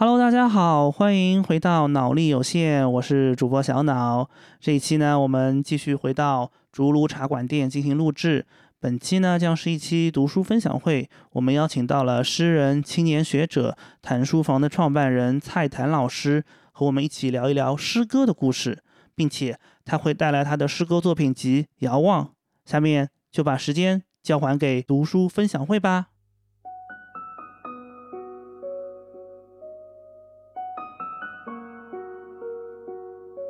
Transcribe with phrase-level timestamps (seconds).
[0.00, 4.30] Hello，大家好，欢迎回到脑力有限，我是主播小脑。
[4.60, 8.46] 这一期呢，我们继续回到竹炉茶馆店进行录制。
[8.78, 18.84] 本期呢，将是一期读书分享会，我们邀请到了诗人、青年学者、谈书房的创办人蔡谭老师，和我们一起聊一聊诗歌的故事，
[19.16, 22.24] 并且他会带来他的诗歌作品集《遥望》。
[22.64, 26.10] 下面就把时间交还给读书分享会吧。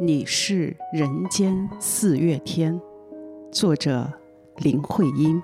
[0.01, 2.81] 你是人间四月天，
[3.51, 4.09] 作者
[4.59, 5.43] 林徽因。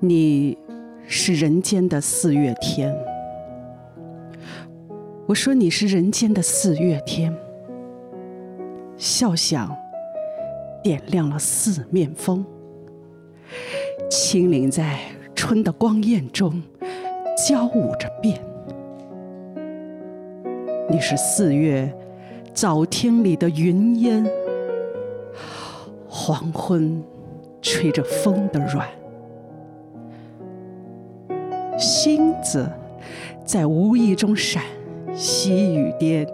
[0.00, 0.58] 你
[1.06, 2.92] 是人间的四月天。
[5.28, 7.32] 我说你是人间的四月天，
[8.96, 9.72] 笑响
[10.82, 12.44] 点亮了四面风，
[14.10, 14.98] 轻灵在
[15.36, 16.60] 春的光艳中
[17.46, 18.42] 交舞着变。
[20.90, 21.94] 你是四月。
[22.60, 24.26] 早天里的云烟，
[26.08, 27.00] 黄昏
[27.62, 28.88] 吹着风的软，
[31.78, 32.68] 星子
[33.44, 34.64] 在无意中闪，
[35.14, 36.26] 细雨点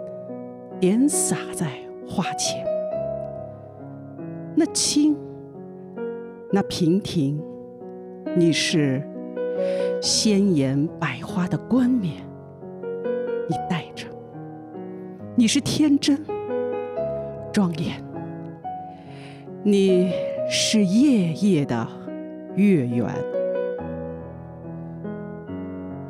[0.79, 1.67] 点洒在
[2.09, 2.65] 花前。
[4.55, 5.15] 那青，
[6.51, 7.39] 那娉婷，
[8.35, 9.07] 你是
[10.01, 12.15] 鲜艳百花的冠冕，
[15.37, 16.17] 你是天真、
[17.51, 18.01] 庄严，
[19.63, 20.09] 你
[20.49, 21.85] 是夜夜的
[22.55, 23.05] 月圆。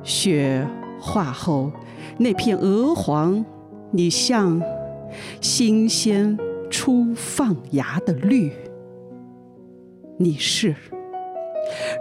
[0.03, 0.63] 雪
[1.01, 1.71] 化后
[2.19, 3.43] 那片鹅黄，
[3.89, 4.61] 你像
[5.41, 6.37] 新鲜
[6.69, 8.51] 初放芽的绿。
[10.19, 10.75] 你是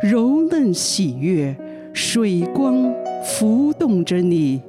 [0.03, 1.57] 柔嫩喜悦，
[1.95, 4.61] 水光浮动着你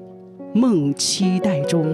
[0.53, 1.93] 梦期待中。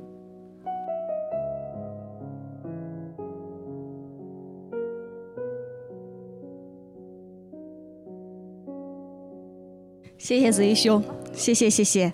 [10.23, 12.13] 谢谢子怡兄，谢谢谢谢。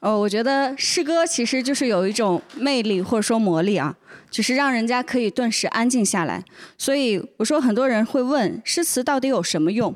[0.00, 3.96] 哦，我觉得诗歌其实就是有一种魅力或者说魔力啊，
[4.28, 6.44] 就是让人家可以顿时安静下来。
[6.76, 9.94] 所以我说很多人会问诗词到底有什么用？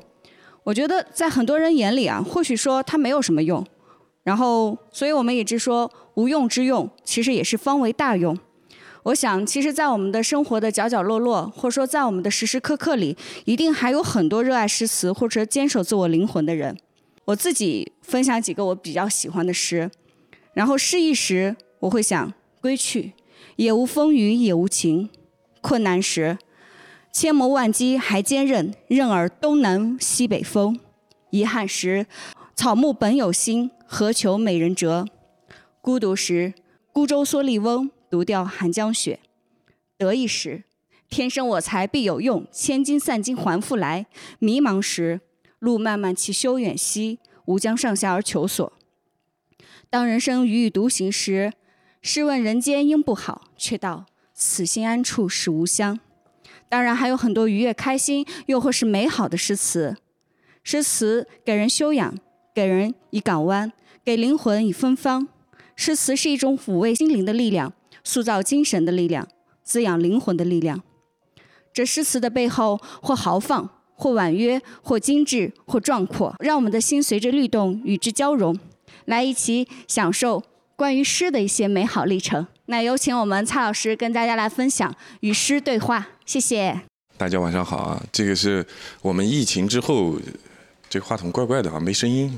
[0.63, 3.67] 我觉得在很多人眼里啊，或许说它没有什么用。
[4.23, 8.37] 然后，所以我们一直说无用之用，其实也是方为大用。
[9.03, 16.77] 我想，其实，在我们的生活的角角落落，或者说在我们的时时刻刻里，一定还有很多热爱诗词或者坚守自我灵魂的人。
[17.25, 19.89] 我自己分享几个我比较喜欢的诗，
[20.53, 22.31] 然后诗意时我会想：
[22.61, 23.13] 归去，
[23.55, 25.09] 也无风雨也无晴；
[25.61, 26.37] 困难时，
[27.11, 30.75] 千磨万击还坚韧，任尔东南西北风；
[31.31, 32.05] 遗憾时，
[32.55, 35.05] 草木本有心，何求美人折；
[35.81, 36.53] 孤独时，
[36.93, 39.17] 孤舟蓑笠翁，独钓寒江雪；
[39.97, 40.63] 得意时，
[41.09, 44.05] 天生我材必有用，千金散尽还复来；
[44.37, 45.21] 迷茫时，
[45.59, 48.73] 路漫漫其修远兮，吾将上下而求索。
[49.89, 51.53] 当人生踽踽独行时，
[52.01, 55.99] 试问人间应不好，却道此心安处是吾乡。
[56.67, 59.95] 当然还有很多愉悦、开心，又或是美好的诗词。
[60.63, 62.17] 诗词给人修养，
[62.53, 63.71] 给人以港湾，
[64.03, 65.27] 给灵魂以芬芳。
[65.75, 67.73] 诗词是一种抚慰心灵的力量，
[68.03, 69.27] 塑造精神的力量，
[69.63, 70.81] 滋养灵魂的力量。
[71.71, 73.74] 这诗词的背后，或豪放。
[73.95, 78.57] 或婉约，或精致，或壮阔，让我们的心随着律动与之交融，
[79.05, 80.43] 来一起享受
[80.75, 82.45] 关于诗的一些美好历程。
[82.67, 86.81] 那有请我们蔡老师跟大家来分享与诗对话，谢谢。
[87.17, 88.03] 大家晚上好啊！
[88.11, 88.65] 这个是
[89.01, 90.19] 我们疫情之后，
[90.89, 92.37] 这话筒怪怪的啊，没声音。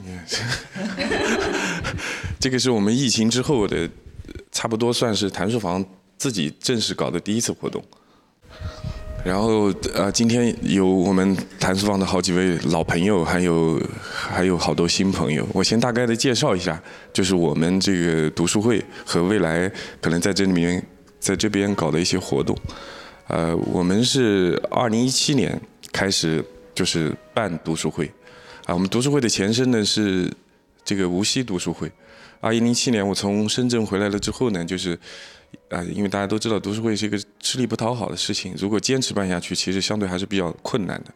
[2.39, 3.89] 这个是我们疫情之后的，
[4.51, 5.83] 差不多算是谭书房
[6.17, 7.83] 自己正式搞的第一次活动。
[9.25, 15.45] 然后呃，今天有我们谭素芳的好几位老朋友，还有还有好多新朋友。
[15.53, 16.81] 我先大概的介绍一下，
[17.11, 19.69] 就是我们这个读书会和未来
[19.99, 20.81] 可能在这里面
[21.19, 22.57] 在这边搞的一些活动。
[23.27, 25.59] 呃，我们是二零一七年
[25.91, 26.43] 开始
[26.73, 28.05] 就是办读书会，
[28.65, 30.31] 啊，我们读书会的前身呢是
[30.85, 31.91] 这个无锡读书会。
[32.39, 34.97] 二零零七年我从深圳回来了之后呢，就是
[35.69, 41.13] 啊，因为大家都知道读书会是一个吃力不讨好的事情，如果坚持办下去，其实相对还是比较困难的。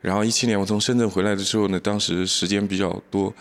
[0.00, 3.32] 然后一七年我从深圳回来的时候呢，当时时间比较多，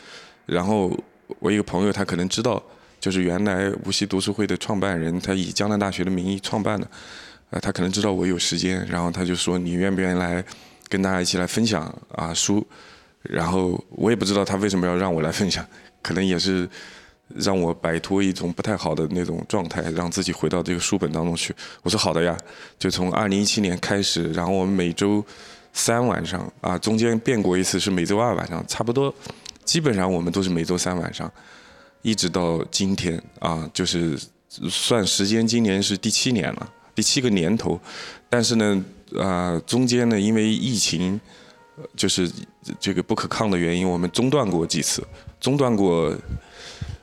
[0.45, 0.95] 然后
[1.39, 2.61] 我一个朋友他可能知道，
[2.99, 6.87] 就是原来无锡读书会的创办人，他以江南大学的名义创办的，
[7.49, 10.43] 呃，他可能知道我有时间，然后他就说你愿不愿意来
[10.87, 12.63] 跟大家一起来分享啊书，
[13.23, 15.65] 然后我也不知道他为什么要让我来分享，
[16.03, 16.69] 可能也是
[17.35, 21.53] 让我摆脱一种不太好的那种状态，让自己回到这个书本当中去。
[21.83, 22.37] 我说好的呀，
[22.79, 25.23] 就从二零一七年开始，然后我们每周。
[25.73, 29.15] 三晚上啊，中间变过一次是每周二晚上，差不多，
[29.63, 31.31] 基本上我们都是每周三晚上，
[32.01, 34.19] 一直到今天啊，就是
[34.69, 37.79] 算时间，今年是第七年了，第七个年头，
[38.29, 38.85] 但是呢，
[39.17, 41.17] 啊，中间呢，因为疫情，
[41.95, 42.29] 就是
[42.77, 45.01] 这个不可抗的原因，我们中断过几次，
[45.39, 46.13] 中断过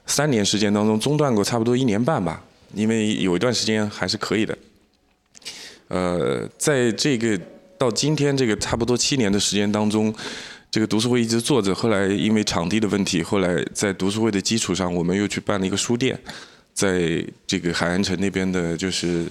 [0.08, 2.43] 三年时间当中中断过差不多一年半吧，
[2.75, 4.58] 因为有一段时间还是可以的，
[5.87, 7.40] 呃，在这个。
[7.78, 10.12] 到今天这个差不多七年的时间当中，
[10.69, 11.72] 这个读书会一直做着。
[11.72, 16.19] 后来因为场地的问题，后来在读书会的基础上，我们又去办了一个书店，
[16.75, 19.26] 在这个海岸城那边的，就是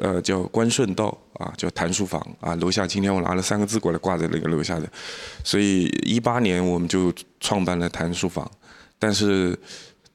[0.00, 2.52] 呃叫关顺道啊，叫谭书房啊。
[2.56, 4.88] 楼下今天我拿了三个字过来挂在那个楼下的，
[5.44, 8.50] 所以一八年我们就创办了谭书房，
[9.02, 9.58] 但是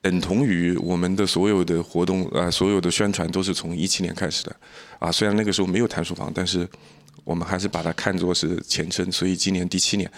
[0.02, 4.56] 等同于我们的所有的活动啊，所有的宣传都是从一七年开始的
[5.00, 5.12] 啊。
[5.12, 6.68] 虽然那个时候没有谭书房，但是。
[7.24, 10.10] 我们还是把它看作是前身，所以今年第七年。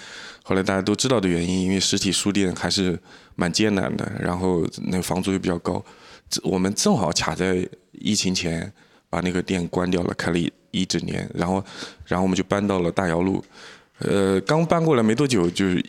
[0.43, 2.99] 后来大家都知道的原因，因为实体书店还是
[3.33, 5.83] 蛮艰难的，然后那房租又比较高，
[6.43, 8.71] 我们正好卡在疫情前
[9.09, 11.65] 把那个店关掉了，开了一一整年，然后，
[12.05, 13.43] 然后我们就搬到了大窑路。
[13.97, 15.83] 呃，刚搬过来没多久，就是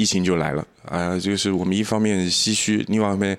[0.00, 3.36] 疫情就来了啊，就是我们一方面唏嘘，另外一方面。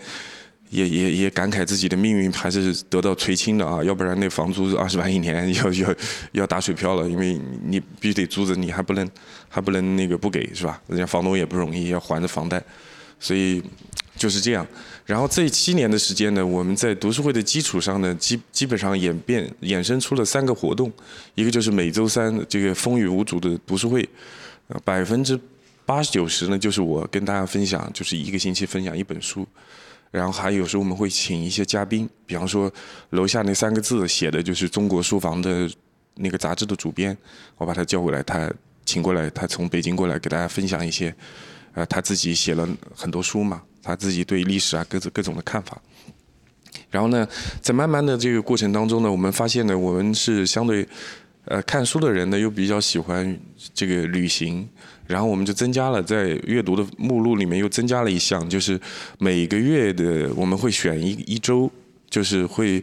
[0.72, 5.96] 也也也感慨自己的命运还是得到垂青的啊，要不然那房租二十万一年 要要
[6.32, 9.06] 要打水漂了，因为你必须得租着，你还不能
[9.50, 10.82] 还不能那个不给是吧？
[10.88, 12.64] 人家房东也不容易，要还着房贷，
[13.20, 13.62] 所以
[14.16, 14.66] 就是这样。
[15.06, 20.90] 然后这七年的时间呢，我们在读书会的基础上呢，基基本上演变衍生出了三个活动，
[21.36, 24.08] 一个就是每周三这个风雨无阻的读书会，
[24.86, 25.38] 百分之
[25.86, 29.48] 八十九十呢就是我跟大家分享，就是一个星期分享一本书。
[30.12, 32.70] 然后还有时候我们会请一些嘉宾，比方说
[33.12, 35.70] 楼下那三个字写的就是中国书房的
[36.16, 37.18] 那个杂志的主编，
[37.56, 38.52] 我把他叫过来，他
[38.86, 41.16] 请过来，他从北京过来给大家分享一些，
[41.74, 45.82] 呃，他自己写了很多书嘛，他自己对历史啊各种各种的看法。
[46.90, 47.26] 然后呢，
[47.62, 50.86] 在慢慢的这个过程当中呢，我们发现呢，我们是相对，
[51.46, 53.40] 呃，看书的人呢又比较喜欢
[53.74, 54.68] 这个旅行。
[55.12, 58.80] 然后我们就增加了在阅读的目录里面又增加了一项，就是
[59.20, 61.70] 每个月的我们会选一一周，
[62.10, 62.82] 就是会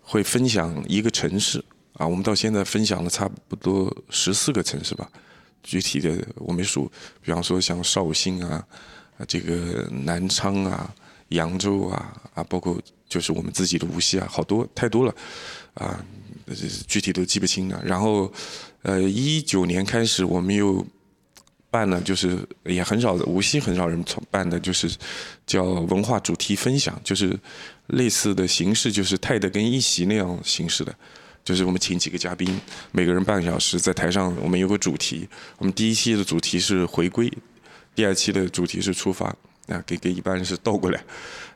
[0.00, 1.62] 会分享一个城市
[1.92, 2.06] 啊。
[2.06, 5.06] 我们到现在分享了差不多十四个城市吧，
[5.62, 6.90] 具体的我没数。
[7.20, 8.66] 比方说像绍兴啊，
[9.28, 10.90] 这个南昌啊、
[11.28, 15.14] 扬州啊啊，包括就是我们自己的无锡啊，好多太多了
[15.74, 16.02] 啊，
[16.88, 17.82] 具体都记不清了。
[17.84, 18.32] 然后
[18.80, 20.82] 呃，一九年开始我们又。
[21.70, 24.90] 办呢，就是也很少，无锡很少人办的，就是
[25.46, 27.38] 叫文化主题分享，就是
[27.86, 30.92] 类似的形式，就是泰德跟一席那样形式的，
[31.44, 35.28] 就是我们请几个嘉宾，每个人半个小时，在台上我们有个主题，
[35.58, 37.32] 我们第一期的主题是回归，
[37.94, 39.26] 第二期的主题是出发，
[39.68, 41.00] 啊，给给一般人是倒过来，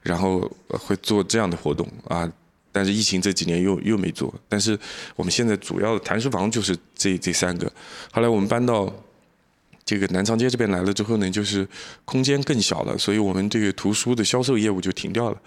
[0.00, 2.31] 然后会做这样的活动啊，
[2.71, 4.79] 但是疫情这几年又又没做，但是
[5.17, 7.73] 我们现在主要的谈书房就是这这三个，
[8.12, 8.95] 后来我们搬到。
[9.85, 11.69] 这个南昌街这边来了之后呢，就是
[12.07, 15.38] 空间更小了，所以我们这个图书的销售业务就停掉了，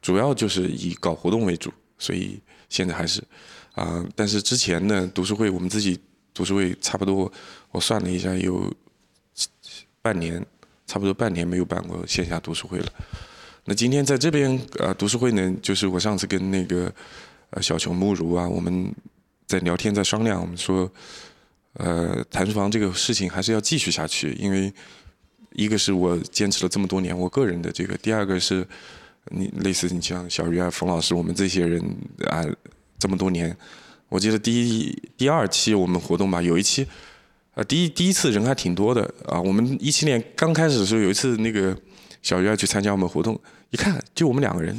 [0.00, 3.22] 主要就是以搞活动为主，所以现在还是
[3.74, 6.00] 啊，但是之前呢，读书会我们自己
[6.32, 7.30] 读书会差不多，
[7.70, 8.72] 我算了一下有
[10.00, 10.42] 半年，
[10.86, 12.86] 差不多半年没有办过线下读书会了。
[13.66, 16.90] 那今天在这边啊，读书会呢，就是我上次跟那个
[17.50, 18.90] 呃小琼、慕如啊，我们
[19.46, 20.90] 在聊天，在商量，我们说。
[21.74, 24.72] 呃，谈书房这个事情还是要继续下去，因为
[25.52, 28.66] 一个是我坚持了这么多年我个人的这个，第二个是
[29.30, 31.82] 你类似你像小鱼啊、冯老师，我们这些人
[32.26, 32.44] 啊，
[32.98, 33.56] 这么多年，
[34.08, 36.86] 我记得第一、第二期我们活动吧，有一期，
[37.54, 41.74] 啊，第一第一次人还挺多的啊，我们一七年刚开始的时候有一次那个
[42.20, 44.78] 小鱼要去参加我们活动，一看就我们两个人。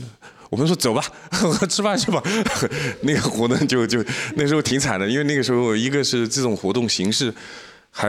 [0.53, 1.03] 我们说走吧，
[1.67, 2.21] 吃饭去吧。
[3.01, 4.05] 那个活动就就
[4.35, 7.33] 那时候挺惨的，因为那个时候一个是这种活动形式，
[7.89, 8.07] 还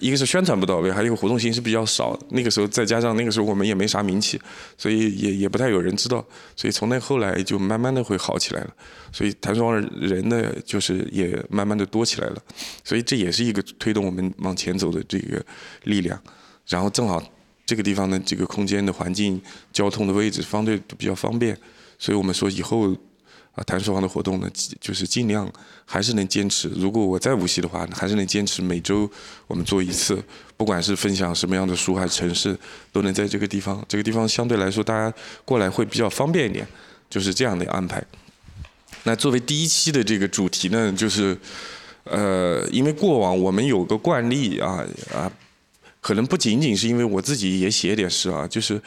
[0.00, 2.18] 一个是宣传不到位，还有一个活动形式比较少。
[2.30, 4.40] 那个时候再加上那个时候我们也没啥名气，
[4.78, 6.24] 所以也也不太有人知道。
[6.56, 8.70] 所以从那后来就慢慢的会好起来了。
[9.12, 12.36] 所以弹双人呢，就是也慢慢的多起来了。
[12.82, 15.44] 所以这也是一个推动我们往前走的这个
[15.82, 16.18] 力量。
[16.66, 17.22] 然后正好
[17.66, 19.40] 这个地方呢，这个空间的环境、
[19.72, 21.56] 交通的位置相对比较方便，
[22.04, 22.94] 所以我们说以后。
[23.56, 25.48] 啊，弹书房的活动呢，就是尽量
[25.84, 26.68] 还是能坚持。
[26.74, 29.08] 如果我在无锡的话，还是能坚持每周
[29.46, 30.20] 我们做一次，
[30.56, 32.58] 不管是分享什么样的书还是城市，
[32.90, 33.80] 都能在这个地方。
[33.88, 36.66] 这个地方相对来说，大家过来会比较方便一点，
[37.08, 38.04] 就是这样的安排。
[39.04, 41.38] 那作为第一期的这个主题呢，就是，
[42.02, 44.84] 呃，因为过往我们有个惯例啊
[45.14, 45.30] 啊，
[46.00, 48.82] 可能不仅仅是因为我自己也写点诗啊，就是。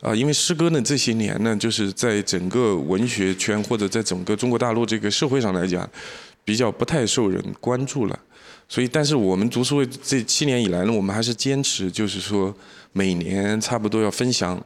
[0.00, 5.88] 啊，因为诗歌呢这些年呢，就是在整个文学圈或者在整个中国大陆这个社会上来讲，
[6.44, 8.16] 比较不太受人关注了。
[8.68, 12.54] 所以，但是我们读书会这七年以来呢，我们还是坚持，就是说
[12.92, 14.62] 每年差不多要分享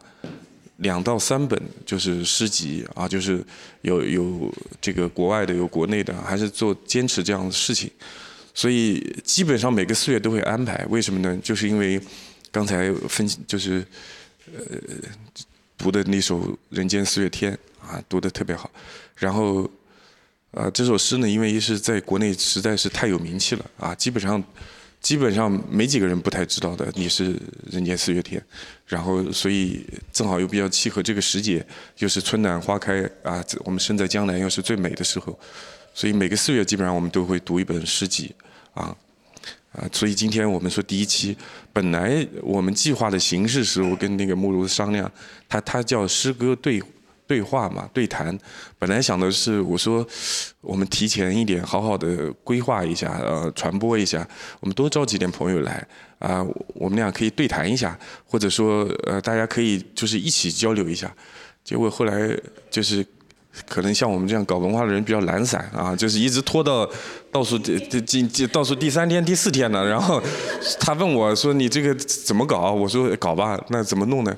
[0.78, 3.42] 两到三本，就是诗集啊，就是
[3.80, 7.90] 有有这个国外的，有国内的，还是做坚持这样的事情。
[8.52, 11.38] 所以基本上每个四月都会安排，为什么呢？
[11.42, 11.98] 就是因为
[12.50, 13.82] 刚才分就是。
[14.52, 14.60] 呃，
[15.78, 17.52] 读的那首《人间四月天》
[17.86, 18.70] 啊，读的特别好。
[19.16, 19.68] 然后，
[20.50, 24.42] 呃，这首诗呢，因为是在国内实在是太有名气了啊，基本上
[25.00, 26.92] 基本上没几个人不太知道的。
[26.94, 27.34] 你是
[27.70, 28.40] 《人间四月天》，
[28.86, 31.64] 然后所以正好又比较契合这个时节，
[31.98, 35.38] 又是春暖花开啊，我们身在江南又是最美的时候，
[35.94, 38.34] 所以每个四月基本上我们都会读一本诗集
[38.74, 38.94] 啊。
[39.72, 41.34] 啊，所以今天我们说第一期，
[41.72, 45.10] 本来我们计划的形式是我跟那个慕如商量，
[45.48, 46.82] 他他叫诗歌对
[47.26, 48.38] 对话嘛，对谈。
[48.78, 50.06] 本来想的是我说，
[50.60, 54.28] 我们提前一点，好好的规划一下，呃，传播一下，
[54.60, 55.86] 我们多招几点朋友来，
[56.18, 61.10] 啊，我们俩可以对谈一下，或者说呃，大家可以就是一起交流一下。
[61.64, 62.38] 结果后来
[62.70, 63.06] 就是。
[63.68, 66.88] 可能像我们这样搞文化的人比较懒散啊，就是一直拖到
[67.30, 69.86] 倒数第第第倒数第三天第四天了。
[69.86, 70.22] 然后
[70.80, 74.34] 他问我说：“你这个怎么搞？”我说：“搞吧，那怎么弄呢？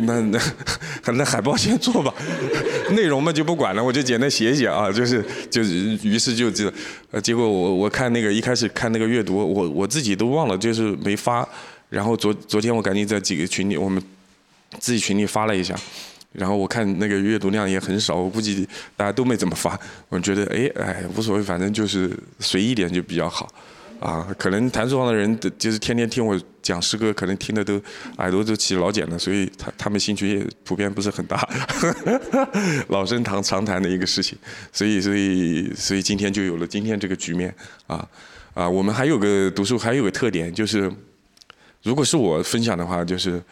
[0.00, 0.38] 那那
[1.14, 2.14] 那海报先做吧，
[2.94, 6.70] 内容嘛就不管了，我就简单写写啊，就是就是于是就就
[7.10, 11.46] 呃，结果我我看那个一开始看那个阅读，我我自己都忘了，就是没发。
[11.88, 14.00] 然后昨昨天我赶紧在几个群里，我们
[14.78, 15.74] 自己群里发了一下。
[16.32, 19.78] 然后我看那个阅读量也很少，我估计大家都没怎么发。
[20.10, 23.48] 我觉得哎哎无所谓，反正就是随意点就比较好，
[23.98, 27.80] 啊，可能弹书房的人就是天天听我讲诗歌，可能听的都
[28.18, 31.48] 耳朵都起老茧了，所以他他们兴趣也普遍不是很大，
[32.88, 34.38] 老生常常谈的一个事情。
[34.70, 37.52] 所以所以所以今天就有了今天这个局面
[37.86, 38.06] 啊
[38.52, 40.92] 啊，我们还有个读书还有个特点就是，
[41.82, 43.42] 如果是我分享的话就是。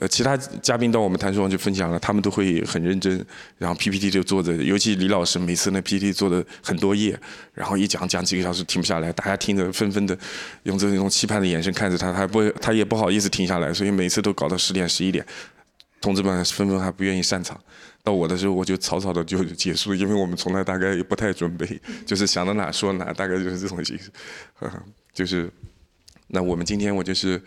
[0.00, 3.24] 呃，其他嘉宾到我们谈书房去分享了，他们都会很认真，
[3.58, 7.18] 然后 PPT 就做着，尤其李老师每次那 PPT 做的很多页，
[7.52, 10.16] 然后一讲讲几个小时停不下来，大家听着纷纷的
[10.62, 15.26] 用这种期盼的眼神看着他，他不，他也不好意思停下来，所以每次都搞到十点十一点，
[16.00, 17.60] 同志们纷纷还不愿意散场，
[18.04, 21.66] 到我的时候我就草草的就结束，因为我们从来大概也不太准备，
[22.06, 24.12] 就是想到哪说哪，大概就是这种形式，
[25.12, 25.50] 就是，
[26.28, 27.42] 那我们今天我就是。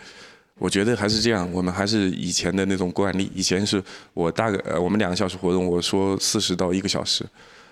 [0.58, 3.32] 我觉得还是这样，我们还是以前的那种惯例。
[3.34, 7.26] 以前是我大概呃，我们两个小时活动，我说四十到一个小时，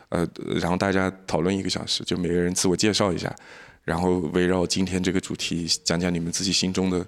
[0.10, 0.28] 呃，
[0.60, 3.34] 然后大家讨论一个小时，就每个人自我介绍一下，
[3.84, 7.06] 然后围绕今天这个主题讲讲你们自己心中的，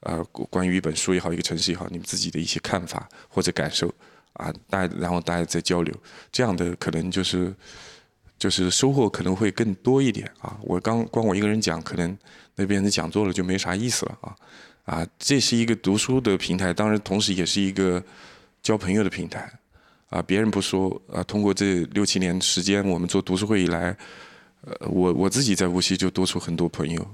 [0.00, 3.92] 呃，关于一本书也好，一个城市也好，你们自己的一些看法或者感受，
[4.32, 5.94] 啊，大然后大家再交流，
[6.32, 7.54] 这样的可能就是
[8.36, 10.58] 就是收获可能会更多一点啊。
[10.62, 12.18] 我刚光我一个人讲，可能
[12.56, 14.34] 那边的讲座了就没啥意思了啊。
[14.90, 18.02] 啊，这是一个读书的平台，当然同时也是一个
[18.60, 19.48] 交朋友的平台。
[20.08, 23.96] 啊，别人不说，啊，通过这六七年时间，我们做读书会以来，
[24.62, 27.06] 呃，我我自己在无锡就多出很多朋友。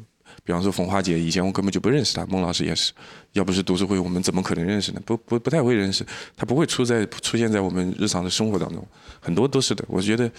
[0.43, 2.95] 比方说冯花姐，以前我根本就不认识她，孟老师也是，
[3.33, 5.03] 要不是读书会，我们怎么可能认识呢？
[5.05, 6.03] 不不不太会认识，
[6.35, 8.83] 她不会出在出现在我们日常的生活当中，
[9.21, 9.85] 很多都是的。
[9.87, 10.33] 我觉得。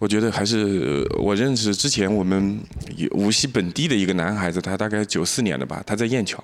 [0.00, 2.58] 我觉得还是我认识之前我们
[3.10, 6.42] 无锡本地的一个男孩子，他大概九四年的吧，他在雁桥。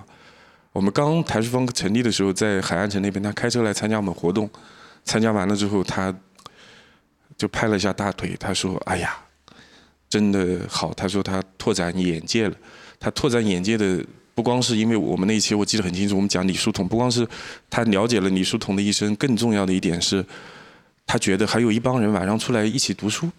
[0.73, 4.49] 我们刚台书坊成立的时候，在海岸城那边，他开车来参加我们活动，
[5.05, 6.15] 参加完了之后，他
[7.39, 9.17] 就拍了一下大腿，他说：“哎呀，
[10.11, 12.55] 真的好。”他说他拓展眼界了。
[13.01, 17.27] 他拓展眼界的不光是因为我们那一期我记得很清楚，我们讲李叔同，不光是
[17.71, 20.23] 他了解了李叔同的一生，更重要的一点是，
[21.07, 23.31] 他觉得还有一帮人晚上出来一起读书。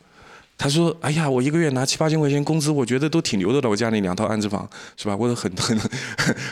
[0.57, 3.69] 他说：“哎呀，我一个月拿七八千块钱工资，我觉得都挺牛的了。
[3.69, 5.15] 我家里两套安置房，是吧？
[5.15, 5.77] 我都很 很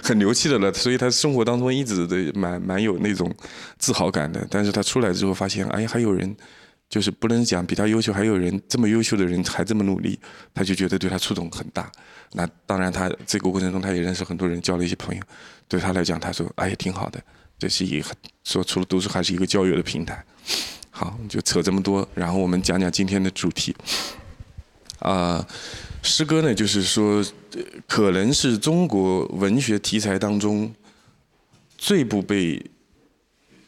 [0.03, 0.71] 很牛气的了。
[0.71, 3.33] 所以他生活当中一直的蛮蛮有那种
[3.79, 4.45] 自豪感的。
[4.49, 6.35] 但是他出来之后发现，哎呀，还有人
[6.87, 10.19] 就是不能讲比他优秀，还有人这么优秀的人还这么努力，
[10.53, 11.91] 他就觉得对他触动很大。
[12.33, 15.23] 那当然，他这个过程中他也认识很多人，交了一些朋友。
[15.67, 17.19] 对他来讲，他说，哎呀，挺好的。
[17.57, 18.09] 这是一个
[18.43, 20.23] 说除了读书，还是一个交友的平台。”
[20.97, 23.75] 好，就扯这么多，然后我们讲讲今天的主题。
[24.99, 25.45] 啊，
[26.01, 27.21] 诗歌呢，就是说，
[27.85, 30.73] 可能是中国文学题材当中
[31.77, 32.65] 最不被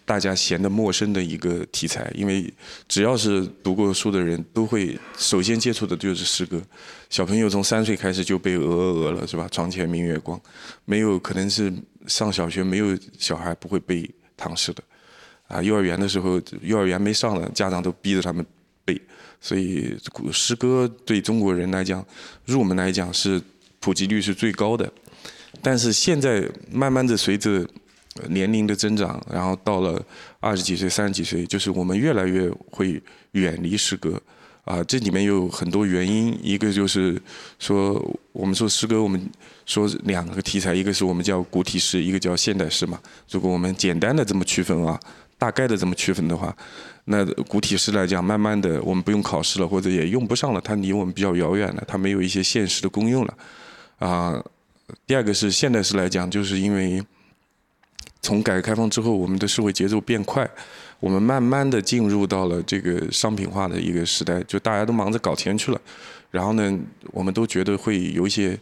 [0.06, 2.52] 大家嫌的陌生的一个题材，因为
[2.88, 6.62] 只要是读过书的人都会首先接触的就是诗歌。
[7.10, 9.50] 小朋友从三岁开始就背《鹅鹅鹅》了，是吧？
[9.52, 10.40] 床前明月光，
[10.86, 11.74] 没有可能是
[12.08, 14.82] 上小学没有小孩不会背唐诗的。
[15.48, 18.46] 啊，幼儿园的时候，幼儿园没上呢，家长都逼着他们
[18.84, 19.02] 背，
[19.40, 19.96] 所以
[20.32, 22.06] 诗歌对中国人来讲，
[22.46, 23.42] 入门来讲是
[23.80, 24.92] 普及率是最高的。
[25.62, 27.66] 但是现在慢慢的随着
[28.28, 30.04] 年龄的增长，然后到了
[30.42, 33.02] 二十几岁、三十几岁，就是我们越来越会
[33.32, 34.22] 远离诗歌。
[34.66, 37.20] 啊，这里面有很多原因，一个就是
[37.58, 37.94] 说，
[38.34, 39.30] 我们说诗歌，我们
[39.66, 43.00] 说两个题材，一个是我们叫古体诗，一个叫现代诗嘛。
[43.32, 45.00] 如果我们简单的这么区分啊。
[45.38, 46.56] 大概的这么区分的话，
[47.06, 53.38] 那古体诗来讲，慢慢的我们不用考试了，或者也用不上了，它离我们比较遥远了，它没有一些现实的功用了。
[54.00, 54.44] 啊，
[55.06, 57.04] 第二个是现代诗来讲，就是因为
[58.22, 60.50] 从改革开放之后，我们的社会节奏变快，
[61.00, 65.80] 我们慢慢的进入到了这个商品化的一个时代，就大家都忙着搞钱去了，
[66.32, 66.80] 然后呢，
[67.12, 68.60] 我们都觉得会有一些。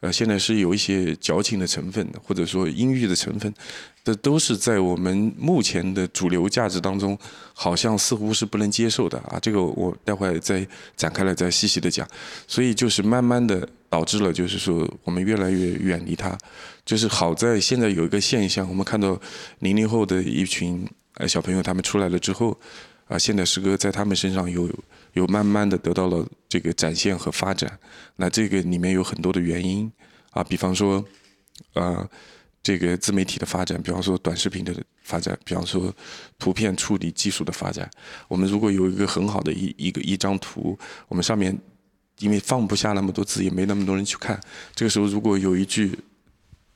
[0.00, 3.52] 呃，现在是有一些矫情的成分，或者说阴郁的成分，
[4.04, 7.18] 这都是在我们目前的主流价值当中，
[7.52, 9.38] 好像似乎是不能接受的啊。
[9.42, 10.64] 这个我待会再
[10.96, 12.06] 展开来再细细的讲。
[12.46, 16.38] 所以就是慢慢的导致了，就是说我们越来越远离它。
[16.84, 19.20] 就是好在现在有一个现象，我们看到
[19.58, 22.56] 零零后的一群呃小朋友他们出来了之后，
[23.08, 24.70] 啊，现代诗歌在他们身上有。
[25.14, 27.78] 有慢慢的得到了这个展现和发展，
[28.16, 29.90] 那这个里面有很多的原因
[30.30, 31.04] 啊，比方说，
[31.74, 32.08] 呃，
[32.62, 35.94] 这个自媒体的发展，比方说短视频的发展，比方说
[36.38, 37.90] 图片处理技术的发展。
[38.28, 41.56] 我们如果有一个很好的一一个一张图，我们上面
[42.18, 44.40] 因为放不下那么多字，也没那么多人去看，
[44.74, 45.98] 这个时候如果有一句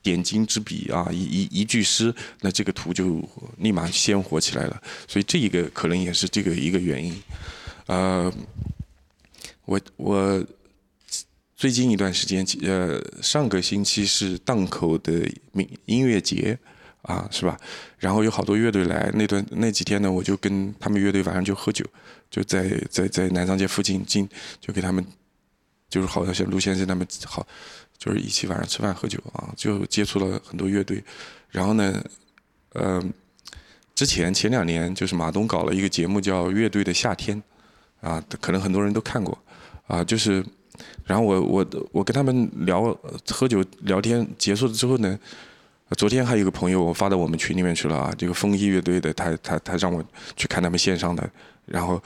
[0.01, 4.81] 点睛之笔啊，一一一句诗，那这个图就立马鲜活起来了。
[5.07, 7.23] 所以这一个可能也是这个一个原因。
[7.87, 8.31] 呃，
[9.65, 10.45] 我我
[11.55, 15.13] 最近一段时间，呃，上个星期是档口的
[15.53, 16.57] 音音乐节
[17.03, 17.57] 啊，是吧？
[17.97, 21.85] 然后有好多乐队来，那段那几天呢，我就跟他们乐队晚上就喝酒，
[22.29, 24.27] 就在在在南昌街附近进，
[24.59, 25.05] 就给他们
[25.89, 27.47] 就是好像像陆先生他们好，
[27.97, 31.01] 就是一起晚上吃饭喝酒啊，就接触了很多乐队。
[31.49, 32.03] 然后呢，
[32.73, 33.01] 呃，
[33.95, 37.37] 之前前两年就是马东搞了一个节目叫《乐队的夏天》。
[38.01, 39.41] 啊，可能很多人都看过，
[39.87, 40.43] 啊，就是，
[41.05, 42.97] 然后我我我跟他们聊
[43.29, 45.19] 喝酒聊天结束了之后呢，
[45.97, 50.03] 昨天还有个朋友我发到我们群里面去了啊，这个风衣乐队的他他他让我
[50.35, 51.29] 去看他们线上的，
[51.65, 52.01] 然后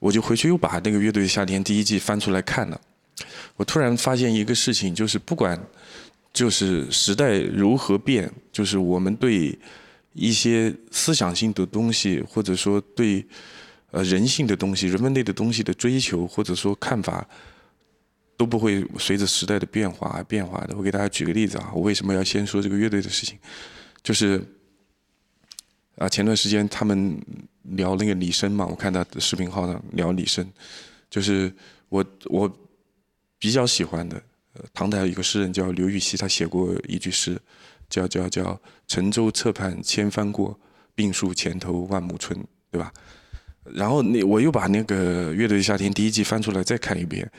[0.00, 2.80] 我就回去又把那个乐队夏天第一季翻出来看了，
[3.56, 5.58] 我突然发现一个事情，就是不管
[6.32, 9.56] 就是时代如何变，就是我们对
[10.14, 13.24] 一些思想性的东西，或者说对。
[13.90, 17.26] 呃，人性的东西，人文类的东西的追求或者说看法，
[18.36, 20.76] 都不会随着时代的变化而变化的。
[20.76, 23.38] 我给大家举个例子啊，我为什么要先说这个乐队的事情？
[24.02, 24.42] 就是
[25.96, 27.20] 啊，前段时间他们
[27.62, 30.48] 聊那个李生嘛，我看他的视频号上聊李生，
[31.10, 31.52] 就是
[31.88, 32.50] 我我
[33.38, 34.22] 比较喜欢的，
[34.72, 37.38] 唐代有一个诗人叫刘禹锡，他写过一句诗，
[37.88, 40.58] 叫叫叫“沉舟侧畔千帆过，
[40.94, 42.38] 病树前头万木春”，
[42.70, 42.92] 对吧？
[43.74, 47.30] 然后那我又把那个乐队夏天第一季翻出来再看一遍，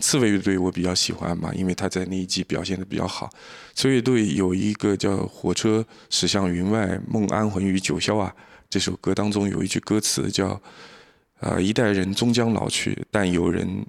[0.00, 3.30] 刺猬乐队我比较喜欢嘛，因为他在那一季表现的比较好。
[3.74, 8.34] 刺猬乐队有一个叫《火车驶向云外，梦安魂于九霄》啊，
[8.68, 10.60] 这首歌当中有一句歌词叫
[11.40, 13.86] “啊，一代人终将老去，但有人，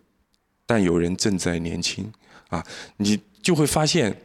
[0.65, 2.12] 但有人正在年轻”，
[2.49, 2.65] 啊，
[2.97, 4.15] 你就会发现，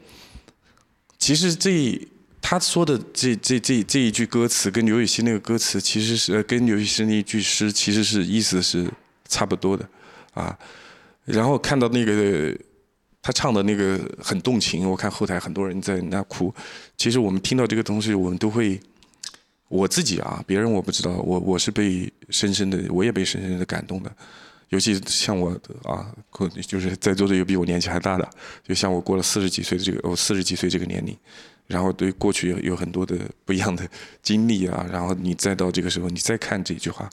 [1.19, 2.09] 其实这。
[2.41, 8.91] 他说的这这这这一句歌词跟刘禹锡那个歌词其实是跟刘禹锡那一句诗其实是意思是
[9.27, 9.87] 差不多的，
[10.33, 10.59] 啊，
[11.25, 12.57] 然后看到那个
[13.21, 16.55] 他唱的那个很动情，我看后台很多人在那哭。
[16.97, 18.81] 其实我们听到这个东西，我们都会，
[19.69, 24.11] 我自己啊，别人我不知道，我我是被深深的，我也被深深的感动的，
[24.71, 25.51] 尤其像我
[25.83, 26.11] 啊，
[26.67, 28.27] 就是在座的有比我年纪还大的，
[28.67, 31.15] 就像我过了四十几岁的这个，我四十几岁这个年龄，
[31.69, 33.89] 然后对过去有很多的不一样的
[34.21, 37.09] 经历啊， 然后你再到这个时候，你再看这句话，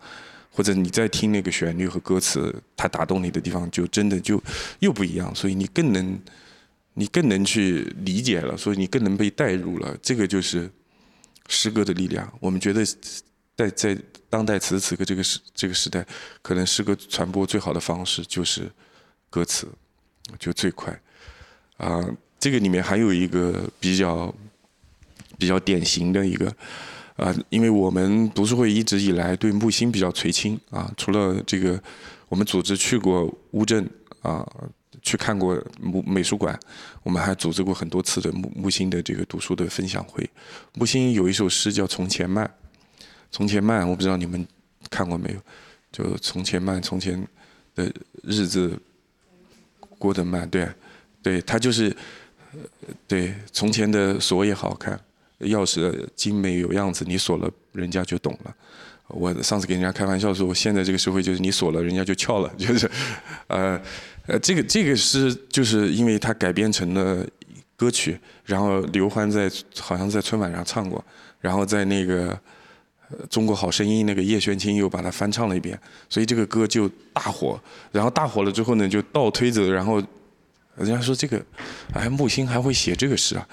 [0.49, 4.41] 或者你再听那个旋律和歌词，它打动你的地方，就真的就
[4.79, 6.19] 又不一样，所以你更能，
[6.95, 10.67] 你更能去理解了，所以你更能被带入了，这个就是
[11.47, 12.31] 诗歌的力量。
[12.39, 12.83] 我们觉得。
[13.57, 13.97] 在在
[14.29, 16.05] 当代此时此刻这个时这个时代，
[16.41, 18.69] 可能诗歌传播最好的方式就是
[19.29, 19.65] 歌词，
[20.37, 20.91] 就最快。
[21.77, 22.03] 啊，
[22.37, 24.35] 这个里面还有一个比较
[25.37, 26.53] 比较典型的一个
[27.15, 31.81] 啊，因为我们读书会一直以来对木心比较垂青啊，除了这个，
[32.27, 33.89] 我们组织去过乌镇
[34.21, 34.45] 啊，
[35.01, 36.59] 去看过木美术馆，
[37.03, 40.29] 我们还组织过很多次的木木心的这个读书的分享会。
[40.73, 42.45] 木心有一首诗叫《从前慢》。
[43.31, 44.47] 从前慢，我不知道你们
[44.89, 45.39] 看过没有？
[45.91, 47.21] 就从前慢，从前
[47.73, 47.91] 的
[48.23, 48.79] 日子
[49.97, 50.69] 过得慢，对，
[51.21, 51.93] 对他就是，
[53.07, 54.97] 对从前的锁也好看，
[55.45, 58.55] 钥匙精美有样子，你锁了，人家就懂了。
[59.07, 62.89] 我上次给人家开玩笑说，现在这个社会就是你锁了，人家就翘了， 就是，
[63.47, 63.79] 呃，
[64.27, 67.25] 呃，这个这个是就是因为它改编成了
[67.75, 71.03] 歌曲，然后刘欢在好像在春晚上唱过，
[71.39, 72.37] 然后在那个。
[73.29, 75.79] 中国好声音那个叶炫清又把它翻唱了一遍，
[76.09, 77.57] 所以这个歌就大火。
[77.91, 80.01] 然后大火了之后呢，就倒推着，然后
[80.75, 81.39] 人家说这个，
[81.93, 83.47] 哎，木心还会写这个诗啊，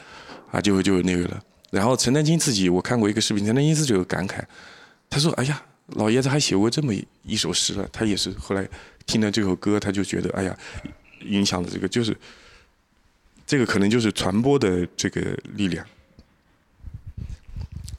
[0.52, 1.38] 啊，就就那个了。
[1.73, 4.43] 然后陈丹青自己，我看过一个视频，陈丹青自己有感慨，
[5.09, 5.63] 他说：“哎呀，
[5.95, 8.69] 老爷子还写过这么一首诗了。”他也是后来
[9.07, 10.55] 听了这首歌，他就觉得，哎呀，
[11.21, 12.15] 影响的这个就是，
[13.47, 15.21] 这个可能就是传播的这个
[15.55, 15.87] 力量。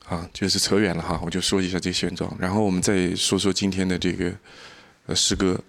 [0.05, 4.31] 啊，就是扯远了哈，我就说一下这现状，然后我们再说说今天的这个
[5.07, 5.59] 呃诗歌。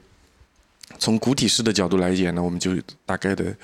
[0.99, 3.57] 从古体诗的角度来讲呢，我们就大概的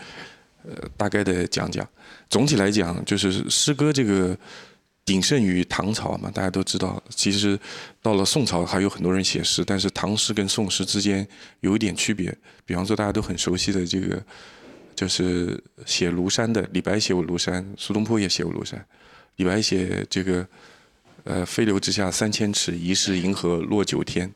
[0.64, 1.86] 呃大概的讲讲。
[2.30, 4.38] 总体来讲，就是诗歌这个
[5.04, 7.02] 鼎盛于唐朝嘛，大家都知道。
[7.08, 7.58] 其实
[8.00, 11.26] 到了宋朝还有很多人写诗，但是唐诗跟宋诗之间
[11.60, 12.32] 有一点区别。
[12.64, 14.22] 比方说大家都很熟悉的这个，
[14.94, 18.82] 就是写庐山的李白写过庐山，苏东坡也写过庐山。
[19.36, 20.46] 李白写这个，
[21.24, 24.32] 呃，飞流直下三千尺，疑是银河落九天，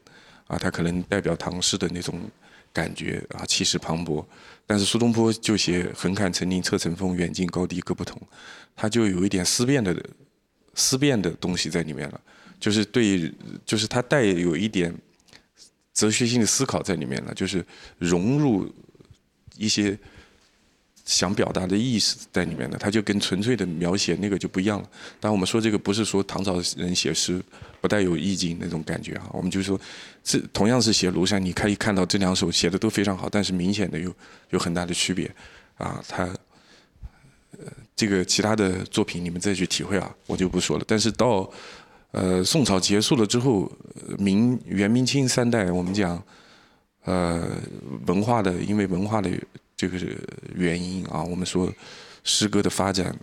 [0.48, 2.20] 啊，他可能代表唐诗的那种
[2.74, 4.22] 感觉啊，气势磅礴。
[4.66, 8.20] 但是苏东坡就写横看成岭侧成峰，远近高低各不同，
[8.76, 9.96] 他就有一点思辨的
[10.74, 12.20] 思辨的东西在里面了，
[12.60, 13.32] 就是对，
[13.64, 14.94] 就是他带有一点
[15.94, 17.64] 哲学性的思考在里面了，就是
[17.98, 18.70] 融入
[19.56, 19.98] 一些。
[21.04, 24.88] 想表达的意思在里面的，他就跟纯粹的描写那个就不一样了。
[25.20, 27.42] 当然，我们说这个不是说唐朝人写诗
[27.80, 29.78] 不带有意境那种感觉啊，我们就是说，
[30.22, 34.10] 这同样是写庐山，你可以看到这两首写的都非常好，但是明显的有
[34.48, 35.30] 有很大的区别
[35.76, 36.02] 啊。
[36.08, 36.24] 他
[37.58, 40.84] 呃这个其他的作品你们再去体会啊，我就不说了。
[40.86, 41.50] 但是到
[42.12, 43.70] 呃宋朝结束了之后，
[44.18, 46.22] 明元明清三代，我们讲
[47.04, 47.46] 呃
[48.06, 49.30] 文化的，因为文化的。
[49.84, 50.18] 这个是
[50.54, 51.70] 原因啊，我们说
[52.22, 53.14] 诗歌的发展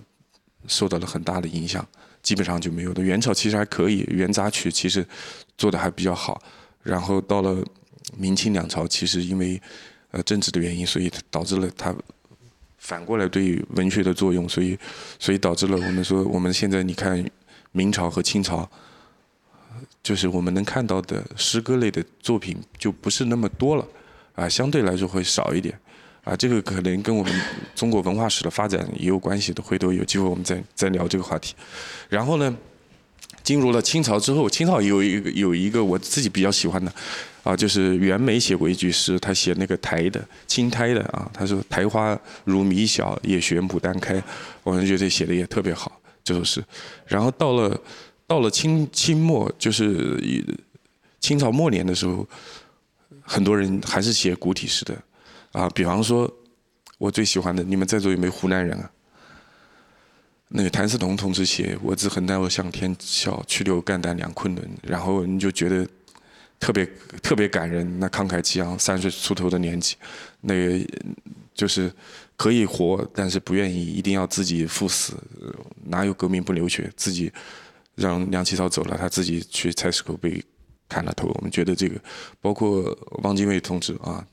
[0.67, 1.83] 受到了很大的影响，
[2.21, 3.01] 基本上就没有的。
[3.01, 5.03] 元朝其实还可以，元杂曲其实
[5.57, 6.39] 做的还比较好。
[6.83, 7.57] 然后到了
[8.15, 9.59] 明清两朝，其实因为
[10.11, 11.95] 呃政治的原因，所以导致了它
[12.77, 14.77] 反过来对文学的作用，所以
[15.17, 17.27] 所以导致了我们说我们现在你看
[17.71, 18.69] 明朝和清朝，
[20.03, 23.87] 就是我们能看到的诗歌类的作品就不是那么多了
[24.35, 25.75] 啊，相对来说会少一点。
[26.23, 27.33] 啊，这个可能跟我们
[27.75, 29.61] 中国文化史的发展也有关系的。
[29.63, 31.55] 回头有机会我们再再聊这个话题。
[32.09, 32.55] 然后呢，
[33.41, 36.93] 进入了清朝之后，清朝有一个有一个我自己比较喜欢的，
[37.41, 44.21] 啊，就是袁枚写过一句诗，他写那个苔的青苔的啊，他说苔花如米小，也学牡丹开。
[44.61, 46.63] 我们觉得写的也特别好，这首诗。
[47.07, 47.81] 然后到了
[48.27, 50.21] 到了清清末，就是
[51.19, 52.27] 清朝末年的时候，
[53.23, 54.95] 很多人还是写古体诗的。
[55.51, 56.31] 啊，比方说，
[56.97, 58.91] 我最喜欢的，你们在座有没有湖南人啊？
[60.53, 65.87] 那个谭嗣同同志写“我自横刀向天笑，去留肝胆两昆仑”，然后你就觉得
[66.59, 66.85] 特别
[67.23, 67.99] 特别感人。
[67.99, 69.95] 那慷慨激昂，三十出头的年纪，
[70.41, 70.85] 那个
[71.53, 71.89] 就是
[72.35, 75.13] 可以活，但是不愿意一定要自己赴死。
[75.85, 76.91] 哪有革命不流血？
[76.97, 77.31] 自己
[77.95, 80.43] 让梁启超走了，他自己去菜市口被
[80.89, 81.29] 砍了头。
[81.29, 81.97] 我们觉得这个，
[82.41, 84.25] 包括汪精卫同志啊。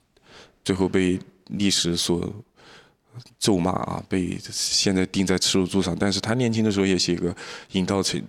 [0.68, 2.30] 最后被历史所
[3.38, 5.96] 咒骂啊，被现在钉在耻辱柱上。
[5.98, 7.34] 但是他年轻的时候也写个
[7.72, 8.22] “引刀成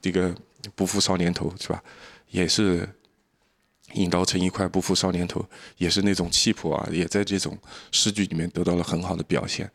[0.00, 0.32] 这个
[0.76, 1.82] 不负少年头”，是吧？
[2.30, 2.88] 也是
[3.94, 5.44] 引刀成一块，不负少年头，
[5.76, 7.58] 也是那种气魄啊，也在这种
[7.90, 9.68] 诗句里面得到了很好的表现。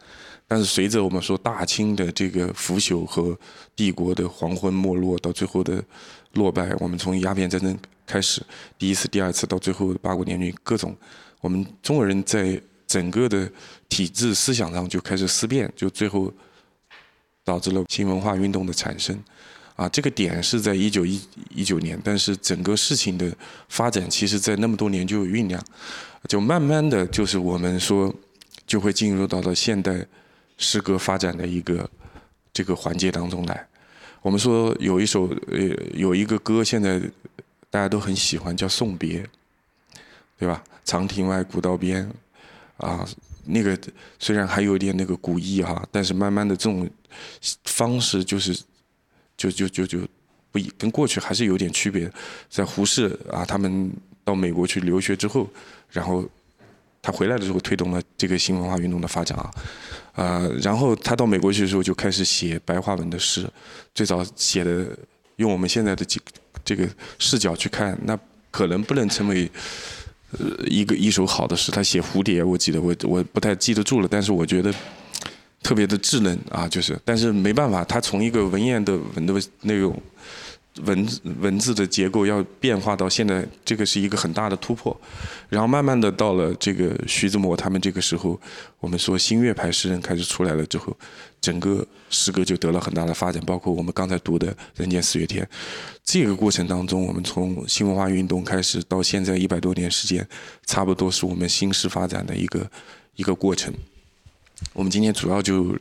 [0.47, 3.37] 但是随着我们说大清的这个腐朽和
[3.75, 5.83] 帝国的黄昏没落，到最后的
[6.35, 8.41] 落败，我们从鸦片战争开始，
[8.77, 10.95] 第一次、第二次，到最后八国联军，各种
[11.41, 13.49] 我们中国人在整个的
[13.89, 16.33] 体制思想上就开始思辨，就最后
[17.43, 19.17] 导致了新文化运动的产生。
[19.75, 21.21] 啊，这个点是在一九一
[21.53, 23.31] 一九年，但是整个事情的
[23.69, 25.63] 发展，其实在那么多年就有酝酿，
[26.27, 28.11] 就慢慢的就是我们说
[28.65, 30.03] 就会进入到了现代
[30.57, 31.87] 诗歌发展的一个
[32.51, 33.67] 这个环节当中来。
[34.23, 35.59] 我们说有一首呃
[35.93, 36.99] 有一个歌，现在
[37.69, 39.21] 大家都很喜欢，叫《送别》，
[40.37, 40.63] 对吧？
[40.85, 42.09] 长亭外，古道边，
[42.77, 43.07] 啊，
[43.45, 43.77] 那个
[44.19, 46.89] 虽然还有一点那个古意哈，但是慢慢的这种
[47.65, 48.57] 方式就是。
[49.37, 49.99] 就就就就
[50.51, 52.11] 不一跟过去还是有点区别，
[52.49, 55.47] 在胡适啊，他们到美国去留学之后，
[55.91, 56.27] 然后
[57.03, 59.53] 他回来的时候推动了这个新文化运动的发展啊，
[60.13, 63.47] 啊，然后他到美国去的时候就开始写白话文的诗，
[63.93, 64.87] 最早写的
[65.35, 66.19] 用我们现在的这
[66.65, 68.17] 这个视角去看，那
[68.49, 69.47] 可能不能成为
[70.31, 71.71] 呃一个一首好的诗。
[71.71, 74.73] 他写蝴蝶，我记得我我不太记得住了，但是我觉得。
[75.63, 79.99] 特别的稚嫩啊，就是，但是没办法，他从一个文言的文的那种
[80.83, 84.95] 文字文字的结构要变化到现在，这个是一个很大的突破。
[85.49, 88.39] 然后慢慢的到了这个徐志摩他们这个时候，
[88.79, 90.95] 我们说新月派诗人开始出来了之后，
[91.41, 93.43] 整个诗歌就得了很大的发展。
[93.45, 95.43] 包括我们刚才读的《人间四月天》，
[96.03, 100.27] 这个过程当中，我们从新文化运动开始到现在一百多年时间，
[100.65, 102.69] 差不多是我们新诗发展的一个
[103.15, 103.73] 一个过程。
[104.73, 105.77] 我们今天主要就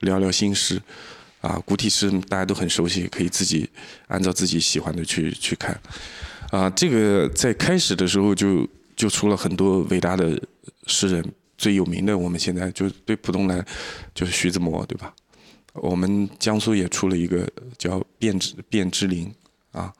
[0.00, 0.82] 聊聊新诗，
[1.40, 3.68] 啊，古体诗大家都很熟悉，可以自己
[4.08, 5.80] 按照自己喜欢的去去看，
[6.50, 10.40] 啊，这个在开始的时候就就出了很多伟大的
[10.86, 11.24] 诗人，
[11.56, 13.64] 最有名的我们现在就对普通人
[14.14, 15.14] 就是徐志摩，对吧？
[15.74, 19.32] 我们江苏也出了一个叫卞之卞之琳，
[19.72, 19.92] 啊，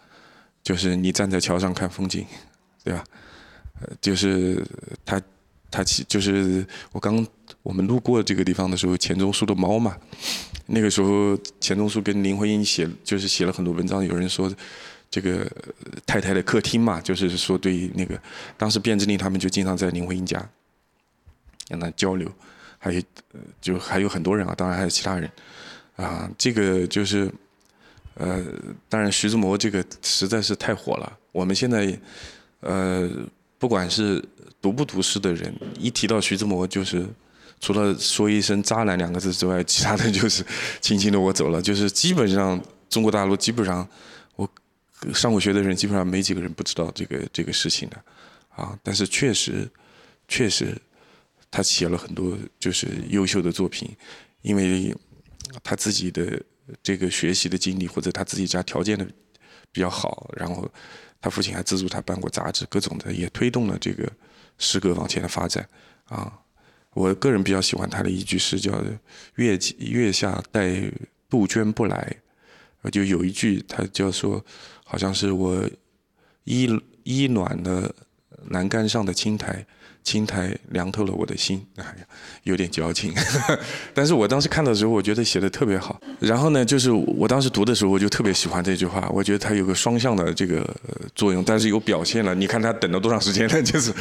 [0.63, 2.25] 就是你站在桥上看风景，
[2.85, 3.05] 对吧？
[3.81, 4.65] 呃，就是
[5.05, 5.21] 他。
[5.69, 7.27] 他其就是我刚
[7.61, 9.97] 我们路过这个地方的时候，钱钟书的猫嘛。
[10.67, 14.03] 那个时候，钱钟书跟林徽因写就是写了很多文章。
[14.03, 14.51] 有人说，
[15.11, 15.45] 这个
[16.07, 18.19] 太太的客厅嘛，就是说对那个
[18.57, 20.49] 当时卞之琳他们就经常在林徽因家
[21.69, 22.31] 跟他交流，
[22.79, 23.03] 还有
[23.61, 25.31] 就还有很多人啊，当然还有其他人
[25.97, 26.31] 啊。
[26.39, 27.31] 这个就是
[28.15, 28.45] 呃，
[28.89, 31.19] 当然徐志摩这个实在是太火了。
[31.33, 31.99] 我们现在
[32.61, 33.11] 呃，
[33.59, 34.25] 不管是
[34.61, 37.07] 读不读诗的人，一提到徐志摩，就是
[37.61, 40.45] 除了说一声“渣男”两个字之外，其他的就是
[40.81, 41.61] 轻轻的我走了。
[41.61, 43.87] 就是基本上中国大陆基本上
[44.37, 44.49] 我
[45.13, 47.97] 上过学的人，基本上没几个人不知道这个这个事情的
[48.55, 48.79] 啊。
[48.83, 49.69] 但是确实
[50.27, 50.77] 确实
[51.51, 53.89] 他写了很多就是优秀的作品，
[54.43, 54.95] 因为
[55.63, 56.43] 他自己的
[56.83, 59.07] 这个学习的经历，或者他自己家条件的
[59.73, 60.71] 比较好，然后
[61.21, 64.11] 他父亲还资助他办过杂志，各种的也推动了这个。
[64.59, 65.69] 诗歌往前的发展，
[66.07, 66.33] 啊，
[66.95, 68.83] 我个人比较喜欢他的一句诗，叫
[69.37, 70.91] “月月下待
[71.29, 72.17] 杜鹃不来”，
[72.91, 74.43] 就有一句他叫说，
[74.83, 75.69] 好像是我
[76.45, 76.71] 依
[77.03, 77.95] 依暖了
[78.49, 79.67] 栏杆上的青苔。
[80.07, 81.97] 青苔凉透了我的心，哎呀，
[82.45, 83.13] 有点矫情，
[83.93, 86.01] 但是我当时看的时候，我觉得写的特别好。
[86.21, 90.65] 然后呢，就是我当时读的时候，我就特别喜欢这句话，我觉得它有个双向的这个
[91.17, 92.33] 作用，但是有表现了。
[92.37, 93.61] 你看他等了多长时间了？
[93.61, 93.93] 就是，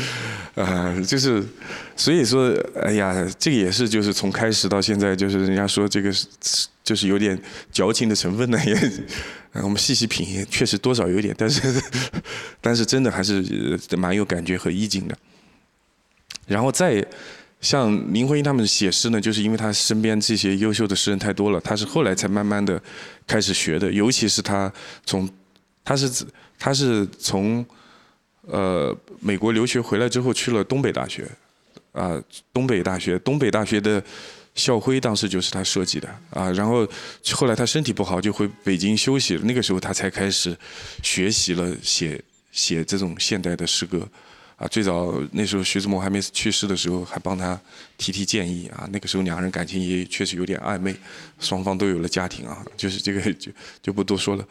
[0.54, 1.44] 啊，就是，
[1.96, 6.28] 所以说，哎呀，这个也是，就是从开始到现在，就是人家说这个是，
[6.84, 7.36] 就是有点
[7.72, 8.80] 矫情的成分呢，也，
[9.64, 11.82] 我们细细品，确实多少有点，但是，
[12.62, 13.44] 但是真的还是
[13.98, 15.18] 蛮有感觉和意境的。
[16.48, 17.06] 然后再
[17.62, 22.80] 像林徽因他们写诗呢，就是因为他身边这些优秀的诗人太多了，他是后来才慢慢的
[23.26, 23.92] 开始学的。
[23.92, 24.72] 尤其是他
[25.06, 25.28] 从
[25.84, 26.26] 他是
[26.60, 27.66] 他是从
[28.42, 31.28] 呃美国留学回来之后去了东北大学
[31.92, 32.22] 啊，
[32.54, 34.04] 东北大学东北大学的
[34.54, 36.52] 校徽当时就是他设计的啊。
[36.52, 36.88] 然后
[37.32, 40.56] 后来他身体不好就回北京休息了，那个时候他才开始
[41.02, 44.08] 学习了写写这种现代的诗歌。
[44.58, 47.60] 啊，最早那时候徐志摩还没去世的时候，还帮他
[47.98, 48.88] 提提建议啊。
[48.92, 50.96] 那个时候两人感情也确实有点暧昧，
[51.40, 52.66] 双方都有了家庭啊。
[52.78, 54.48] 就是这个就就不多说了。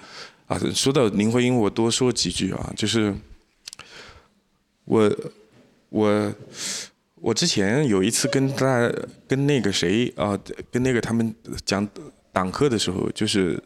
[0.46, 2.72] 啊，说到林徽因，我多说几句啊。
[2.76, 3.14] 就是
[4.84, 5.10] 我
[5.88, 6.34] 我
[7.14, 8.92] 我之前有一次跟大
[9.26, 10.38] 跟那个谁啊，
[10.70, 11.88] 跟那个他们讲
[12.30, 13.58] 党课的时候，就是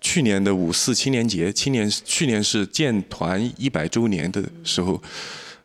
[0.00, 5.00] 去年的五四青年节，青年去年是建团一百周年的时候，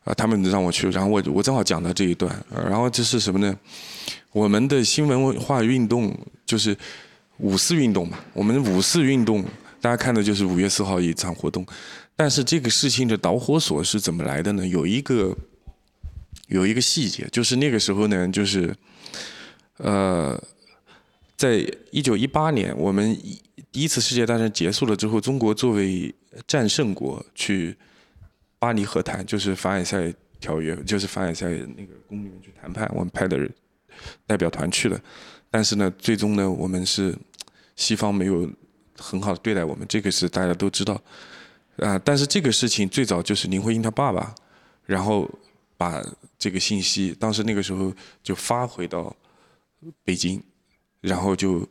[0.04, 3.58] 啊，他们让我去，然后我我正好讲到这一段，然后这是什么呢？
[4.32, 6.76] 我们的新文化运动就是
[7.38, 9.44] 五四运动嘛，我们五四运动
[9.80, 11.66] 大家看的就是五月四号一场活动，
[12.16, 14.68] 但是这个事情的导火索是怎么来的呢？
[14.68, 15.36] 有一个
[16.48, 18.76] 有一个细节，就是那个时候呢，就是
[19.78, 20.42] 呃。
[21.38, 23.18] 在一九一八年，我们
[23.72, 26.14] 第一次世界大战结束了之后，中国作为
[26.46, 27.76] 战胜国去
[28.62, 33.50] 巴黎和谈，就是凡尔赛条约，就是凡尔赛那个宫里面去谈判，我们派的
[34.28, 35.02] 代表团去了。
[35.50, 37.18] 但是呢，最终呢，我们是
[37.76, 38.48] 西方没有
[38.96, 40.94] 很好的对待我们，这个是大家都知道。
[41.78, 44.36] 啊，但是这个事情最早就是林徽因她爸爸，
[44.86, 45.28] 然后
[45.76, 46.00] 把
[46.38, 49.16] 这个信息，当时那个时候就发回到
[50.04, 50.40] 北京。
[51.02, 51.68] 然后就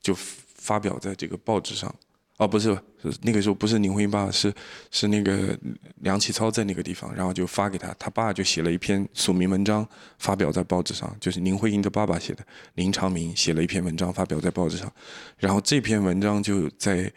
[0.00, 1.94] 就发表在这个报纸上，
[2.36, 2.76] 哦，不是，
[3.22, 4.52] 那个时候不是林徽因爸爸，是
[4.90, 5.56] 是那个
[6.00, 12.44] 梁启超在那个地方，然后就发给他，他爸就写了一篇署名文章发表在报纸上，就是林徽因的爸爸写的，
[12.74, 14.92] 林长民写了一篇文章发表在报纸上，
[15.38, 17.08] 然后这篇文章就在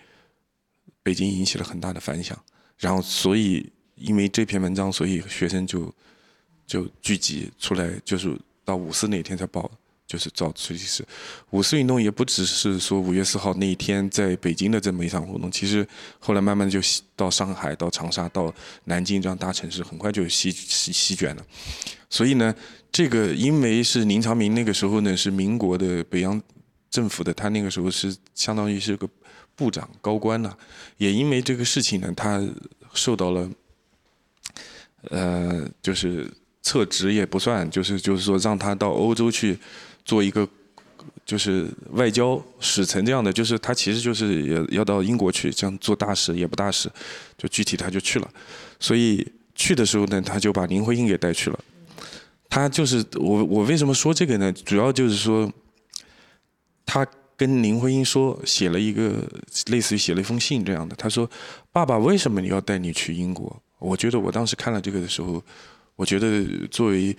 [1.02, 2.38] 北京引起了很大的反响，
[2.78, 5.92] 然后所以因为这篇文章，所以学生就
[6.68, 9.72] 就聚集出来，就是到五四那天才报。
[10.08, 11.06] 就是造，其实
[11.50, 15.86] 五四运动也不只是说五月四号那一天在北京的这么一场活动，其实
[16.18, 16.80] 后来慢慢就
[17.14, 18.54] 到上海、到长沙、到
[18.86, 21.46] 南京这样大城市，很快就席席席卷了。
[22.10, 22.56] 所以呢，
[22.90, 26.42] 这个因为是林长民那个时候呢是民国的北洋
[26.90, 29.06] 政府的，他那个时候是相当于是个
[29.58, 30.56] 部长高官呐，
[30.96, 32.42] 也因为这个事情呢，他
[32.94, 33.52] 受到了，
[35.10, 36.32] 呃，就是
[36.64, 39.60] 撤职也不算，就是就是说让他到欧洲去。
[40.08, 40.48] 做一个
[41.26, 46.90] 就是外交使臣这样的，就是他其实就是要要到英国去，这样做大使也不大使，
[47.38, 48.30] 就具体他就去了。
[48.80, 51.60] 所以去的时候呢，他就把林徽因给带去了。
[52.50, 54.50] 他就是我我为什么说这个呢？
[54.54, 55.52] 主要就是说，
[56.86, 59.22] 他跟林徽因说，写了一个
[59.66, 60.96] 类似于写了一封信这样的。
[60.96, 61.30] 他说
[61.74, 65.44] ：“爸爸，为什么你要带你去英国？”我觉得我当时看了这个的时候。
[65.98, 67.14] 我觉得作为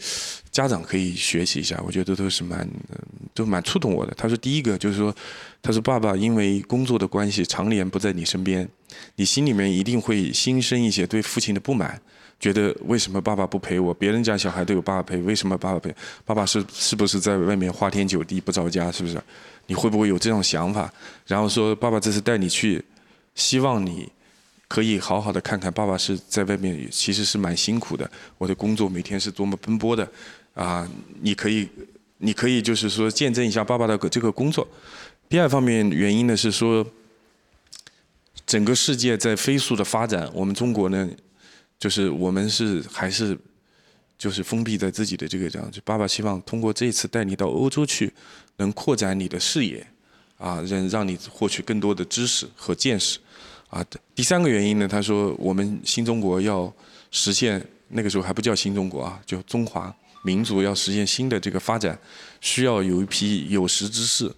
[0.53, 2.67] 家长可以学习一下，我觉得都是蛮
[3.35, 4.15] 都蛮触动我的。
[4.17, 5.15] 他说第一个就是说，
[5.61, 8.67] 他说爸爸因为工作的关系常年不在你身边，
[9.17, 12.01] 你心里面一定会心生一些对父亲的不满，
[12.39, 13.93] 觉得为什么爸爸不陪我？
[13.93, 15.93] 别人家小孩都有爸爸陪，为什么爸爸陪？
[16.25, 18.93] 爸爸是是不是在外面花天酒地不着家？
[18.93, 19.21] 是不是？
[19.67, 20.91] 你会不会有这种想法？
[21.27, 22.85] 然后说爸爸这次带你去，
[23.35, 24.09] 希望你。
[24.69, 28.09] 可以好好的看看，爸爸是在外面，其实是蛮辛苦的。
[28.37, 30.07] 我的工作每天是多么奔波的，
[30.53, 30.87] 啊，
[31.21, 31.67] 你可以，
[32.19, 34.69] 你可以就是说见证一下爸爸的这个工作。
[35.27, 36.87] 第二方面原因呢是说，
[38.47, 41.09] 整个世界在飞速的发展，我们中国呢，
[41.79, 43.39] 就是我们是还是
[44.19, 45.71] 就是封闭在自己的这个这样。
[45.71, 48.13] 就爸爸希望通过这次带你到欧洲去，
[48.59, 49.87] 能扩展你的视野，
[50.37, 53.19] 啊，让让你获取更多的知识和见识。
[53.71, 56.73] 啊，第三个原因呢，他说我们新中国要
[57.11, 61.99] 实现那个时候还不叫新中国啊，就中华民族要实现新的这个发展，
[62.41, 64.35] 需要有一批有识之士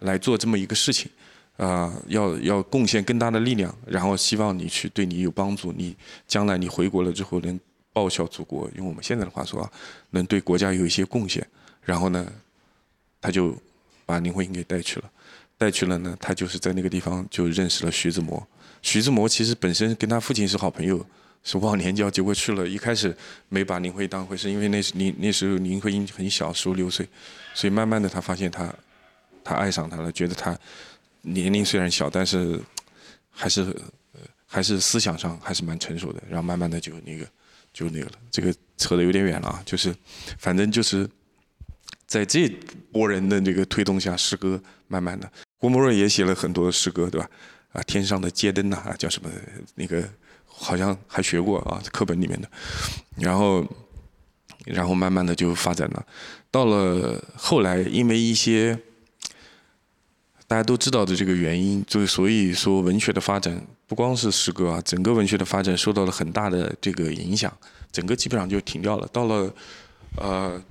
[0.00, 1.10] 来做这么一个事情，
[1.56, 7.58] 啊，要要贡献更大的力量，然后希望你去对你有帮助，你将来你回国了之后能
[7.92, 9.70] 报效祖国，用我们现在的话说，
[10.10, 11.46] 能对国家有一些贡献，
[11.82, 12.30] 然后呢，
[13.20, 13.56] 他就
[14.04, 15.10] 把林徽因给带去了，
[15.56, 18.46] 带去了呢，他就是在那个地方就认识了徐志摩。
[18.84, 21.04] 徐志摩其实本身跟他父亲是好朋友，
[21.42, 23.16] 是忘年交，结果去了一开始
[23.48, 27.08] 没把林徽当回事，因为那时林那时候林徽因很小，十五六岁，
[27.54, 28.72] 所以慢慢的他发现他，
[29.42, 30.56] 他爱上他了，觉得他
[31.22, 32.60] 年龄虽然小，但是
[33.30, 33.74] 还是
[34.46, 37.26] 还是思想上还是蛮成熟的，然后慢慢的就那个
[37.72, 39.96] 就那个了，这个扯得有点远了啊，就是
[40.38, 41.08] 反正就是
[42.06, 42.50] 在这
[42.92, 47.26] 波人的这个推动下，诗歌慢慢的，郭沫若也写了很多诗歌，对吧？
[47.74, 49.28] 啊，天上的街灯呐，叫什么？
[49.74, 50.08] 那个
[50.46, 52.48] 好像还学过啊，课本里面的。
[53.16, 53.66] 然后，
[54.64, 56.06] 然后慢慢的就发展了。
[56.52, 58.78] 到了后来，因为一些
[60.46, 67.52] 大家都知道的这个原因，就所以说文学的发展不光是诗歌啊，整个文学的发展受到了很大的这个影响，
[67.90, 69.06] 整个基本上就停掉了。
[69.08, 69.54] 到了，
[70.16, 70.62] 呃。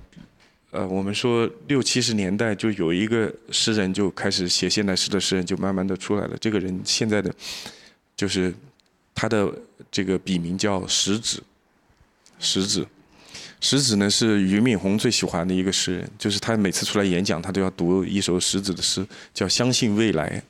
[0.74, 6.36] 呃，我们说六七十年代就有一个诗人就开始写现代诗的诗人就慢慢的出来了。
[6.40, 7.32] 这个人现在的
[8.16, 8.52] 就是
[9.14, 9.56] 他的
[9.88, 11.40] 这个笔名叫石子，
[12.40, 12.84] 石子，
[13.60, 20.42] 石子呢是俞敏洪最喜欢的一个诗人，就是他每次出来演讲，他都要读一首石子的诗，叫《相信未来》。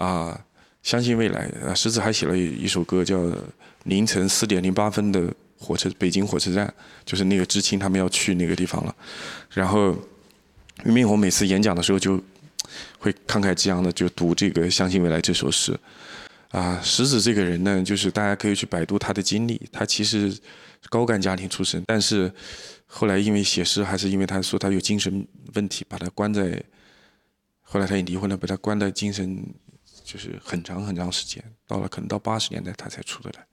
[0.00, 0.40] 啊，
[0.84, 1.50] 相信未来。
[1.66, 3.18] 啊，狮子还写了一首歌叫
[3.82, 5.34] 《凌晨四点零八分的
[5.64, 6.68] 火车北京火车站》，
[7.06, 8.94] 就是那个知青他们要去那个地方了。
[9.50, 9.96] 然后
[10.84, 12.22] 俞敏洪每次演讲的时候就
[12.98, 15.74] 会慷慨激昂的就读这个《相信未来》这首诗。
[16.50, 19.60] 啊，石子这个人呢，就是大家可以去百度他的经历。
[19.72, 20.36] 他其实
[20.90, 22.32] 高干家庭出身，但是
[22.86, 26.62] 后来因为写诗，还是因为他说他有精神问题，把他关在。
[27.66, 29.44] 后来他也离婚了，把他关在精神，
[30.04, 33.44] 就是很长很长时间，到了可能到八十年代他才出得来。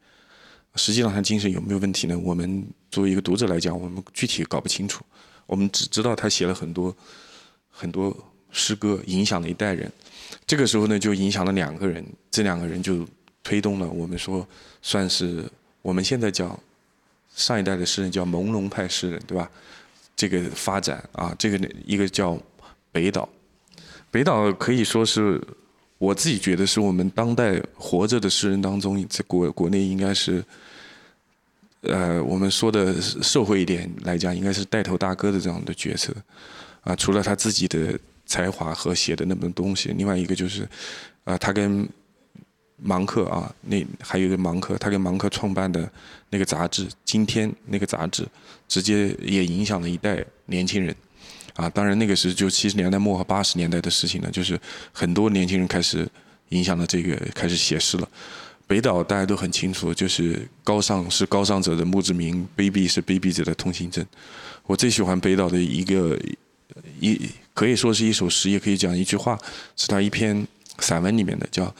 [0.75, 2.17] 实际上他精神有没有问题呢？
[2.17, 5.03] 我们作为一个读者来讲，我们具体搞不清楚。
[5.45, 6.95] 我们只知道他写了很多
[7.69, 8.15] 很多
[8.51, 9.91] 诗歌，影响了一代人。
[10.47, 13.05] 这个时候呢，就影响了两个人，这两个人就
[13.43, 14.47] 推动了我们说
[14.81, 15.43] 算是
[15.81, 16.57] 我们现在叫
[17.35, 19.49] 上一代的诗人叫朦胧派诗人，对吧？
[20.15, 22.37] 这个发展啊，这个一个叫
[22.91, 23.27] 北岛，
[24.11, 25.41] 北岛可以说是
[26.01, 30.43] 我自己觉得是我们当代活着的诗人当中，在国国内应该是
[31.81, 36.11] 呃我们说的社会一点来讲，应该是带头大哥的这样的角色
[36.81, 37.97] 啊，除了他自己的。
[38.23, 40.65] 才华和写的那本东西，另外一个就是，
[41.25, 41.85] 啊，他跟
[42.77, 45.91] 芒克啊，那还有一个芒克，他跟芒克创办的
[46.29, 48.25] 那个杂志《今天》那个杂志，
[48.69, 50.95] 直接也影响了一代年轻人，
[51.55, 54.59] 啊，当然那个是就七十年代末和八十年代的事情了，就是
[54.91, 56.07] 很多年轻人开始
[56.49, 58.07] 影响了这个开始写诗了。
[58.67, 64.05] 北岛大家都很清楚，就是高尚是高尚者的墓志铭，卑鄙是卑鄙者的通行证。
[64.65, 66.19] 我最喜欢北岛的一个
[66.99, 67.29] 一。
[67.53, 69.37] 可以说是一首诗，也可以讲一句话，
[69.75, 70.47] 是他一篇
[70.79, 71.75] 散文里面的，叫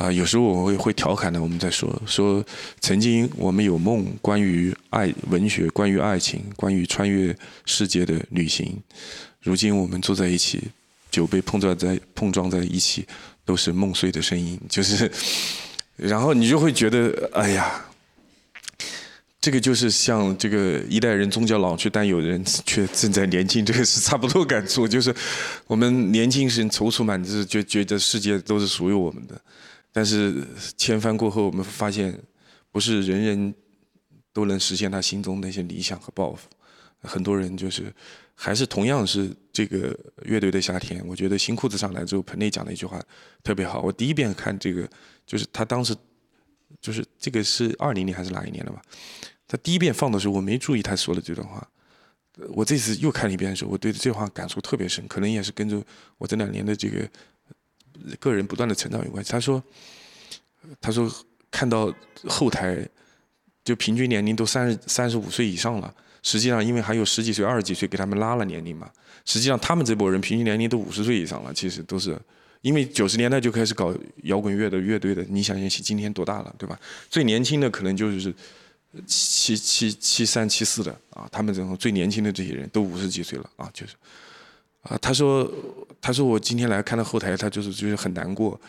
[0.00, 2.42] 啊，有时候我会会调侃的，我们在说说，
[2.80, 7.36] 曾经我们有梦，关于爱文学，关于爱情，关于穿越
[7.66, 8.74] 世界的旅行，
[9.42, 10.62] 如今我们坐在一起，
[11.10, 13.06] 酒杯碰撞在碰撞在一起，
[13.44, 15.12] 都是梦碎的声音，就是，
[15.96, 17.84] 然后你就会觉得，哎呀。
[19.42, 24.86] 这个就是像这个一代人终将老去，但有人却正在年轻，这个是差不多感触。
[24.86, 25.14] 就是
[25.66, 29.40] 我们年轻时踌躇满志，就觉得世界都是属于我们的，
[29.92, 32.18] 但是千帆过后，我们发现
[32.70, 33.54] 不是人人
[34.32, 36.48] 都能实现他心中那些理想和抱负。
[37.02, 37.92] 很多人就是
[38.34, 41.02] 还是同样是这个乐队的夏天。
[41.06, 43.02] 我觉得新裤子上来之后，彭磊讲的一句话
[43.42, 43.80] 特别好。
[43.80, 44.88] 我第一遍看这个，
[45.26, 45.96] 就是他当时
[46.80, 48.82] 就是这个是二零年还是哪一年了吧？
[49.48, 51.66] 他第一遍放的时候，我没注意他说的这段话。
[52.50, 55.82] 我这次又看了一遍的时候，我对这话感触特别深，可能也是跟着
[56.16, 57.08] 我这两年的这个
[58.18, 59.30] 个人不断的成长有关系。
[59.30, 59.62] 他说
[60.80, 61.10] ：“他说
[61.50, 61.94] 看到
[62.28, 62.86] 后台
[63.64, 68.90] 就平均年龄都三十三十五岁以上了，实际上因为还有十几岁、二十几岁给他们拉了年龄嘛。
[69.24, 72.18] 实际上他们这波人平均年龄都五十岁以上了，其实都是
[72.62, 75.22] 因为九十年代就开始搞摇滚乐的乐队的。
[75.28, 76.78] 你想想，今天多大了，对吧？
[77.08, 78.34] 最年轻的可能就是。”
[79.06, 83.94] 七七七三七四的啊，他们这种最年轻的这些人都五十几岁了啊，就是
[84.82, 85.50] 啊，他说
[86.00, 88.60] 他说我今天来看到后台，他就是就是很难过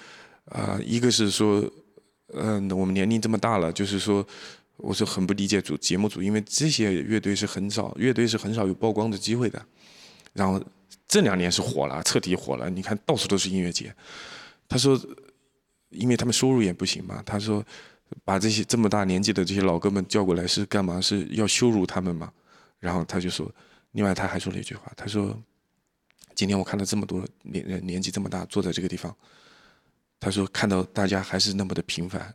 [0.46, 1.64] 啊，一个是说
[2.34, 4.26] 嗯，我们年龄这么大了，就是说
[4.78, 9.64] 我是很不理解组节目组，因为这些乐队是很少乐队是很少有曝光的机会的，
[10.34, 10.62] 然后
[11.08, 13.94] 这两年是火了，彻底火了，你看到处都是音乐节。
[14.68, 15.00] 他说，
[15.90, 17.64] 因为他们收入也不行嘛，他说。
[18.26, 21.00] 把这些这么大年纪的这些老哥们叫过来是干嘛？
[21.00, 22.30] 是要羞辱他们吗？
[22.78, 23.50] 然后他就说，
[23.94, 25.34] 另外他还说了一句话，他说
[26.36, 29.16] ：“今天我看到这么多年年纪这么大坐在这个地方，
[30.20, 32.34] 他说看到大家还是那么的平凡，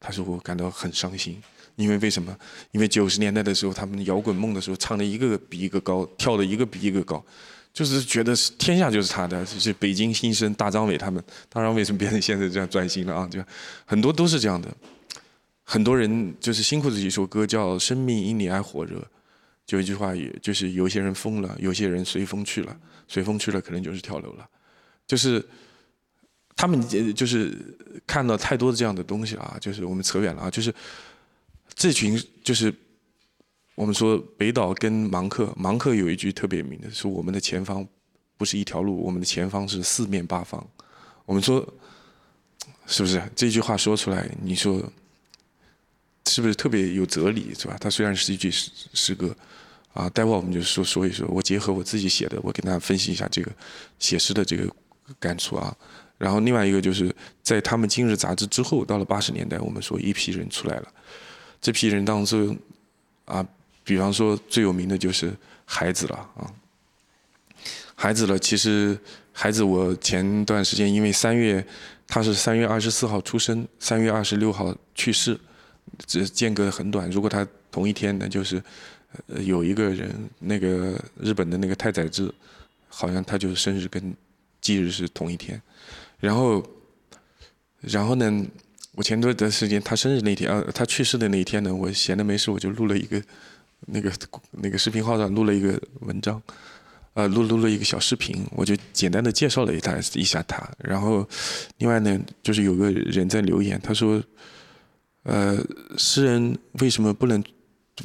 [0.00, 1.42] 他说我感到很伤心，
[1.76, 2.36] 因为为什么？
[2.72, 7.24] 因为九十年代的时候，他们摇滚梦的时候唱的一个比一个高，跳的一个比一个高。”
[7.76, 13.28] 就是觉得是天下就是他的，就是北京新生大张伟他们，当然为什么变成现在这样转型了啊？
[13.28, 13.38] 就
[13.84, 14.74] 很多都是这样的，
[15.62, 18.96] 很多人就是辛苦的一首歌叫《生命因你而火热》，
[19.66, 22.74] 就一句话，也就是有些人疯了，有些人随风去了，
[23.08, 24.48] 随风去了可能就是跳楼了，
[25.06, 25.44] 就是
[26.54, 26.80] 他们
[27.14, 27.56] 就是
[28.06, 30.74] 看到太多的这样的东西了啊，就是我们扯远了啊，就是
[31.74, 32.74] 这群就是。
[33.76, 37.86] 我们说北岛跟芒克，芒克有一句特别有名的，说我们的前方
[38.38, 40.66] 不是一条路，我们的前方是四面八方。
[41.26, 41.60] 我们说
[42.86, 44.82] 是不是这句话说出来，你说
[46.24, 47.76] 是不是特别有哲理，是吧？
[47.78, 49.36] 它虽然是一句诗诗歌，
[49.96, 53.50] 啊，待会儿我们就说说一说，我结合我自己写的，我跟大家分析一下这个
[53.98, 54.70] 写诗的这个
[55.18, 55.74] 感触啊。
[56.18, 60.88] 然后另外一个就是在他们《今日》杂志之后，到了八十年代，我们说一批人出来了，
[61.60, 62.56] 这批人当中
[63.24, 63.46] 啊。
[63.88, 65.32] 比方说最有名的就是
[65.64, 66.50] 孩子了啊，
[67.94, 68.36] 孩子了。
[68.36, 68.98] 其实
[69.32, 71.64] 孩子，我前段时间因为三月
[72.08, 75.38] 他是三月二十四号出生，三月二十六号去世，
[76.04, 77.08] 这间隔很短。
[77.12, 78.60] 如果他同一天，那就是
[79.44, 82.32] 有一个人，那个日本的那个太宰治，
[82.88, 84.14] 好像他就是生日跟
[84.60, 85.60] 忌日是同一天。
[86.18, 86.64] 然后，
[87.80, 88.46] 然后呢，
[88.92, 93.22] 我前段的时间他生日那天，呃，他去世的那一天呢，我闲的没事，我就录了一个
[93.86, 94.12] 那个
[94.50, 96.42] 那个视频号上录了一个文章。
[97.14, 100.70] 呃，录录了一个小视频，我就简单的介绍了一他一下他。
[100.76, 101.26] 然后，
[101.78, 104.22] 另外呢，就是有个人在留言，他说
[105.24, 105.56] ：“呃，
[105.96, 107.42] 诗人为什么不能，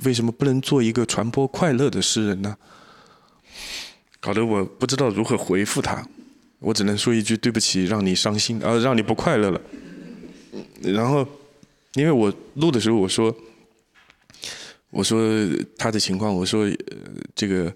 [0.03, 2.57] 为什么不能做一个传播快乐的诗人呢？”
[4.19, 6.07] 搞得我不知道如何回复他，
[6.59, 9.61] 我只能说一句对不起，让你伤心，呃，让你不快乐了。
[10.81, 11.27] 然后，
[11.93, 13.35] 因为我录的时候我说，
[14.89, 16.69] 我说他的情况，我说
[17.35, 17.73] 这个。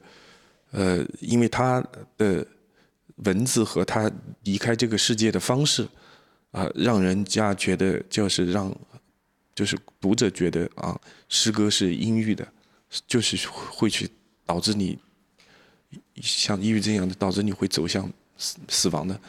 [0.72, 1.82] 呃，因为他
[2.18, 2.46] 的
[3.24, 4.12] 文字和他
[4.44, 5.88] 离开这个世界的方式，
[6.52, 8.70] 啊，让人家觉得就是让，
[9.56, 11.00] 就是读者觉得啊，
[11.30, 12.46] 诗歌是阴郁的，
[13.08, 14.10] 就是会去
[14.46, 15.00] 导致你
[16.22, 19.20] 像抑郁症一样的，导致你会走向死死亡的。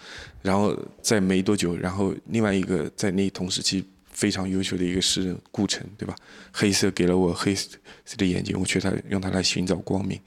[0.43, 6.17] 然后在没多久，然后另外一个在那同时期非常优秀的一个诗人顾城，对吧？
[6.53, 7.79] 黑色给了我黑色
[8.17, 10.21] 的眼睛，我却他用它来寻找光明。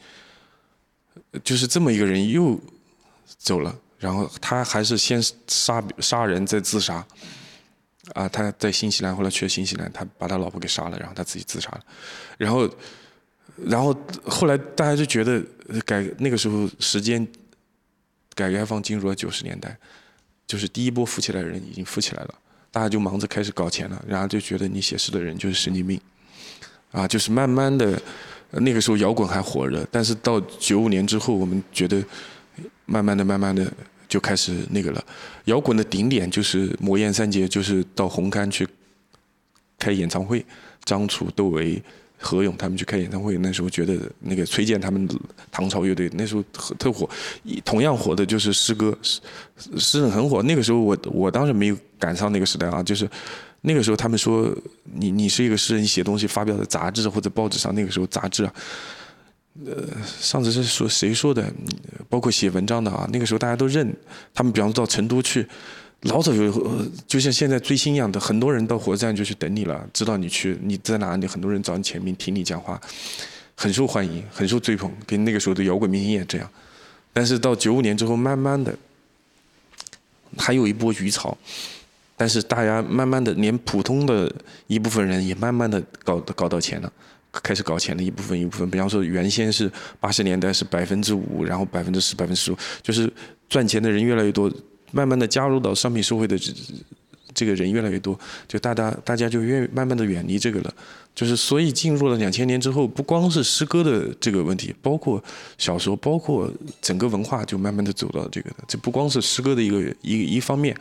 [1.44, 2.60] 就是这么一个人又
[3.38, 7.06] 走了，然后他还是先杀杀人再自杀，
[8.14, 11.82] 啊，他在新西兰后来去了新西兰，他把他老婆给杀了，然后他自己自杀了，
[12.38, 12.70] 然后，
[13.66, 13.96] 然后
[14.26, 15.44] 后来大家就觉得
[15.86, 17.28] 改那个时候时间，
[18.34, 19.78] 改革开放进入了九十年代，
[20.48, 22.34] 就是第一波富起来的人已经富起来了，
[22.72, 26.00] 大家就忙着开始搞钱了，然后就觉得你写诗的人就是神经病，
[26.92, 28.02] 啊，就是慢慢的。
[28.52, 32.04] 那个时候摇滚还火热，但是到九五年之后，我们觉得
[32.88, 33.72] 慢慢的、慢慢的
[34.10, 35.02] 就开始那个了。
[35.46, 38.68] 摇滚的顶点就是魔岩三杰，就是到红磡去
[39.78, 40.46] 开演唱会，
[40.84, 41.82] 张楚、窦唯、
[42.18, 43.38] 何勇他们去开演唱会。
[43.38, 45.08] 那时候觉得那个崔健他们
[45.50, 47.10] 唐朝乐队那时候特火，
[47.64, 49.22] 同样火的就是诗歌，诗
[49.78, 50.44] 诗人很火。
[50.44, 53.10] 那个时候我我当时没有赶上那个时代啊，就是。
[53.62, 54.56] 那个时候他们说
[54.86, 57.76] 你你是一个诗人，写东西发表在杂志或者报纸上。
[57.76, 58.54] 那个时候杂志啊，
[59.66, 59.84] 呃，
[60.22, 61.52] 上次是说谁说的？
[62.08, 63.94] 包括写文章的啊，那个时候大家都认。
[64.34, 65.46] 他们比方说到成都去，
[66.04, 72.80] 老早有，就像现在追星一样的，很多人到火车站就去等你了，知道你去你在哪里，很多人找你签名，听你讲话，
[73.56, 74.92] 很受欢迎，很受追捧。
[75.06, 76.50] 跟那个时候的摇滚明星也这样。
[77.12, 78.74] 但是到九五年之后，慢慢的，
[80.38, 81.38] 还有一波余潮。
[82.16, 84.34] 但是大家慢慢的，连普通的
[84.68, 86.92] 一部分人也慢慢的搞搞到钱了，
[87.32, 88.70] 开始搞钱的一部分一部分。
[88.70, 93.12] 比方说，原先是八十年代是百分之五，然后百分之十、百分之十五，就是
[93.48, 94.52] 赚钱的人越来越多，
[94.92, 96.52] 慢慢的加入到商品社会的这
[97.34, 100.74] 这个人越来越多，就大家大家就越慢慢的远离这个了。
[101.16, 105.22] 就是所以进入了两千年之后，不光是诗歌的这个问题，包括
[105.58, 106.50] 小说，包括
[106.82, 110.76] 整个文化就慢慢的走到这个的，这不光是诗歌的一个一一方面。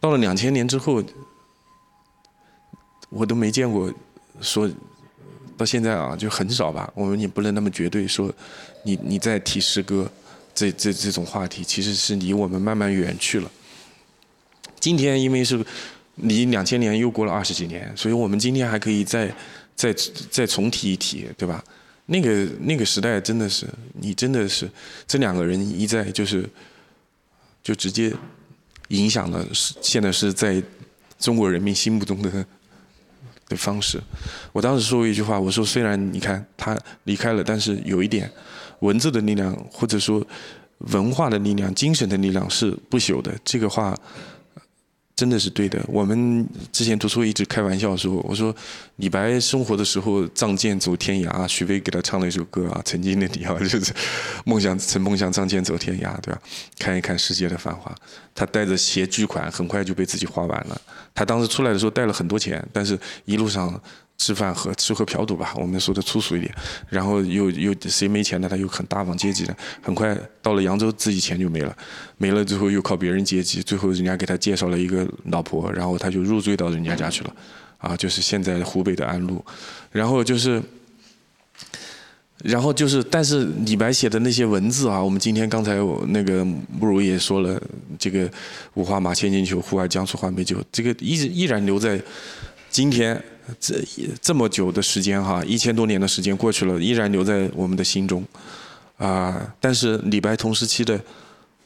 [0.00, 1.02] 到了两千年之后，
[3.08, 3.90] 我都没见过
[4.40, 4.68] 说，
[5.56, 6.92] 到现在啊就很少吧。
[6.94, 8.32] 我们也不能那么绝对说，
[8.82, 10.10] 你你在提诗歌
[10.54, 13.50] 这这这种话题，其实是离我们慢慢远去了。
[14.78, 15.64] 今天因为是
[16.16, 19.34] 离两千年又过了二十几年，所以我们今天还可以再
[19.74, 19.94] 再
[20.30, 21.64] 再重提一提，对吧？
[22.06, 24.70] 那个那个时代真的是，你真的是
[25.06, 26.48] 这两个人一在就是
[27.62, 28.12] 就直接。
[28.88, 30.62] 影响了是现在是在
[31.18, 32.44] 中国人民心目中的
[33.56, 34.00] 方式。
[34.52, 38.30] 我当时说过一句话，我说虽然你看他离开了，但是有一点
[38.80, 40.24] 文字的力量，或者说
[40.78, 43.34] 文化的力量、精神的力量是不朽的。
[43.44, 43.96] 这个话。
[45.16, 45.80] 真的是对的。
[45.86, 48.54] 我们之前读书一直开玩笑说：“我说
[48.96, 53.92] 李白生活的时候仗剑走天涯，许巍给他唱了一首歌啊，曾经的你啊， 就是
[54.44, 56.40] 梦想曾梦想仗剑走天涯，对吧？
[56.78, 57.94] 看一看世界的繁华。
[58.34, 60.80] 他带着携巨款，很快就被自己花完了。
[61.14, 63.80] 他当时出来的时候带了很多钱，但是一路上。”
[64.16, 66.54] 吃饭和吃喝嫖赌吧，我们说的粗俗一点，
[66.88, 71.76] 然后又又谁没钱呢，他又很大方阶级的，很快到了扬州，自己钱就没了，
[72.16, 77.36] 没了之后又靠别人接济，最后人家给他介绍了一个老婆，然后他就入赘到人家家去了，
[77.78, 79.44] 啊，就是现在湖北的安陆，
[79.90, 80.62] 然后就是，
[82.44, 85.74] 然后就是，但是李白写的那些文字啊，我们今天刚才
[86.06, 87.60] 那个慕如也说了，
[87.98, 88.30] 这个
[88.74, 92.00] 五花马千金裘，呼儿将出换美酒，这个依依然留在
[92.70, 93.22] 今天。
[93.60, 93.82] 这
[94.20, 98.24] 这么久的时间哈，一千多年的时间过去了，依然留在我们的心中，
[98.96, 99.54] 啊！
[99.60, 101.00] 但是李白同时期的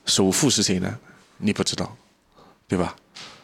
[0.06, 0.98] 首富是谁呢？
[1.38, 1.96] 你不知道，
[2.66, 2.96] 对吧？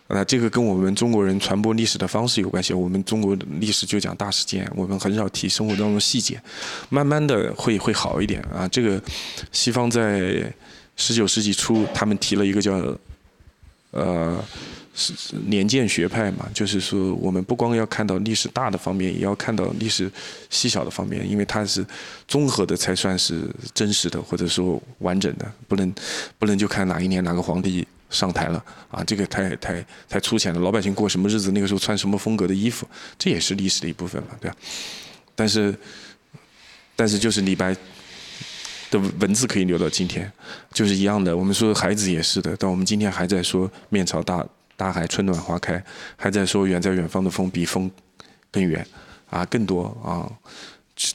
[0.07, 2.74] 那这个跟我们中国人传播历史的方式有关系。
[2.74, 6.41] 我们中国历史就讲大事件，我们很少提生活当中细节，
[6.91, 8.68] 慢慢的会会好一点啊。
[8.68, 9.03] 这个
[9.51, 10.53] 西方在
[10.97, 12.95] 十九世纪初，他们提了一个叫
[13.93, 14.45] 呃
[14.95, 15.13] 是
[15.47, 20.11] 年鉴学派嘛，就是说我们不光要看到历史大的方面，也要看到历史
[20.51, 21.85] 细小的方面，因为它是
[22.29, 25.95] 综合的才算是真实的或者说完整的，不能
[26.39, 27.87] 不能就看哪一年哪个皇帝。
[28.11, 29.03] 上台了啊！
[29.03, 30.61] 这个太太太粗浅了。
[30.61, 32.87] 老百姓过什么日子，那个时候穿什么风格的衣服，
[33.19, 34.57] 这也是历史的一部分嘛，对吧？
[35.35, 35.75] 但是，
[36.95, 37.75] 但是就是李白
[38.89, 40.31] 的文字可以留到今天，
[40.73, 41.37] 就是一样的。
[41.37, 45.83] 我们说孩子也是的，但我们今天还在说面朝大大海，春暖花开，
[46.16, 47.91] 还在说远在远方的风比风
[48.51, 48.87] 更远
[49.31, 50.31] 啊，更多啊。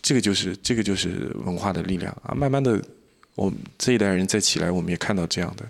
[0.01, 2.33] 这个就是这个就是文化的力量啊。
[2.35, 2.81] 慢慢的，
[3.35, 5.65] 我们这一代人再起来，我们也看到这样的。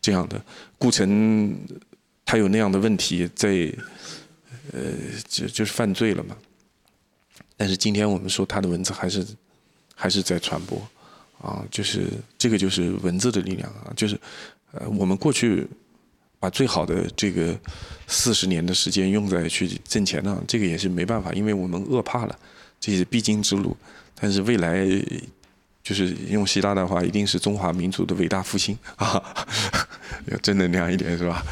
[0.00, 0.40] 这样的
[0.78, 1.58] 顾城，
[2.24, 3.48] 他有那样的问题，在
[4.72, 4.80] 呃，
[5.28, 6.36] 就就是犯罪了嘛。
[7.56, 9.26] 但是今天我们说他的文字还是
[9.96, 10.80] 还是在传播，
[11.42, 12.06] 啊，就是
[12.38, 14.18] 这个就是文字的力量啊，就是
[14.70, 15.66] 呃，我们过去
[16.38, 17.58] 把最好的这个
[18.06, 22.38] 四十年的时间用在去挣钱上，这个也是没办法，因为我们饿怕了，
[22.80, 23.76] 这是必经之路。
[24.14, 24.86] 但是未来。
[25.80, 29.22] 就是用希腊的话，一定是中华民族的伟大复兴啊，
[30.30, 31.42] 要正能量一点是吧？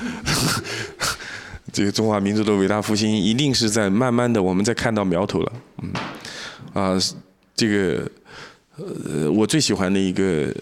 [1.72, 5.90] 这个中华民族的伟大复兴，一定是在慢慢的，我们在看到苗头了，嗯，
[6.74, 7.00] 啊，
[7.54, 8.10] 这个
[8.76, 10.54] 呃，我最喜欢的一个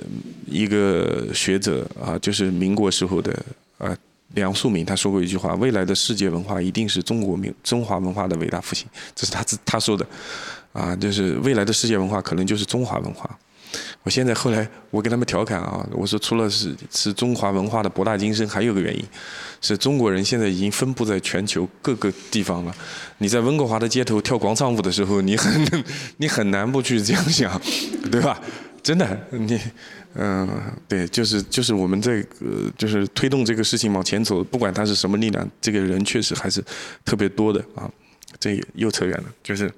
[0.46, 3.44] 一个学者啊，就是民国时候的
[4.35, 10.07] 梁漱溟，他说过一句话：未来的世界文化一定是中国民中华文化的伟大复兴，这是他自他说的，
[10.72, 13.39] 啊，就是未来的世界文化可能就是中华文化。
[14.05, 19.03] 我现在后来我跟他们调侃啊，我说除了是是中华文化的博大精深，还有个原因，
[19.61, 22.74] 是中国人现在已经分布在全球各个地方了。
[23.18, 25.85] 你在温哥华的街头跳广场舞的时候，你很
[26.18, 27.61] 你很难不去这样想，
[28.12, 28.41] 对吧？
[28.80, 29.59] 真的，你
[30.14, 30.48] 嗯，
[30.88, 36.64] 对，就是就是我们在呃，就是推动这个事情往前走，不管他是什么力量，这个人确实还是
[37.04, 37.90] 特别多的啊。
[38.38, 39.72] 这又扯远了，就是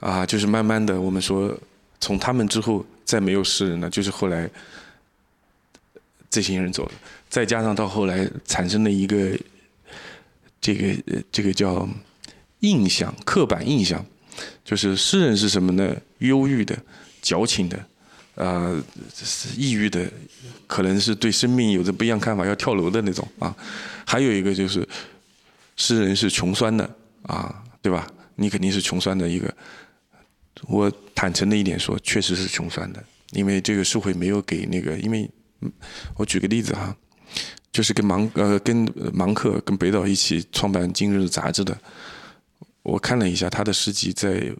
[0.00, 1.56] 啊，就是慢慢的，我们说。
[1.98, 4.48] 从他们之后再没有诗人了，就是后来
[6.28, 6.92] 这些人走了，
[7.26, 9.36] 再加上到后来产生了一个
[10.60, 11.88] 这个这个叫
[12.60, 14.04] 印象，刻板印象，
[14.62, 15.96] 就是诗人是什么呢？
[16.18, 16.78] 忧郁的、
[17.22, 17.82] 矫情的、
[18.36, 18.82] 呃
[19.56, 20.10] 抑郁的，
[20.66, 23.54] 可能是对生命有着不一样看法，要跳楼的那种啊。
[24.06, 24.88] 还有一个就是
[25.76, 26.88] 诗人是穷酸的
[27.22, 28.08] 啊，对吧？
[28.36, 29.52] 你肯定是穷酸的一个。
[30.68, 35.28] 我坦诚的一点说，确实是穷酸的，因为这个社会没有给那个，因为，
[36.16, 36.96] 我举个例子哈，
[37.70, 41.78] 就是跟芒呃跟芒克跟北岛一起创办《今日》杂志的，
[42.82, 44.50] 我看了一下他的诗集在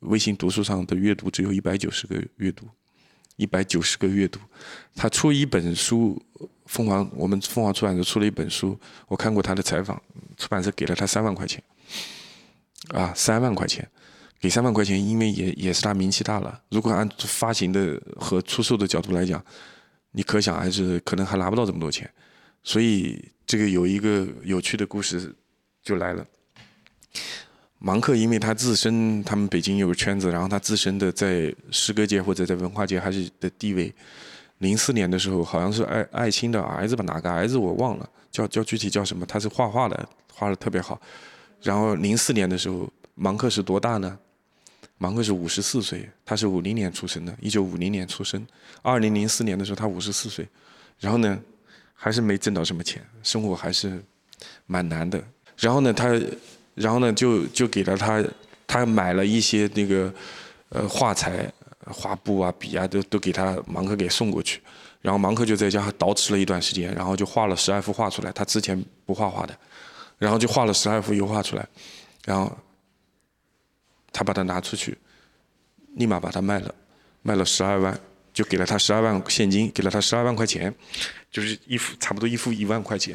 [0.00, 2.68] 微信读书上的阅读只有一百九十个阅读，
[3.36, 4.40] 一百九十个阅读，
[4.94, 6.20] 他出一本书，
[6.66, 8.78] 凤凰我们凤凰出版社出了一本书，
[9.08, 10.00] 我看过他的采访，
[10.36, 11.62] 出版社给了他三万块钱，
[12.88, 13.88] 啊三万块钱。
[14.38, 16.60] 给三万块钱，因为也也是他名气大了。
[16.68, 19.42] 如果按发行的和出售的角度来讲，
[20.10, 22.08] 你可想还是可能还拿不到这么多钱。
[22.62, 25.34] 所以这个有一个有趣的故事
[25.82, 26.24] 就来了。
[27.78, 33.92] 芒克因为他自身，他们北京有个圈子，然后他自身的在诗歌界或者在文化界还是的地位。
[34.58, 39.26] 零四年的时候，好像是艾艾青的儿子吧，哪个儿子我忘了，叫叫具体叫什么？
[39.26, 40.98] 他是画画的，画的特别好。
[41.60, 44.18] 然后零四年的时候，芒克是多大呢？
[44.96, 48.42] 芒克是五十四岁，他是五零年出生的，一九五零年出生。
[48.80, 50.48] 二零零四年的时候，他五十四岁，
[50.98, 51.38] 然后呢，
[51.92, 54.02] 还是没挣到什么钱，生活还是
[54.64, 55.22] 蛮难的。
[55.58, 56.18] 然后呢，他，
[56.76, 58.24] 然后呢，就就给了他，
[58.64, 60.14] 他买了一些那个
[60.68, 61.52] 呃画材、
[61.86, 64.60] 画布啊、笔啊，都都给他芒克给送过去。
[65.02, 68.30] 然后芒克就在家捯饬了一段时间，然后就画了十二幅画出来。
[68.30, 69.58] 他之前不画画的，
[70.18, 71.66] 然后就画了十二幅油画出来，
[72.24, 72.56] 然后。
[74.12, 74.96] 他把它拿出去，
[75.96, 76.74] 立马把它卖了，
[77.20, 78.00] 卖了十二万，
[78.32, 80.74] 就给了他十二万现金，给了他十二万块钱，
[81.30, 83.14] 就是一幅差不多一幅一万块钱。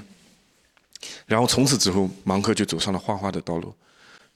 [1.26, 3.74] 然后从此之后，芒克就走上了画画的道路。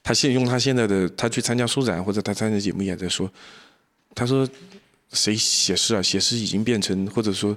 [0.02, 3.30] 他现用他现在的，他去参加书展或者他参加节目也在说，
[4.14, 4.48] 他说
[5.12, 6.02] 谁写诗啊？
[6.02, 7.56] 写诗已经变成或者说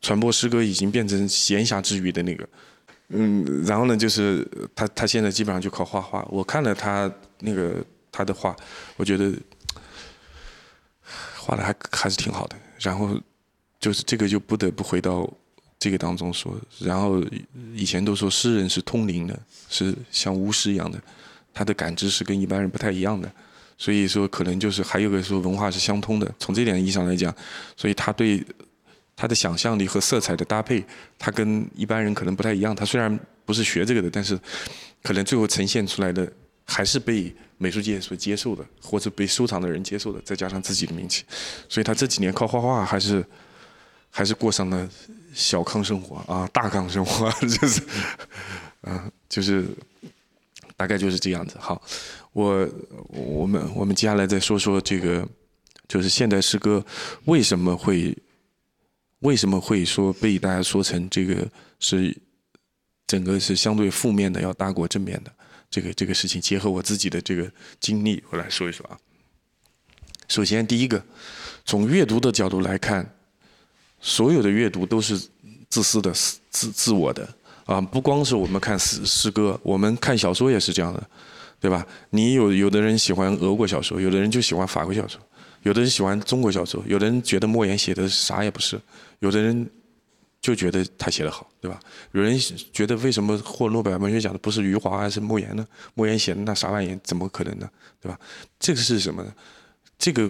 [0.00, 2.48] 传播诗歌已经变成闲暇之余的那个，
[3.08, 6.26] 嗯，然后呢，就是他他现在基本上就靠画画。
[6.30, 7.84] 我看了他那个。
[8.12, 8.56] 他的画，
[8.96, 9.32] 我觉得
[11.36, 12.56] 画的还还是挺好的。
[12.80, 13.16] 然后
[13.78, 15.32] 就是这个就不得不回到
[15.80, 17.20] 这个当中说，然后
[17.74, 19.36] 以前都说诗人是通灵的，
[19.70, 21.00] 是像巫师一样的，
[21.54, 23.32] 他的感知是跟一般人不太一样的，
[23.78, 27.34] 所以说可能就是还有个说文化是相通的，从这点意义上来讲，
[27.78, 28.44] 所以他对
[29.16, 30.84] 他的想象力和色彩的搭配，
[31.18, 32.76] 他跟一般人可能不太一样。
[32.76, 34.38] 他虽然不是学这个的，但是
[35.02, 36.30] 可能最后呈现出来的
[36.66, 41.24] 还是被美术界所接受的，或者被收藏的人接受的，再加上自己的名气，
[41.70, 43.24] 所以他这几年靠画画还是
[44.10, 44.86] 还是过上了。
[45.32, 47.82] 小康生活啊，大康生活 就是，
[48.82, 49.66] 嗯，就是
[50.76, 51.56] 大概就是这样子。
[51.58, 51.80] 好，
[52.32, 52.68] 我
[53.08, 55.26] 我们我们接下来再说说这个，
[55.86, 56.84] 就是现代诗歌
[57.26, 58.16] 为什么会
[59.20, 62.16] 为什么会说被大家说成这个是
[63.06, 65.32] 整个是相对负面的，要大过正面的
[65.70, 68.98] 这个这个事情，结合我自己的这个经历，我来说一说啊。
[70.28, 71.04] 首先，第一个，
[71.64, 73.14] 从阅读的角度来看。
[74.00, 75.20] 所有的阅读都是
[75.68, 76.10] 自私的、
[76.50, 77.28] 自自我的
[77.66, 77.80] 啊！
[77.80, 81.02] 不光是我们看诗诗歌，我们看小说也是这样的，
[81.60, 81.86] 对吧？
[82.08, 85.20] 你有有的人喜欢俄国小说，有的人就喜欢法国小说，
[85.62, 88.80] 有的人喜欢中国小说，有的人觉得莫言写的啥也不是，
[89.18, 89.70] 有的人
[90.40, 91.78] 就觉得他写的好，对吧？
[92.12, 92.38] 有人
[92.72, 95.66] 觉得为什么获诺贝尔文学奖的不是余华而是莫言呢？
[95.94, 97.68] 莫言写的那啥玩意怎么可能呢？
[98.00, 98.18] 对吧？
[98.58, 99.32] 这个是什么呢？
[99.98, 100.28] 这个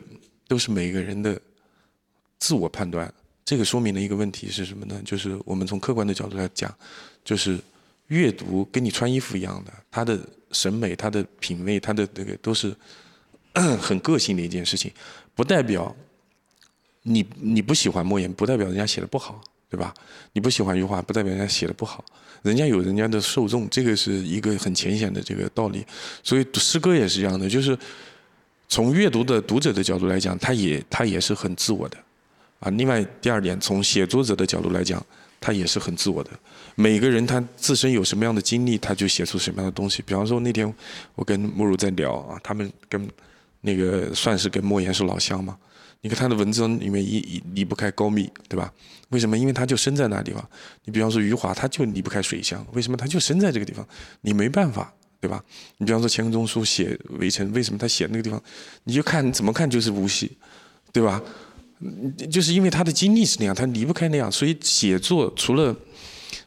[0.48, 1.40] 都是每个人的
[2.40, 3.10] 自我判断。
[3.44, 5.00] 这个说明的一个问题是什么呢？
[5.04, 6.72] 就是我们从客观的角度来讲，
[7.24, 7.58] 就是
[8.08, 10.18] 阅读跟你穿衣服一样的，他的
[10.52, 12.74] 审美、他的品味、他的这个都是
[13.80, 14.92] 很个性的一件事情，
[15.34, 15.94] 不代表
[17.02, 19.92] 你你不喜欢莫言，不代表人家写的不好，对吧？
[20.32, 22.04] 你不喜欢余华，不代表人家写的不好，
[22.42, 25.84] 人家有人家的受众，这个是一个很浅显的这个道理。
[26.22, 27.76] 所以诗歌也是一样的，就是
[28.68, 31.96] 从阅读的读者的角度来讲，他也他也是很自我的。
[32.60, 35.04] 啊，另外第二点，从写作者的角度来讲，
[35.40, 36.30] 他也是很自我的。
[36.76, 40.02] 每个人他自身有什么样的经历，他就写出什么样的东西。
[40.02, 40.72] 比方说那天
[41.14, 43.10] 我跟慕如在聊啊，他们跟
[43.62, 45.56] 那个算是跟莫言是老乡嘛。
[46.02, 48.72] 你看他的文章里面一一离不开高密，对吧？
[49.10, 49.36] 为什么？
[49.36, 50.42] 因为他就生在那地方。
[50.84, 52.96] 你比方说余华，他就离不开水乡，为什么？
[52.96, 53.86] 他就生在这个地方，
[54.22, 54.90] 你没办法，
[55.20, 55.44] 对吧？
[55.76, 58.42] 你比方说钱钟书写围城，为什么他写那个地方？
[58.84, 60.34] 你就看怎么看就是无锡，
[60.90, 61.20] 对吧？
[62.30, 65.74] 就是因为他的经历是那样，他离不开那样，所以写作除了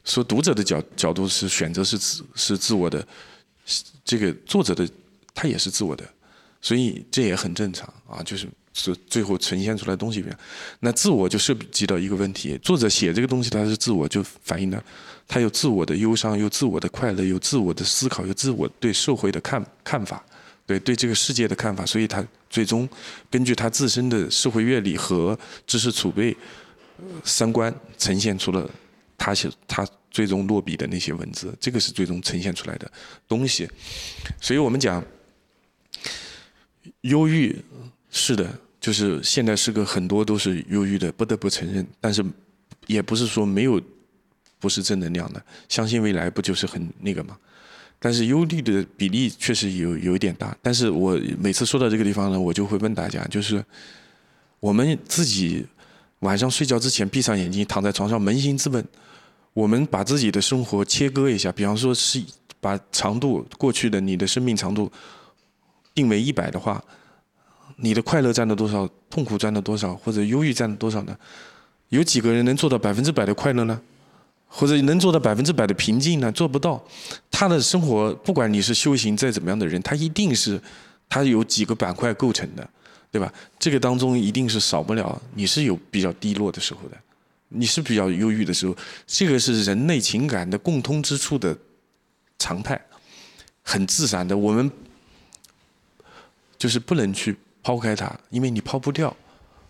[0.03, 3.05] 说读者的角角度是选择是自是自我的，
[4.05, 4.87] 这个作者的
[5.33, 6.03] 他也是自我的，
[6.61, 10.37] 所以这也很正常啊，就是是最后呈现出来东西边，
[10.79, 14.83] 那自我就涉及到一个问题，作者写这个东西他是自我就反映的，
[15.27, 20.23] 他有自我的忧伤，有自我的快乐，有自我的思考，有自我对社会的看看法。
[20.65, 22.87] 对对这个世界的看法，所以他最终
[23.31, 26.37] 根据他自身的社会阅历和知识储备、
[27.23, 28.69] 三观，呈现出了
[29.17, 32.91] 他写他最终落笔的那些文字，这个是最终呈现出来的
[33.27, 33.67] 东西。
[34.39, 35.03] 所以我们讲，
[37.01, 37.59] 忧郁
[38.11, 38.47] 是的，
[38.79, 41.83] 就是现代诗歌很多都是忧郁的，不得不承认。
[41.99, 42.23] 但是
[42.85, 43.81] 也不是说没有
[44.59, 47.35] 不是正能量的，相信未来不就是很那个吗？
[48.03, 53.63] 但是忧虑的比例确实有有一点大，但是我每次说到这个地方呢，我就会问大家，就是
[54.59, 55.65] 我们自己
[56.19, 58.85] 晚上睡觉之前闭上眼睛，躺在床上扪心自问，
[59.53, 62.21] 我们把自己的生活切割一下，比方说是
[62.59, 64.91] 把长度过去的你的生命长度
[65.95, 66.83] 定为一百的话，
[67.77, 71.17] 你的快乐占了多少，痛苦占了多少，或者忧郁占了多少呢？
[71.87, 73.79] 有几个人能做到百分之百的快乐呢？
[74.55, 76.31] 或者能做到百分之百的平静呢？
[76.31, 76.79] 做不到。
[77.31, 80.61] 他的生活，不管你是修行再怎么样的人，他一定是，
[81.09, 82.69] 他有几个板块构成的，
[83.11, 83.33] 对吧？
[83.57, 86.97] 这个当中一定是少不了，你是有比较低落的时候的，
[87.49, 88.77] 你是比较忧郁的时候，
[89.07, 91.57] 这个是人类情感的共通之处的
[92.37, 92.79] 常态，
[93.63, 94.37] 很自然的。
[94.37, 94.71] 我们
[96.59, 99.15] 就是不能去抛开它，因为你抛不掉，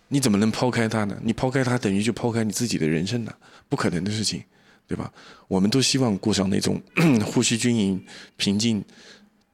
[0.08, 1.16] 你怎么能抛开它呢？
[1.22, 3.34] 你抛开它，等于就抛开你自己的人生了，
[3.70, 4.44] 不可能的事情。
[4.86, 5.12] 对吧？
[5.48, 6.80] 我们都希望过上那种
[7.24, 8.06] 呼吸均匀、
[8.36, 8.84] 平静、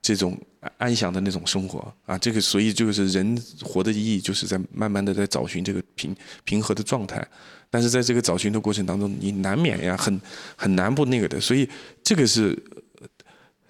[0.02, 0.36] 这种
[0.76, 2.18] 安详的那种生活啊！
[2.18, 6.14] 这个，所以就是人活的意义，就是在慢慢的在找寻这个平
[6.44, 7.26] 平和的状态。
[7.70, 10.20] 但是在这个找寻的过程当中，你难免呀，很
[10.56, 11.40] 很难不那个的。
[11.40, 11.68] 所以
[12.02, 12.60] 这个是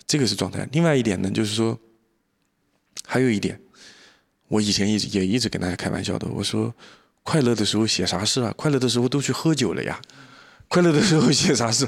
[0.06, 0.66] 这个是状态。
[0.72, 1.78] 另外一点呢，就是说，
[3.04, 3.60] 还有一点，
[4.48, 6.74] 我以前一直也一直跟大家开玩笑的，我说，
[7.22, 8.50] 快乐的时候写啥诗啊？
[8.56, 10.00] 快乐的时候都去喝酒了呀。
[10.70, 11.86] 快乐的时候写啥诗？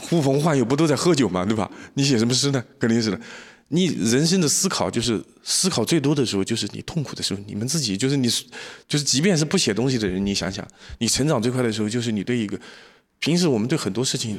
[0.00, 1.44] 呼朋唤友不都在喝酒吗？
[1.44, 1.70] 对吧？
[1.94, 2.64] 你写什么诗呢？
[2.78, 3.20] 肯定是的。
[3.68, 7.40] 你人生的思考就是思考最多的时候，就是你痛苦的时候。
[7.46, 8.26] 你们自己就是你，
[8.88, 10.66] 就是即便是不写东西的人，你想想，
[10.98, 12.58] 你成长最快的时候，就是你对一个
[13.18, 14.38] 平时我们对很多事情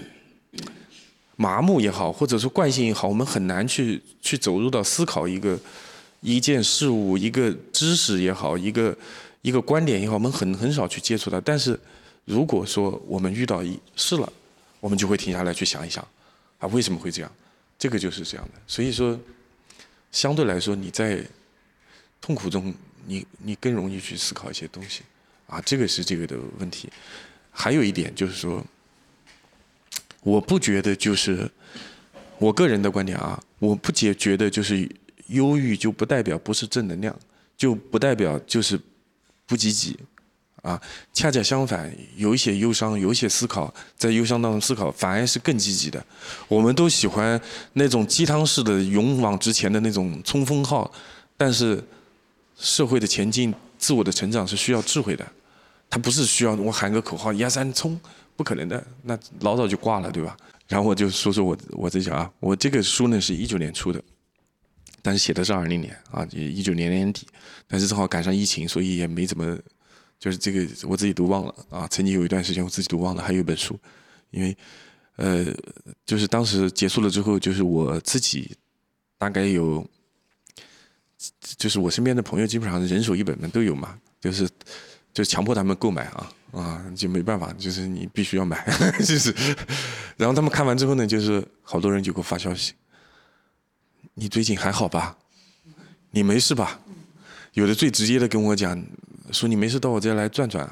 [1.36, 5.56] 麻木也好，或者说惯性也好，我们很难去去走入到思考一个
[6.22, 8.98] 一件事物、一个知识也好，一个
[9.44, 11.40] 一个观点也好，我们很很少去接触它。
[11.42, 11.80] 但是
[12.26, 14.32] 如果说我们遇到一事了，
[14.80, 16.08] 我们就会停下来去想一想，
[16.60, 17.32] 啊，为什么会这样？
[17.78, 18.62] 这个就是这样的。
[18.68, 19.20] 所以说，
[20.12, 21.24] 相对来说，你在
[22.22, 22.74] 痛苦中，
[23.06, 25.02] 你你更容易去思考一些东西，
[25.48, 26.90] 啊，这个是这个的问题。
[27.52, 28.64] 还有一点就是说。
[30.26, 31.52] 我不觉得就是
[32.38, 34.90] 我个人的观点啊，我不觉觉得就是
[35.28, 37.14] 忧郁就不代表不是正能量，
[37.58, 38.80] 就不代表就是
[39.46, 40.00] 不积极
[40.64, 40.82] 啊。
[41.14, 46.04] 恰恰相反，有一些忧伤，有一些思考，在忧伤当中思考，反而是更积极的。
[46.48, 47.40] 我们都喜欢
[47.74, 50.92] 那种鸡汤式的勇往直前的那种冲锋号，
[51.38, 51.80] 但是
[52.58, 55.24] 社会的前进、自我的成长是需要智慧的，
[55.88, 58.00] 它不是需要我喊个口号一二三冲。
[58.36, 60.36] 不可能的，那老早就挂了，对吧？
[60.68, 64.02] 然后我就说说我我这讲啊，我这个书呢是一九年出的，
[65.04, 67.28] 但是写的是二零年啊，一九年年底，
[67.68, 69.56] 但是正好赶上疫情，所以也没怎么，
[70.24, 71.86] 就是这个我自己都忘了啊。
[71.90, 73.78] 曾经有一段时间我自己都忘了，还有一本书，
[74.32, 74.56] 因为
[75.18, 75.46] 呃，
[76.06, 78.56] 就是当时结束了之后，就是我自己
[79.18, 79.86] 大概有，
[81.58, 84.50] 就是我身边的朋友基本上人手一本本都有嘛，就是
[85.14, 86.32] 就强迫他们购买啊。
[86.54, 88.64] 啊，就没办法，就是你必须要买，
[89.04, 89.36] 就是。
[90.16, 92.74] 然后他们看完之后呢，就是好多人就给我发消息
[94.14, 95.18] ：“你最近还好吧？
[96.12, 96.80] 你没事吧？”
[97.54, 98.80] 有的最直接的跟我讲
[99.32, 100.70] 说：“你没事到我这来转转，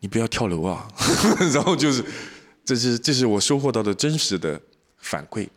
[0.00, 0.88] 你不要跳楼啊。
[1.52, 2.04] ”然后就是，
[2.64, 4.60] 这是这是我收获到的真实的
[4.98, 5.48] 反馈。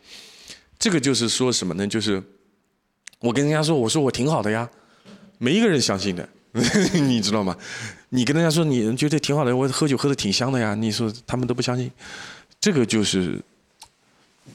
[0.77, 1.87] 这个就是说什么呢？
[1.87, 2.21] 就是
[3.19, 4.69] 我跟人家说，我说我挺好的呀，
[5.37, 6.27] 没一个人相信的。
[6.93, 7.55] 你知道吗？
[8.09, 10.73] 你跟人家说你觉得挺好的，我喝酒喝的挺香的呀。
[10.73, 11.91] 你说他们都不相信，
[12.59, 13.39] 这个就是，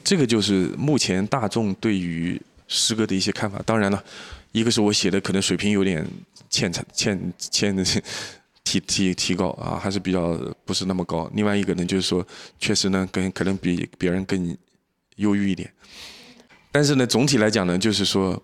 [0.03, 3.61] 这个就是目前大众对于诗歌的一些看法。
[3.65, 4.03] 当然了，
[4.55, 6.05] 一个是我写的可能水平有点
[6.49, 7.75] 欠欠欠
[8.63, 10.33] 提提提高啊，还是比较
[10.63, 11.29] 不是那么高。
[11.33, 12.25] 另外一个呢，就是说
[12.57, 14.57] 确实呢，跟可能比别人更
[15.17, 15.71] 忧郁一点。
[16.71, 18.41] 但是呢，总体来讲呢，就是说。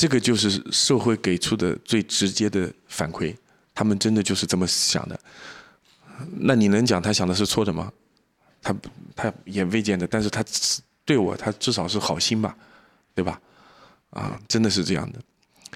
[0.00, 3.34] 这个就是社会给出的最直接的反馈，
[3.74, 5.18] 他们真的就是这么想的。
[6.36, 7.92] 那你能讲他想的是错的吗？
[8.62, 8.72] 他
[9.16, 10.44] 他也未见得，但是他
[11.04, 12.56] 对我，他至少是好心吧，
[13.12, 13.40] 对吧？
[14.10, 15.18] 啊，真的是这样的。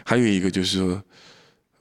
[0.05, 1.03] 还有一个就是说，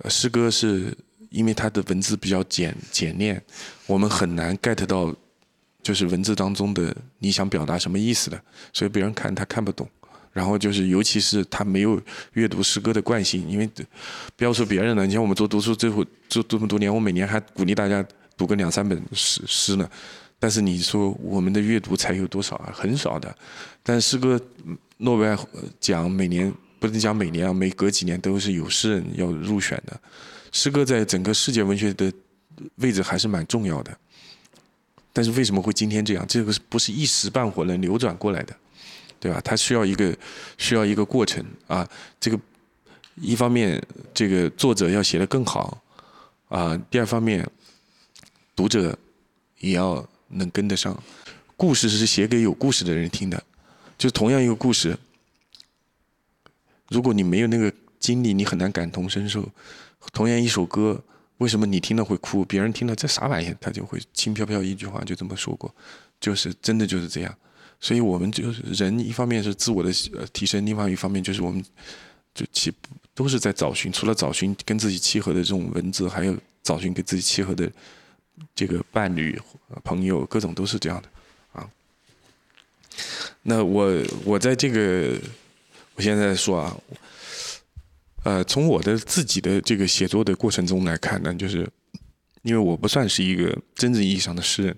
[0.09, 0.95] 诗歌是
[1.29, 3.41] 因为它的文字比较简简练，
[3.87, 5.15] 我们很难 get 到，
[5.81, 8.41] 就是文字当中的你想表达什么意思的，
[8.73, 9.89] 所以别人看他看不懂。
[10.33, 12.01] 然后就是，尤其是他没有
[12.33, 13.69] 阅读诗歌的惯性，因为
[14.37, 18.05] 不要说别人了，你像我们做读书，这会做这么多年，我每年还鼓励大家
[18.37, 19.89] 读个两三本诗诗呢。
[20.39, 22.71] 但是你说我们的阅读才有多少啊？
[22.73, 23.35] 很少的。
[23.83, 24.39] 但诗歌
[25.01, 25.37] 诺贝尔
[25.79, 29.99] 奖每年不能讲每年啊，每隔几年都是有诗人要入选的。
[30.51, 32.11] 诗歌在整个世界文学的
[32.75, 33.97] 位置还是蛮重要的。
[35.13, 36.25] 但是为什么会今天这样？
[36.27, 38.55] 这个不是一时半会能扭转过来的？
[39.19, 39.41] 对吧？
[39.43, 40.15] 它需要一个
[40.57, 41.87] 需要一个过程啊。
[42.19, 42.39] 这个
[43.15, 43.81] 一方面，
[44.13, 45.81] 这个作者要写得更好
[46.47, 47.45] 啊；第二方面，
[48.55, 48.97] 读者
[49.59, 50.97] 也要能跟得上。
[51.57, 53.43] 故事是写给有故事的人听的，
[54.01, 54.97] 就同样一个故事，
[56.89, 59.47] 如果你没有那个经历，你很难感同身受。
[60.11, 60.99] 同样一首歌，
[61.37, 65.71] 为什么你听了会哭，别人听了这啥玩意，他就会轻飘飘一句话就这么说过，
[66.19, 67.37] 就是真的就是这样。
[67.79, 69.93] 所以我们就是人，一方面是自我的
[70.33, 71.63] 提升，另外一方面就是我们
[72.33, 72.73] 就其
[73.13, 77.71] 都是在找寻，除了找寻跟自己契合的这种文字，还有找寻跟自己契合的
[78.55, 79.39] 这个伴侣、
[79.83, 81.09] 朋友，各种都是这样的
[81.51, 81.69] 啊。
[83.43, 83.91] 那我
[84.23, 85.17] 我在这个
[85.95, 86.77] 我现在说啊，
[88.23, 91.67] 呃，从我的自己的这个写作的过程中来看呢，就是
[92.43, 94.77] 因为我不算是一个真正意义上的诗人。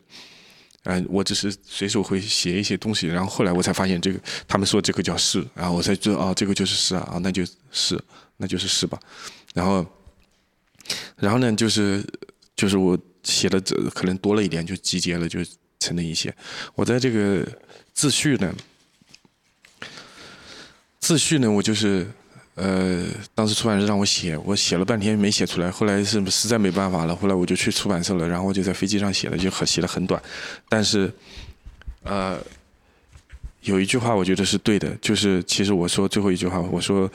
[0.85, 7.97] 嗯，我只是随手会写一些东西，然后后来我才发现这个，他们说这个叫诗，然后我才知道啊，这个就是诗啊，啊，那就是
[8.35, 8.99] 那就是诗吧。
[9.53, 9.85] 然后，
[11.15, 12.05] 然后呢，就是
[12.53, 15.39] 就是我写的这可能多了一点，就集结了，就
[15.79, 16.35] 成了一些。
[16.75, 17.47] 我在这个
[17.93, 18.53] 自序呢，
[20.99, 22.07] 自序呢，我就是。
[22.55, 25.71] 呃，当时出版社让我写，我写了半天没写出来。
[25.71, 30.21] 后来是实在没办法了，后来我就去出版社了，然后我就在飞机上写了，就很写的很短。
[30.69, 31.11] 但是，
[32.03, 32.39] 呃，
[33.61, 37.11] 有一句话我觉得是对的，就是其实我说最后一句话，我说，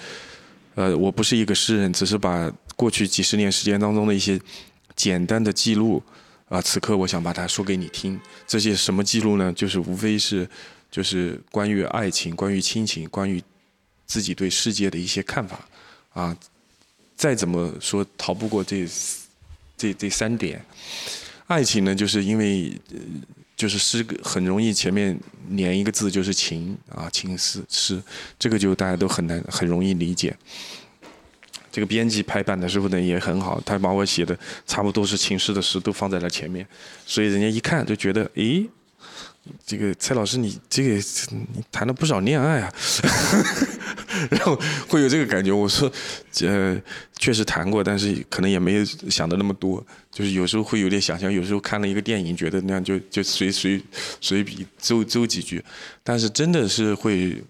[0.74, 4.40] 呃，我不是一个诗人，只是把过去几十年时间当中的一些
[4.96, 6.02] 简单的记录，
[6.48, 8.18] 啊，此刻我想把它说给你听。
[8.46, 9.52] 这些什么记录呢？
[9.52, 10.48] 就是无非是，
[10.90, 13.42] 就是关于爱情、关于亲情、关于
[14.06, 15.68] 自己对世界的一些看法。
[16.14, 16.36] 啊，
[17.16, 18.88] 再怎么说逃不过这
[19.76, 20.64] 这这三点。
[21.46, 22.72] 爱情呢，就是因为
[23.56, 25.18] 就是诗很容易前面
[25.50, 28.02] 连一个字就是情啊，情诗诗，
[28.38, 30.36] 这个就大家都很难很容易理解。
[31.78, 36.66] 这个编辑排版的时候呢也很好，他把我写的差不多是情诗的诗都放在了前面，
[37.06, 38.68] 所以人家一看就觉得，诶，
[39.64, 40.94] 这个蔡老师你这个
[41.30, 42.74] 你谈了不少恋爱啊，
[44.28, 45.52] 然后会有这个感觉。
[45.52, 45.88] 我说，
[46.40, 46.76] 呃，
[47.16, 53.80] 确实谈过，但是可能也没有想的那么多，就是有时候会有点想象，有时候看了一个电影，觉得那样就就随随
[54.20, 55.64] 随笔诌诌几句，
[56.02, 57.40] 但是真的是会，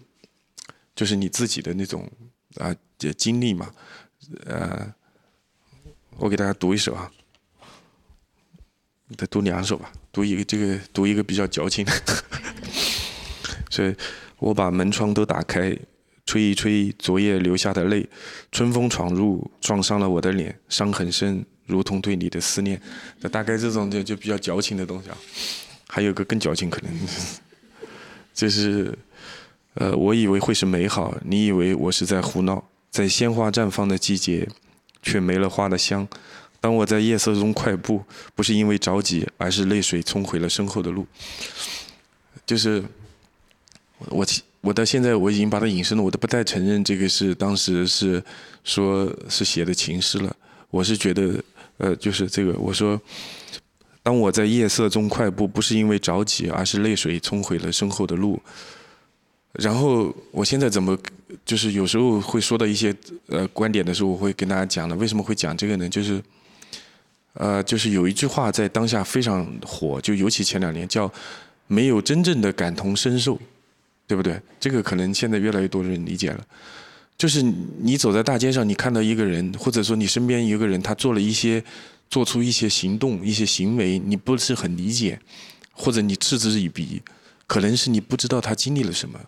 [0.94, 2.06] 就是你自己的那种
[2.58, 2.76] 啊
[3.16, 3.70] 经历嘛。
[4.44, 4.92] 呃，
[6.16, 7.10] 我给大家读一首啊，
[9.16, 11.92] 再读两首吧，读一个这个，读一个比较矫情的。
[13.70, 13.94] 所以
[14.38, 15.76] 我把门窗都打开，
[16.26, 18.06] 吹一吹昨夜流下的泪，
[18.52, 22.80] 春风闯入，撞伤了我的脸，伤很深，如同对你的思念。
[23.20, 25.16] 那大概这种就就比较矫情的东西啊。
[25.88, 26.92] 还有个更矫情，可能
[28.34, 28.96] 就是
[29.74, 32.62] 呃，我以为会是美好，你以为我是在胡闹。
[32.90, 34.48] 在鲜花绽放的季节，
[35.02, 36.06] 却没了花的香。
[36.60, 38.02] 当我在夜色中快步，
[38.34, 41.06] 不是因为着急，而是泪水冲毁了身后的路。
[42.44, 42.82] 就是
[44.08, 44.26] 我，
[44.60, 48.22] 我到现在我已经把它隐身了，我都不再承认这个是当时是
[48.64, 50.34] 说是写的情诗了。
[50.70, 51.42] 我是觉得，
[51.76, 53.00] 呃，就是这个，我说，
[54.02, 58.42] 当我在夜色中快步，不是因为着急，而是泪水冲毁了身后的路。
[59.52, 60.98] 然后我现在怎么
[61.44, 62.94] 就是有时候会说到一些
[63.26, 64.96] 呃观点的时候，我会跟大家讲的。
[64.96, 65.88] 为什么会讲这个呢？
[65.88, 66.22] 就是
[67.34, 71.12] 呃，就是有一句话在当下非常火，就尤其前两年叫
[71.68, 73.38] “没有真正的感同身受”，
[74.08, 74.40] 对不对？
[74.58, 76.44] 这个可能现在越来越多人理解了。
[77.16, 81.62] 就是你走在大街上，你看到一个人，或者说你身边一个人，他做了一些
[82.08, 85.20] 做出一些行动、一些行为，你不是很理解，
[85.72, 87.02] 或者你嗤之以鼻，
[87.46, 89.18] 可能是你不知道他经历了什么。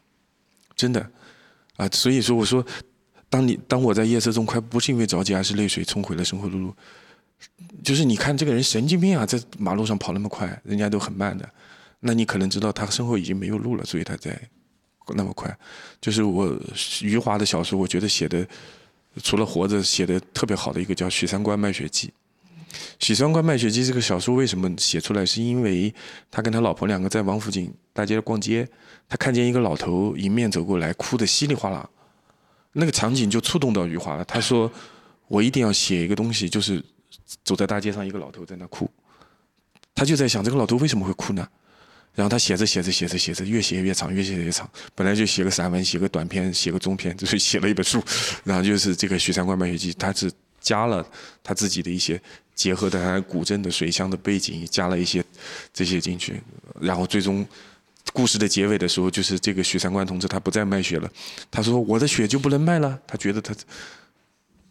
[0.76, 1.11] 真的，
[1.81, 2.62] 啊，所以说我说，
[3.31, 6.74] 当你当我在夜色中快，不是因为着急，而是泪水冲毁了生活的路。
[7.83, 11.49] 就是你看这个人神经病啊，在马路上跑那么快，人家都很慢的，
[12.01, 14.39] 那你可能知道他身后已经没有路了，所以他在
[15.14, 15.59] 那么快。
[16.03, 16.55] 就是我
[17.01, 18.47] 余华的小说，我觉得写的
[19.22, 22.09] 除了活着写的特别好的一个叫《许三观卖血记》。
[22.99, 25.27] 《许三观卖血记》这个小说为什么写出来？
[25.27, 25.93] 是因为
[26.31, 28.68] 他跟他老婆两个在王府井大街逛街，
[29.09, 31.89] 他看见一个老头迎面走过来，哭得稀里哗啦，
[32.73, 34.25] 那个场景就触动到余华了。
[34.25, 34.71] 他说
[35.27, 36.83] ：“我一定要写一个东西，就是
[37.45, 38.89] 走在大街上，一个老头在那哭。”
[39.95, 41.47] 他就在想，这个老头为什么会哭呢？
[42.14, 44.71] 然后他写着写着写着写着，越写越长，越写越长。
[44.95, 48.03] 本来就写个散文，写个短篇，写个中篇，就是写了一本书。
[48.45, 50.31] 然后就是这个《许三观卖血记》，他是。
[50.61, 51.04] 加了
[51.42, 52.20] 他自己的一些
[52.54, 55.24] 结合的古镇的水乡的背景，加了一些
[55.72, 56.40] 这些进去，
[56.80, 57.46] 然后最终
[58.12, 61.11] 故事的结尾的时候，就是这个许三观同志他不再卖血了，
[61.50, 63.54] 他说我的血就不能卖了，他觉得他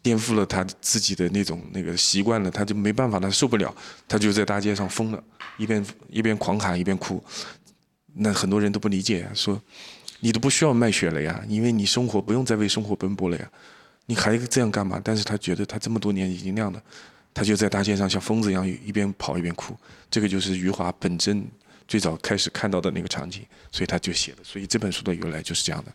[0.02, 3.74] 颠覆了他自己的那种那个习惯了，他就没办法，他受不了，
[4.08, 5.22] 他就在大街上疯了，
[5.58, 7.22] 一边一边狂喊一边哭，
[8.14, 9.60] 那很多人都不理解，说
[10.20, 13.50] 你都不需要卖血了呀，因为你生活不用再为生活奔波了呀。
[14.06, 15.00] 你还这样干嘛？
[15.02, 16.82] 但是他觉得他这么多年已经那样了，
[17.32, 19.76] 他就在大街上像疯子一样一边跑一边哭。
[20.10, 21.46] 这个就是余华本真
[21.86, 24.38] 最早开始看到的那个场景，所以他就写了。
[24.42, 25.92] 所以这本书的由来就是这样的。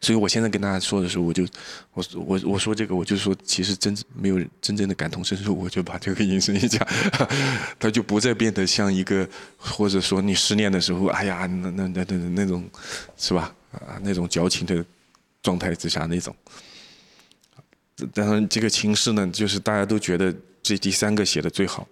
[0.00, 1.46] 所以我现在跟大家说的时候，我就
[1.92, 6.84] 我我我说这个，我就说其实真没有真正的感同身受，我就把这个引申一下，
[7.78, 12.68] 他就不再变得像一个，或者说你失恋的时候，哎呀，那那那那那种
[13.16, 13.54] 是吧？
[13.70, 14.84] 啊，那种矫情的
[15.40, 16.34] 状态之下那种。
[18.12, 21.86] 当然，这个情诗呢，就是大家都觉得这第三个写的最好，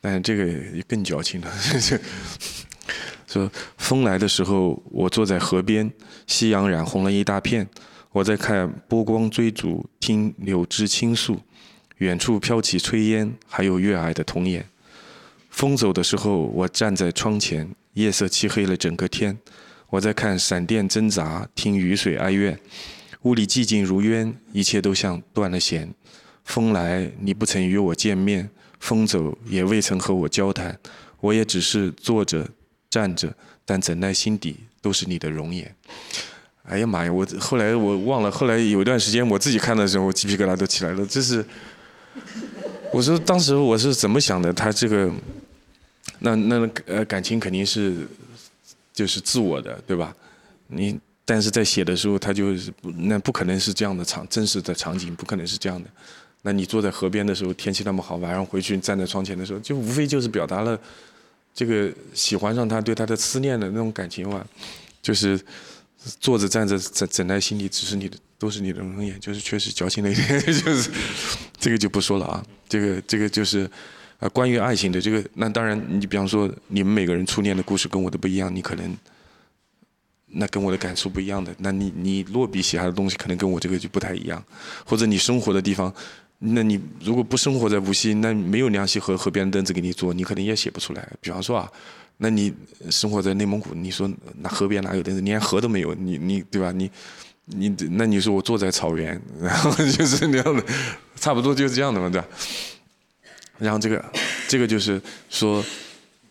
[0.00, 0.46] 但这个
[0.86, 1.52] 更矫情了。
[3.26, 5.90] 说风来的时候，我坐在河边，
[6.26, 7.66] 夕阳染红了一大片。
[8.10, 11.40] 我在看波光追逐，听柳枝倾诉，
[11.96, 14.62] 远处飘起炊烟，还有悦耳的童言。
[15.48, 19.38] 风走的时候，我站在窗前，夜色漆黑了整个天。
[19.88, 22.58] 我在看闪电挣扎，听雨水哀怨。
[23.22, 25.92] 屋里寂静如渊，一切都像断了弦。
[26.44, 28.48] 风来，你不曾与我见面；
[28.80, 30.76] 风走，也未曾和我交谈。
[31.20, 32.48] 我也只是坐着、
[32.90, 33.32] 站着，
[33.64, 35.72] 但怎奈心底都是你的容颜。
[36.64, 37.12] 哎呀妈呀！
[37.12, 41.06] 我后来我忘了，后来有一段时间我自己看的时候，我鸡皮疙瘩都起来了。
[41.06, 41.44] 这是，
[42.92, 44.52] 我说当时我是怎么想的？
[44.52, 45.10] 他这个，
[46.18, 48.06] 那那呃感情肯定是
[48.92, 50.14] 就是自我的，对吧？
[50.68, 50.98] 你
[51.32, 55.88] 但是在写的时候，他就是那不可能是这样的场真实的场景，不可能是这样的。
[56.42, 60.78] 那你坐在河边的时候，天气那么好，晚上回去站在窗前的时候，就无非就是表达了
[61.54, 64.44] 这个喜欢上他对他的思念的那种感情嘛，
[65.00, 65.40] 就是
[66.20, 70.90] 坐着站着整整在心里，只是你的都是你的容颜，就是确实矫情了一点，就是
[71.58, 73.66] 这个就不说了啊，这个这个就是
[74.18, 78.94] 啊关于爱情的这个，那当然你比方说你们每个人初恋的故事跟我的不一样，你可能
[80.32, 84.42] 那跟我的感受不一样的，那你你落笔写下的东西可能跟我这个就不太一样，
[84.84, 85.92] 或者你生活的地方。
[86.44, 91.08] 那你如果不生活在无锡，那没有梁溪河河边的凳子给你坐，你可能也写不出来。
[91.20, 91.70] 比方说啊，
[92.16, 92.52] 那你
[92.90, 94.10] 生活在内蒙古，你说
[94.40, 95.20] 那河边哪有凳子？
[95.20, 96.72] 连河都没有，你你对吧？
[96.72, 96.90] 你
[97.44, 100.64] 你那你说我坐在草原，然后就是那样的，
[101.14, 102.26] 差不多就是这样的嘛，对吧？
[103.58, 104.04] 然后这个
[104.48, 105.64] 这个就是说，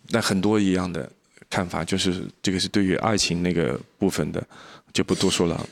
[0.10, 1.10] 那很多一样的
[1.52, 4.44] 看法，就是这个是对于爱情那个部分的，
[4.92, 5.70] 就不多说了。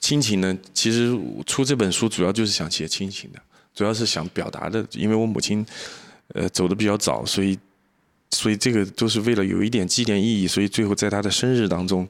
[0.00, 1.16] 亲情呢，其实
[1.46, 3.40] 出这本书主要就是想写亲情的。
[3.72, 5.64] 主要是想表达的，因为我母亲，
[6.34, 7.56] 呃，走的比较早，所以，
[8.32, 12.06] 所以这个都是为了有一点纪念意义，所以最后在她的生日当中，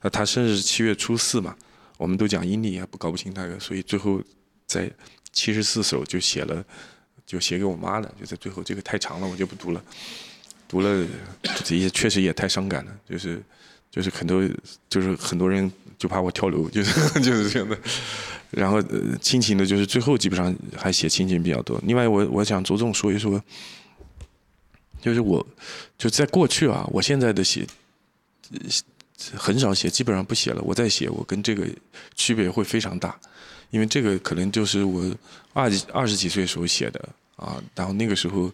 [0.00, 1.54] 呃，她生日是七月初四嘛，
[1.96, 4.22] 我们都讲阴历，不搞不清那个，所以最后
[4.66, 4.88] 在
[5.32, 6.64] 七十四首就写了，
[7.26, 9.84] 就写给我妈了，就在最后这个太长了，我就不读了，
[10.70, 11.04] 读了
[11.64, 13.42] 这也确实也太伤感了，就是
[13.90, 14.48] 就是很多
[14.88, 17.76] 就是很多人就怕我跳楼，就是 就是这样的。
[18.50, 21.80] 然后，呃，亲情的，就是最后基本上还写亲情比较多。
[21.84, 23.40] 另外，我我想着重说一说，
[25.00, 25.46] 就是我
[25.96, 27.64] 就在过去啊，我现在的写
[29.36, 30.60] 很少写，基本上不写了。
[30.62, 31.64] 我在写，我跟这个
[32.16, 33.16] 区别会非常大，
[33.70, 35.04] 因为这个可能就是我
[35.52, 38.52] 二二十几岁时候写的啊，然后那个时候，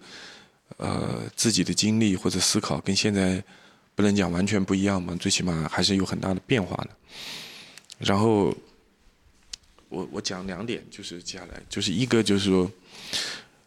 [0.77, 3.43] 呃，自己的经历或者思考跟现在
[3.95, 6.91] 不能讲完全不一样嘛，最起码还是有很大的变化的。
[7.99, 8.55] 然后。
[9.89, 12.69] 我我讲两点，就是接下来就是一个就是说，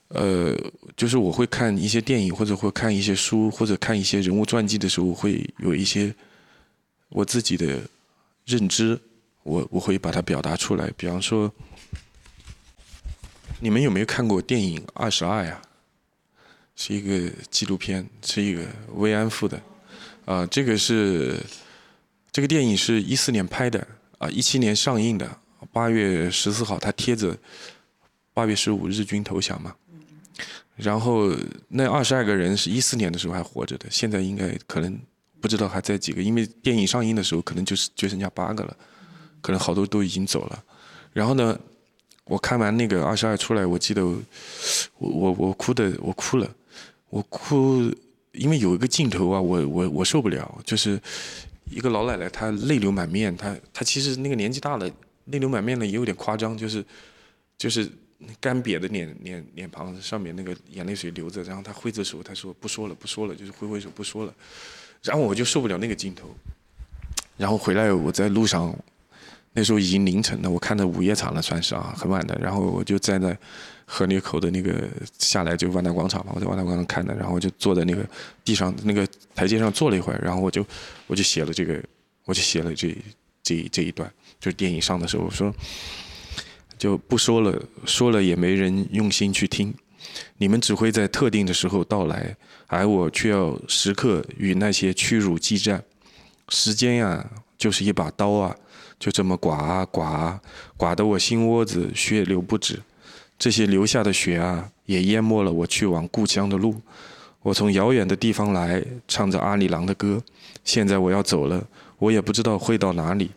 [0.09, 0.53] 呃，
[0.97, 6.13] 就是我会看一些电影或者会看一些书或者看一些人物传记的时候，会有一些
[7.07, 7.79] 我自己的
[8.45, 8.99] 认知，
[9.43, 10.91] 我我会把它表达出来。
[10.97, 11.51] 比方说，
[13.61, 15.61] 你们有没有看过电影《二十二》呀？
[16.81, 19.61] 是一个纪录片，是一个慰安妇的，
[20.23, 21.37] 啊，这个是
[22.31, 23.85] 这个电影是一四年拍的，
[24.17, 25.29] 啊，一七年上映的。
[25.73, 27.37] 八月十四号，他贴着
[28.33, 29.75] 八月十五日军投降嘛，
[30.77, 31.35] 然后
[31.67, 34.97] 那二十二个人是一四年的时候还活着的，现在应该可能
[35.41, 38.77] 不知道还在几个，因为电影上映的时候可能就是就剩下八个了，
[39.41, 40.63] 可能好多都已经走了。
[41.11, 41.59] 然后呢，
[42.23, 44.17] 我看完那个二十二出来，我记得我
[44.97, 46.49] 我我哭的我哭了，
[47.09, 47.91] 我哭，
[48.31, 50.99] 因为有一个镜头啊，我我我受不了，就是
[51.69, 54.89] 一个老奶奶她泪流满面，她她其实那个年纪大了。
[55.31, 56.83] 泪流满面的也有点夸张，就是，
[57.55, 57.87] 就是
[58.41, 64.33] 干瘪的脸脸脸庞上面那个眼泪水流着，然后他挥着手，他说不说了不说了，就是挥挥手不说了，
[65.03, 66.35] 然后我就受不了那个镜头，
[67.37, 68.75] 然后回来我在路上，
[69.53, 73.37] 那时候已经凌晨了，我看到午夜场了算是啊很晚的，然后我就站在
[73.85, 74.87] 河里口的那个
[75.17, 78.05] 下来就万达广场嘛，我在万达广场看的，然后我就坐在那个
[78.43, 80.65] 地上那个台阶上坐了一会儿，然后我就
[81.07, 81.81] 我就写了这个，
[82.25, 82.95] 我就写了这
[83.43, 84.09] 这这一段。
[84.39, 85.53] 就是电影上的时候我说，
[86.77, 89.73] 就不说了，说了也没人用心去听。
[90.37, 92.33] 你们只会在特定的时候到来，
[92.67, 95.83] 而我却要时刻与那些屈辱激战。
[96.47, 98.55] 时间呀，就是一把刀啊，
[98.99, 100.41] 就这么刮啊刮啊，
[100.77, 102.79] 刮得我心窝子血流不止。
[103.37, 106.75] 这些流下的血啊，也淹没了我去往故乡的路。
[107.41, 110.21] 我从遥远的地方来，唱着阿里郎的歌。
[110.63, 111.65] 现在我要走了，
[111.97, 113.31] 我也不知道会到哪里，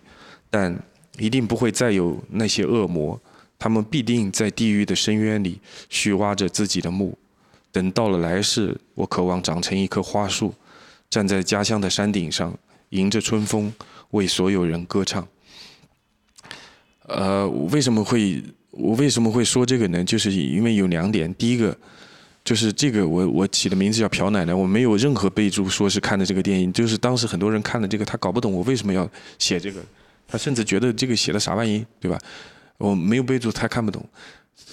[0.51, 0.78] 但。
[1.18, 3.20] 一定不会再有那些恶魔，
[3.59, 5.60] 他们必定在地狱的深渊里
[5.90, 7.18] 续挖着自己的墓。
[7.70, 10.55] 等到了来世，我渴望长成一棵花树，
[11.10, 12.56] 站在家乡的山顶上，
[12.89, 13.70] 迎着春风，
[14.12, 15.28] 为所有人歌唱。
[17.14, 20.02] 呃，为什么会我为什么会说这个呢？
[20.05, 21.32] 就是因为有两点。
[21.34, 21.76] 第一个，
[22.44, 29.09] 就是这个我我起的名字叫朴奶奶，我没有任何备注说是看的这个电影，就是当时很多人看了这个，他搞不懂我为什么要
[29.39, 29.80] 写这个。
[30.26, 32.18] 他甚至觉得这个写的啥玩意，对吧？
[32.78, 34.02] 我没有备注，他看不懂。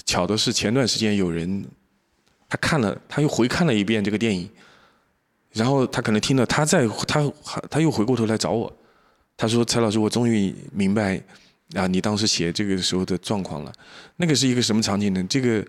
[0.05, 1.65] 巧的是，前段时间有人
[2.47, 4.49] 他看了，他又回看了一遍这个电影，
[5.51, 7.31] 然后他可能听了，他在他
[7.69, 8.71] 他又回过头来找我，
[9.35, 11.21] 他说：“蔡老师，我终于明白
[11.75, 13.71] 啊，你当时写这个时候的状况了。
[14.17, 15.23] 那个是一个什么场景呢？
[15.29, 15.65] 这个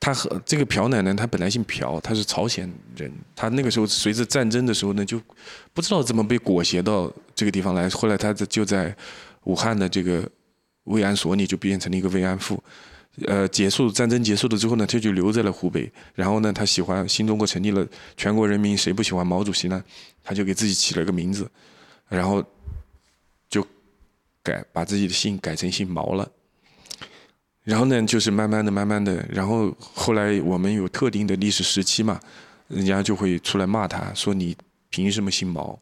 [0.00, 3.10] 他和这个朴奶奶，她本来姓朴，她是朝鲜人。
[3.34, 5.20] 她那个时候随着战争的时候呢，就
[5.72, 7.88] 不知道怎么被裹挟到这个地方来。
[7.90, 8.94] 后来她就在
[9.44, 10.28] 武汉的这个
[10.84, 12.62] 慰安所里就变成了一个慰安妇。
[13.26, 15.90] 呃，结束战争结束了之后呢，她就留在了湖北。
[16.14, 19.82] 然后呢，她喜欢新中国成立了，全国人民谁不喜欢毛主席呢？
[20.22, 21.50] 她就给自己起了个名字，
[22.08, 22.44] 然后
[24.46, 26.30] 改把自己的姓改成姓毛了。
[27.64, 32.20] 然后呢，就是慢慢的、慢慢的，然后后来我们有特定的历史时期嘛，
[32.68, 34.56] 人家就会出来骂他，说你
[34.88, 35.76] 凭什么姓毛？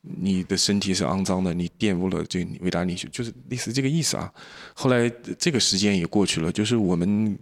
[0.00, 4.32] 你的身体是肮脏的，你玷污了这伟大领袖，就是类似这个意思啊。
[4.74, 5.08] 后来
[5.38, 7.38] 这个时间也过去了，就是我们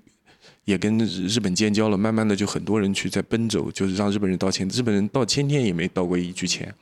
[0.66, 4.68] 也跟日本建交了，慢慢的就很多人去在奔走，就是让日本人道歉。
[4.68, 6.74] 日本人道歉天也没道过一句歉，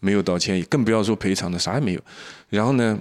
[0.00, 2.00] 没有道歉，更不要说赔偿的，啥也没有。
[2.48, 2.98] 然后呢？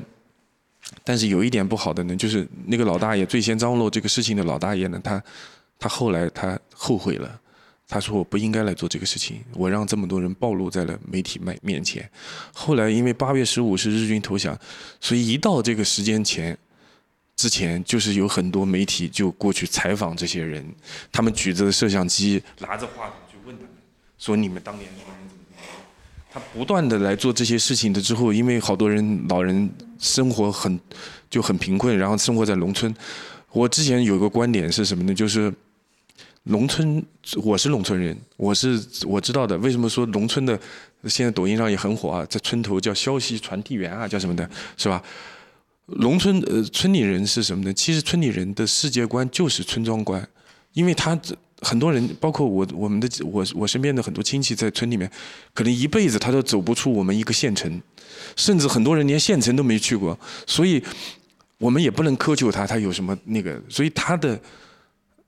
[1.04, 5.22] 但是有一点不好的呢，就是那个老大爷最先张罗这个事情的老大爷呢，他
[5.78, 7.40] 他后来他后悔了，
[7.88, 12.10] 他说我不应该来做这个事情，我让这么多人暴露在了媒体面面前。
[12.54, 14.58] 后来因为八月十五是日军投降，
[15.02, 16.58] 所以一到这个时间前
[17.36, 20.66] 之前，就是有很多媒体就过去采访这些人，
[21.12, 23.72] 他们举着摄像机，拿着话筒去问他们，
[24.18, 25.70] 说你们当年说人怎么怎么。
[26.32, 29.70] 他不断的来做这些事情的之后，因为好多人老人。
[30.00, 30.80] 生活很
[31.30, 32.94] 就很贫困，然后生活在农村。
[33.52, 35.14] 我之前有个观点是什么呢？
[35.14, 35.52] 就是
[36.44, 37.04] 农村，
[37.38, 39.58] 我是农村人，我是我知道的。
[39.58, 40.60] 为什么说农村的
[41.06, 42.26] 现在抖音上也很火啊？
[42.30, 45.02] 在村头叫消息传递员啊，叫什么的，是吧？
[45.88, 47.74] 农村呃，村里人是什么呢？
[47.74, 50.28] 其实村里人的世界观就是村庄观，
[50.74, 51.18] 因为他
[51.62, 55.10] 很多人，包括我我们的我我身边的很多亲戚在村里面，
[55.54, 57.82] 可能一辈子他都走不出我们一个县城。
[58.36, 60.84] 甚至很多人连县城都没去过，所以
[61.58, 64.40] 我们也不能苛求他，他有什么那个，所以他的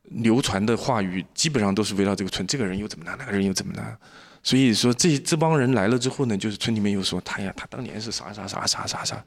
[0.03, 3.97] 流传的话语基本上都是围绕这个村，这个人又怎么了，那个人又怎么了。
[4.41, 9.23] 所以说这这帮人来了之后呢，就是村里面又说他呀，他当年是啥啥啥啥啥啥，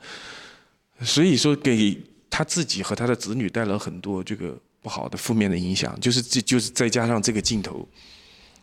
[1.03, 7.87] 所以说给他自己和他的子女带来很多这个不好的负面的影响，就是这就是再加上这个镜头。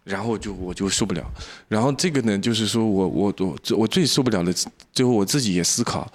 [0.03, 1.23] 然后就我就受不了，
[1.67, 4.51] 然后这个呢，就是说我我我我最受不了的，
[4.91, 6.11] 最后我自己也思考，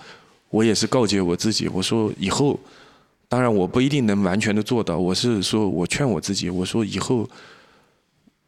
[0.51, 2.59] 我也是告诫我自己，我说以后，
[3.29, 7.29] 当然我不一定能完全的做到，我是说我劝我自己，我说以后，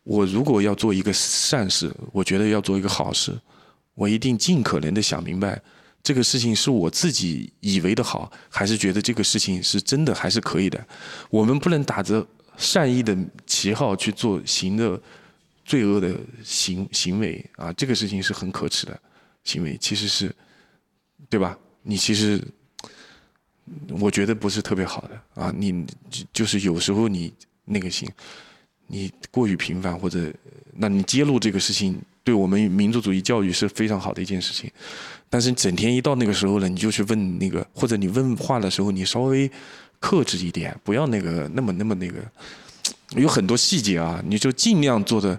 [0.02, 3.32] 我如果要做一个善事，我觉得要做一个好事，
[3.94, 5.62] 我一定尽可能的想明白，
[6.02, 10.84] 这个事情是我自己以为的好，还是觉得这个事情是真的还是可以的，
[11.30, 12.26] 我们不能打着
[12.56, 15.00] 善意的旗号去做行的。
[15.66, 18.96] 罪恶的行行为啊，这个事情是很可耻的
[19.42, 20.32] 行为，其实是，
[21.28, 21.58] 对吧？
[21.82, 22.40] 你其实，
[23.98, 25.52] 我觉得不是特别好的啊。
[25.56, 25.84] 你
[26.32, 27.34] 就是有时候你
[27.64, 28.08] 那个行，
[28.86, 30.32] 你过于频繁或者，
[30.76, 34.70] 那你揭露这个事情，对我们民族主义教育是非常好的一件事情。
[35.28, 39.50] 但是整天一到那个时候了，你就去问那个，或者你问话的时候，你稍微
[39.98, 42.20] 克制一点，不要那个那么那么那个。
[43.10, 45.38] 有很多细节啊，你就尽量做的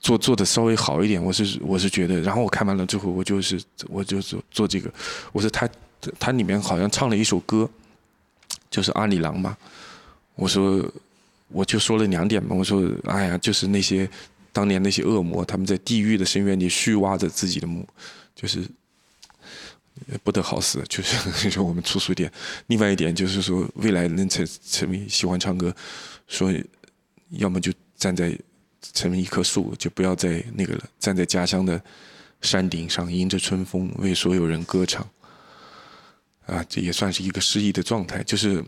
[0.00, 1.22] 做做的稍微好一点。
[1.22, 4.90] 我是我是觉得，然后我看完了之后，我就是我就做做这个。
[5.30, 5.68] 我说他
[6.18, 7.68] 他里面好像唱了一首歌，
[8.70, 9.54] 就是阿里郎嘛。
[10.36, 10.82] 我说
[11.48, 12.56] 我就说了两点嘛。
[12.56, 14.08] 我说哎呀，就是那些
[14.50, 17.86] 当年那些恶魔，他们在地狱的深渊里续挖着自己的墓，
[18.34, 18.64] 就是
[20.24, 20.82] 不得好死。
[20.88, 22.32] 就是说 我们粗俗点。
[22.68, 25.76] 另外一点就是说，未来能成成为喜欢唱歌，
[26.26, 26.50] 说。
[27.32, 28.36] 要么就站在
[28.92, 30.84] 成为一棵树，就不要在那个了。
[30.98, 31.80] 站在家乡的
[32.40, 35.08] 山顶上，迎着春风，为所有人歌唱。
[36.46, 38.22] 啊，这也算是一个诗意的状态。
[38.24, 38.62] 就是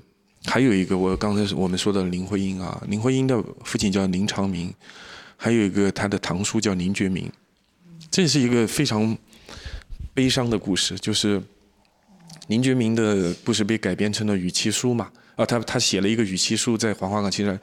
[0.44, 4.72] 还有一个，我刚才我们说的林徽因啊，林徽因的父亲叫林长民，
[5.36, 7.30] 还有一个他的堂叔叫林觉民。
[8.10, 9.18] 这是一个非常
[10.14, 11.42] 悲伤的故事，就是
[12.46, 15.10] 林觉民的故事被改编成了与妻书嘛。
[15.34, 17.58] 啊，他他写了一个与妻书在黄花岗七上。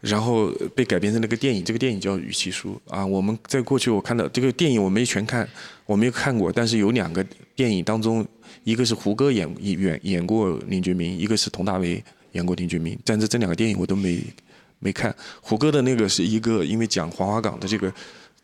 [0.00, 3.04] 然后被改编成那个电影，这个电影叫《语气书》啊。
[3.04, 5.46] 我们在过去我看到这个电影我没全看，
[5.84, 7.22] 我没有看过，但是有两个
[7.54, 8.26] 电影当中，
[8.64, 12.02] 一个是胡歌演演演过林觉民，一个是佟大为
[12.32, 14.22] 演过林觉民，但是这两个电影我都没
[14.78, 15.14] 没看。
[15.42, 17.92] 胡歌的那个是一个因为讲黄花岗的这个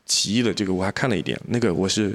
[0.05, 2.15] 起义的这个我还看了一点，那个我是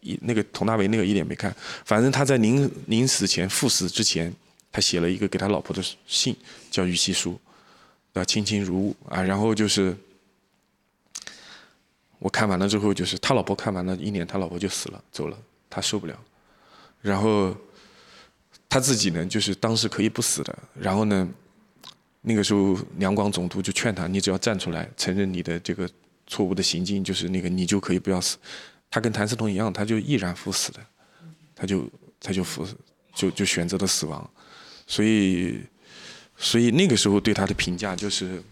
[0.00, 1.54] 一那个佟大为那个一点没看。
[1.86, 4.30] 反正他在临临死前赴死之前，
[4.70, 6.36] 他写了一个给他老婆的信，
[6.70, 7.32] 叫《语气书》。
[8.18, 9.96] 要亲亲如晤啊，然后就是
[12.18, 15.38] 我看完了之后，就是他老婆看完了一年，他老婆就死了，走了，
[15.68, 16.18] 他受不了。
[17.02, 17.54] 然后
[18.68, 21.28] 他自己呢，就是当时可以不死的，然后呢，
[22.22, 25.88] 那个时候两广总督就劝他，你只要站出来承认你的这个
[26.26, 28.36] 错误的行径，就是那个你就可以不要死。
[28.90, 30.80] 他跟谭嗣同一样，他就毅然赴死的，
[31.54, 31.88] 他就
[32.18, 32.66] 他就赴
[33.14, 34.28] 就就选择了死亡。
[34.86, 35.60] 所以
[36.38, 38.42] 所以那个时候对他的评价就是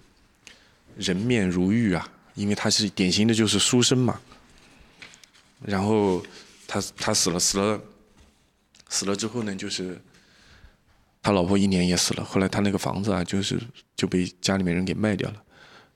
[0.97, 4.20] 人面如玉啊，因为他是典型的就是书生嘛。
[5.65, 6.23] 然后
[6.66, 7.81] 他他死了死了
[8.89, 10.01] 死了之后呢，就是
[11.23, 12.24] 他老婆一年也死了。
[12.24, 13.59] 后来他那个房子啊，就是
[13.97, 15.43] 就被家里面人给卖掉了，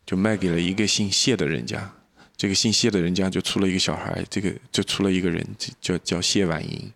[0.06, 1.92] 就卖给了一个姓谢的人家。
[2.36, 5.44] 这个姓谢的人家就出了一个小孩，这个就出了一个人，
[5.80, 6.92] 叫叫谢婉莹，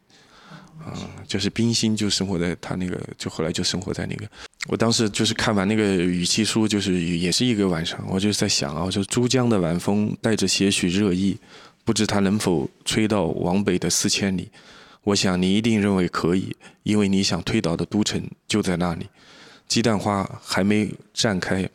[0.84, 0.92] 啊，
[1.26, 4.26] 就是冰心就生活在他那个，就后来就生活在那个。
[4.68, 11.36] 我当时就是看完那个语气书，就是也是一个晚上，我就在想啊，说珠江的晚风带着些许热意，
[11.84, 14.48] 不知它能否吹到往北的四千里。
[15.04, 19.06] 我想你一定认为可以，因为你想推倒的都城就在那里。
[19.66, 21.68] 鸡蛋花还没绽开，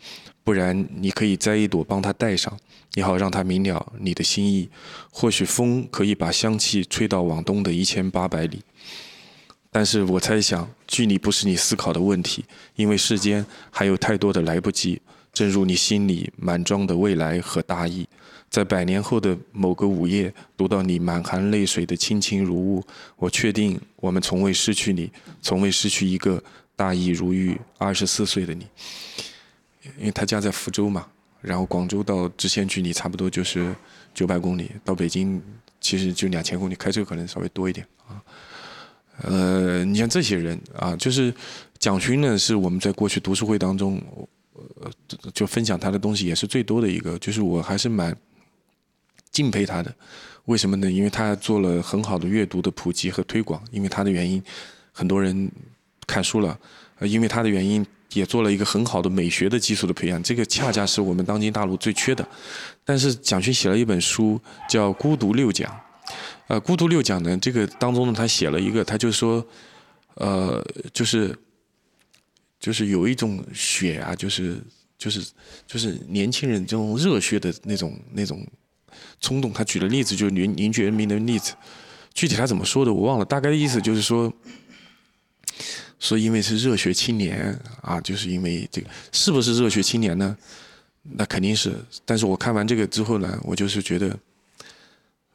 [0.43, 2.57] 不然你可以摘一朵帮它戴上。
[2.95, 4.67] 也好让它明了你的心意，
[5.11, 8.59] 或许风可以把香气吹到往东的一千八百里，
[9.77, 12.43] 但是我猜想距离不是你思考的问题，
[12.75, 14.99] 因为世间还有太多的来不及。
[15.31, 18.07] 正如你心里满装的未来和大义，
[18.49, 22.83] 在百年后的某个午夜，读到你满含泪水的亲情如雾，
[23.17, 25.11] 我确定我们从未失去你，
[25.43, 26.43] 从未失去一个
[26.75, 28.65] 大义如玉、二十四岁的你。
[29.99, 31.05] 因为他家在福州嘛。
[31.39, 33.75] 然后广州到知县距离差不多就是
[34.11, 35.39] 九百公里，到北京
[35.79, 38.19] 其实就两千公里，开车可能稍微多一点啊。
[39.23, 41.33] 呃，你像这些人啊，就是
[41.79, 44.01] 蒋勋呢，是我们在过去读书会当中，
[44.53, 44.91] 呃，
[45.33, 48.15] 就分享他的东西也是最多的一个，就是我还是蛮
[49.31, 49.93] 敬佩他的。
[50.45, 50.91] 为什么呢？
[50.91, 54.41] 因为他做了很好的阅读的普及和推广，因为他的原因，
[54.91, 55.51] 很多人
[56.05, 56.57] 看书了，
[57.01, 57.85] 因为他的原因。
[58.13, 62.25] 也做了一个很好的美学的基础的培养，这个恰恰是我们当今大陆最缺的。
[62.85, 65.69] 但是蒋勋写了一本书叫《孤独六讲》，
[66.47, 69.45] 呃，《孤独六讲》呢，这个当中呢，他写了一个，他就说，
[70.15, 71.37] 呃，就是
[72.59, 74.57] 就是有一种血啊，就是
[74.97, 75.25] 就是
[75.65, 78.45] 就是年轻人这种热血的那种那种
[79.19, 79.51] 冲动。
[79.53, 81.53] 他举的例子就是凝凝聚人民的例子，
[82.13, 84.31] 具体他怎么说的我忘了，大概的意思就是说。
[85.99, 90.37] 说因为是热血青年啊，就是因为这个是不是热血青年呢？
[91.01, 91.73] 那肯定是。
[92.05, 94.15] 但是我看完这个之后呢，我就是觉得，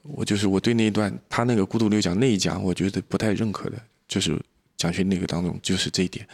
[0.02, 4.38] 我就是我对那一段他那个孤独六讲那一讲，我觉得不太认可的，就是
[4.76, 6.26] 讲学那个当中就是这一点，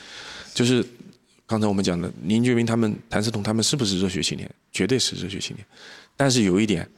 [0.54, 0.84] 就是
[1.46, 4.50] 刚才我们讲的林觉民他们、谭嗣同他们是不是热血青年？
[4.72, 5.64] 绝对是热血青年。
[6.16, 6.88] 但是有一点，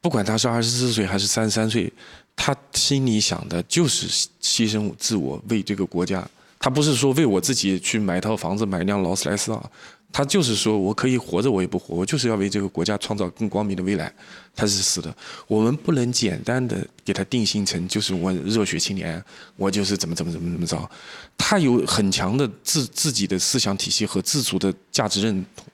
[0.00, 1.92] 不管他是二十四岁还是三十三岁，
[2.36, 4.06] 他心里想的就是
[4.40, 6.26] 牺牲自我为这个国家。
[6.58, 9.70] 他不是说为我自己去买套房子、买辆劳斯莱斯啊，
[10.16, 14.14] 他就是说我可以活着，我也不活，我就是要为这个国家创造更光明的未来。
[14.54, 15.12] 他是死的，
[15.48, 19.20] 我们不能简单的给他定性成就是我热血青年，
[19.56, 20.88] 我就是怎么怎么怎么怎么着。
[21.36, 25.66] 他有很强的自自己的思想体系和自主的价值认同，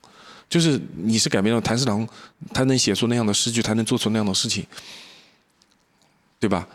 [0.48, 2.08] 就是你是改变了谭嗣同，
[2.54, 4.64] 他能写出那样的诗句，他能做出那样的事情，
[6.38, 6.66] 对吧？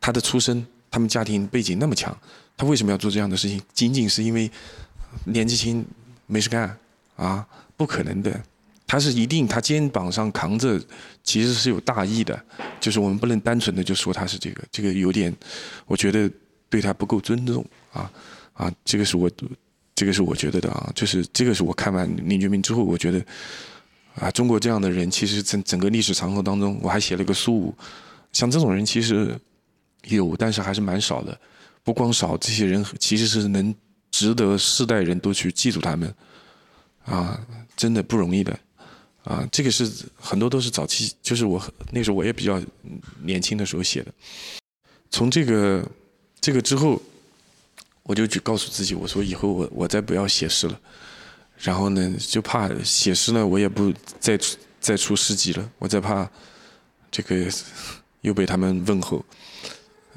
[0.00, 2.16] 他的出身，他们家庭背景那么强。
[2.56, 3.60] 他为什么要做这样的事情？
[3.74, 4.48] 仅仅是因为
[5.24, 5.84] 年纪轻
[6.26, 6.78] 没事干
[7.18, 7.46] 啊？
[7.76, 8.42] 不可能的，
[8.86, 10.80] 他是一定他肩膀上扛着，
[11.22, 12.42] 其实是有大义的。
[12.80, 15.32] 就是我们不能单纯的就说他是这个，这个有点，
[15.86, 16.30] 我觉得
[16.68, 18.10] 对他不够尊重啊
[18.54, 18.72] 啊！
[18.84, 19.30] 这个是我，
[19.94, 23.24] 这个是我觉得的啊，就是这个是我看完林觉民之后，我觉得
[24.14, 27.74] 啊，中国这样的人，其实整整个历史长河当中，我还写了个苏武，
[28.32, 29.38] 像这种人其实
[30.08, 31.38] 有，但是还是蛮少的。
[31.84, 33.74] 不光少，这些人其实是能
[34.10, 36.12] 值得世代人都去记住他们，
[37.08, 37.40] 啊，
[37.76, 38.58] 真的不容易的，
[39.24, 42.60] 啊，这个是很多都是早期，就是我那时候我也比较
[43.22, 44.12] 年轻的时候写的。
[45.10, 45.86] 从这个
[46.40, 47.00] 这个之后，
[48.02, 50.78] 我就去告诉自己，我说以后我我再不要写诗了，
[51.58, 54.38] 然后呢，就怕写诗呢，我也不再
[54.80, 56.30] 再出诗集了，我再怕
[57.10, 57.50] 这个
[58.20, 59.24] 又被他们问候。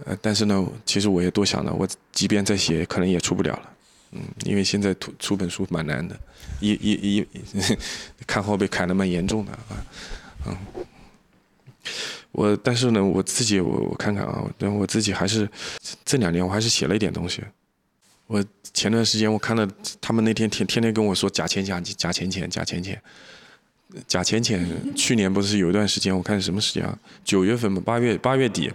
[0.04, 3.71] 呃，但是呢，其实我也多想了，我即便再写，可能也出不了了，
[4.14, 6.20] 嗯，因为现在出出本书蛮难的，
[6.60, 7.28] 一一一
[8.28, 9.86] 看后被砍的蛮严重的啊，
[10.48, 10.58] 嗯，
[12.32, 15.50] 我但是呢，我自己我我看看啊，但我自己还是
[16.04, 17.42] 这两年我还是写了一点东西，
[18.28, 18.44] 我
[18.74, 19.66] 前段时间我看了
[20.02, 23.02] 他们那天天天天跟我说假钱假假钱钱假钱钱，
[24.08, 26.98] 假钱钱，去年不是有一段时间我看什么时间啊？
[27.24, 28.72] 九月份嘛，八月八月底。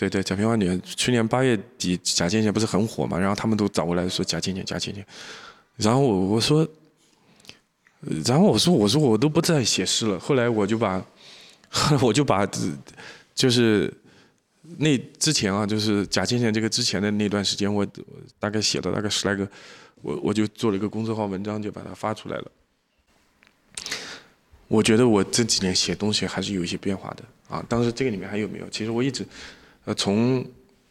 [0.00, 3.18] 对对，贾平万年，去年八月底假钱钱不是很火嘛？
[3.18, 5.04] 然后他们都找过来说假钱钱假钱钱，
[5.76, 6.66] 然后我我说
[8.24, 10.18] 然后我说我说我都不再写诗了。
[10.18, 10.98] 后来我就把，
[11.68, 12.48] 后来我就把，
[13.34, 13.92] 就是
[14.78, 17.86] 那之前啊，就是贾倩倩这个之前的那段时间，我
[18.38, 19.46] 大概写了大概十来个，
[20.00, 22.50] 我我就做了一个公众号文章，就把它发出来了。
[24.66, 27.24] 我觉得我这几年写东西还是有一些变化的
[27.54, 27.62] 啊。
[27.68, 28.70] 当时这个里面还有没有？
[28.70, 29.26] 其实我一直，
[29.84, 30.44] 呃，从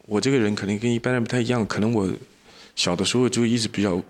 [0.06, 2.10] 我这个人肯定跟一般人不太一样，可能我
[2.74, 4.02] 小的时候就一直比较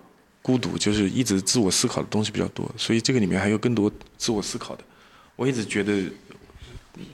[0.43, 4.85] 孤独，就是一直自我思考的东西比较多，所以这个里面还有更多自我思考的。
[5.37, 6.03] 我一直觉得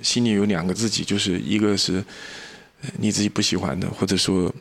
[0.02, 2.04] 心里有两个自己，就是一个是
[2.98, 4.52] 你自己不喜欢的，或者说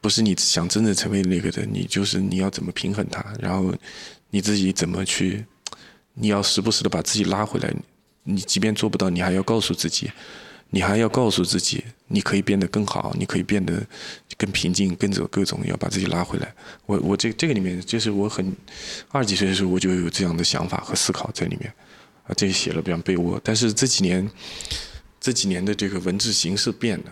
[0.00, 3.74] 不是你想真正成为那个的，你就是你要怎么平衡它，然后
[4.30, 5.44] 你自己怎么去。
[6.18, 7.70] 你要时不时的把自己拉回来，
[8.22, 10.10] 你即便做不到，你还要告诉自己，
[10.70, 13.84] 你还要告诉自己，你可以变得更好，你可以变得
[14.36, 16.54] 更平静，跟着各种要把自己拉回来。
[16.86, 18.54] 我我这这个里面，就是我很
[19.08, 21.72] 二十几岁的时候，我就有这样的想法和思考在里面，
[22.26, 23.40] 啊，这写了比较被窝。
[23.42, 24.28] 但是这几年，
[25.20, 27.04] 这几年的这个文字形式变了，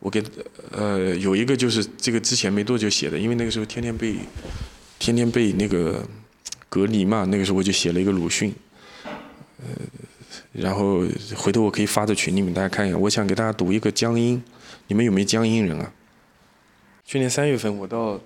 [0.00, 0.22] 我给
[0.70, 4.16] 呃有一个就是这个之前没多久写的，因为那个时候天天被
[4.98, 6.04] 天天被那个。
[6.66, 8.52] 隔离嘛，那个时候我就写了一个鲁迅，
[9.58, 9.66] 呃，
[10.54, 11.02] 然后
[11.36, 12.96] 回头我可以发在群里面，大家看一下。
[12.96, 14.42] 我想给大家读一个江阴，
[14.86, 15.92] 你们有没有江阴人啊？
[17.04, 18.18] 去年三月份我到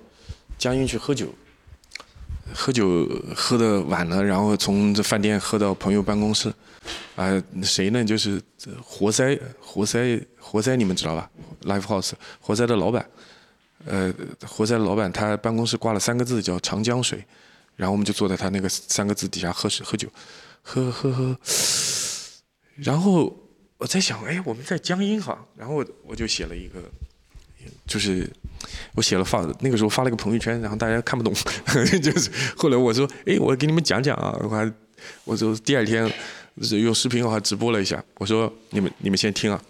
[0.58, 1.34] 江阴去喝酒，
[2.54, 6.52] 喝酒喝的晚了，然后从这饭店喝到朋友办公室，
[7.16, 8.04] 啊，谁呢？
[8.04, 8.40] 就是
[8.82, 11.30] 活塞，活塞，活塞，你们知道吧
[11.62, 13.08] ？Live House，活塞的老板，
[13.86, 14.14] 呃，
[14.46, 17.24] 活塞的老板他办公室挂了三个字叫长江水。
[17.76, 20.08] 然后我们就坐在他那个三个字底下喝水喝酒，
[20.64, 21.38] 喝喝喝。
[22.78, 23.36] 然后
[23.76, 25.46] 我在想，哎，我们在江阴哈。
[25.56, 26.80] 然后我就写了一个，
[27.86, 28.28] 就是
[28.94, 31.34] 我写了发那个时候发了个朋友圈，然后大家看不懂，
[32.00, 34.36] 就是后来我说，哎，我给你们讲讲啊。
[34.42, 34.72] 我还
[35.24, 36.10] 我就第二天
[36.54, 38.02] 用视频我还直播了一下。
[38.14, 39.62] 我说你们你们先听啊。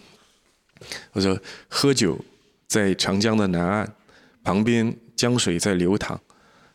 [1.13, 2.19] 我说喝酒
[2.67, 3.95] 在长江的南岸，
[4.45, 6.21] 旁边江水在流淌。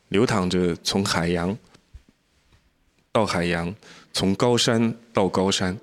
[0.09, 1.57] 流淌着从海洋
[3.11, 3.73] 到海洋，
[4.11, 5.75] 从高山到高山，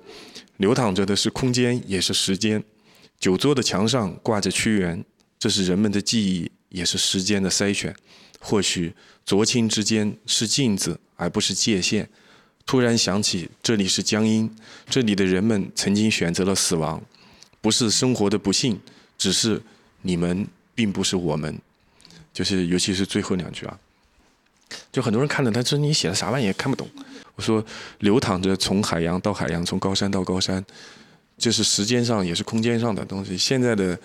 [0.61, 2.63] 流淌着的是空间，也是时间。
[3.19, 5.03] 酒桌的墙上挂着屈原，
[5.39, 7.95] 这是人们的记忆，也是时间的筛选。
[8.39, 8.93] 或许
[9.25, 12.07] 浊清之间是镜子，而不是界限。
[12.63, 14.55] 突然想起，这里是江阴，
[14.87, 17.03] 这里的人们曾经选择了死亡，
[17.59, 18.79] 不是生活的不幸，
[19.17, 19.59] 只是
[20.03, 21.59] 你们并不是我们。
[22.31, 23.79] 就是，尤其是最后两句啊。
[24.91, 26.87] 就很多人看了，他说你写的啥玩意看不懂。
[27.35, 27.63] 我说
[27.99, 30.63] 流淌着从海洋到海洋，从高山到高山，
[31.37, 33.37] 这是时间上也是空间上的东西。
[33.37, 33.97] 现在的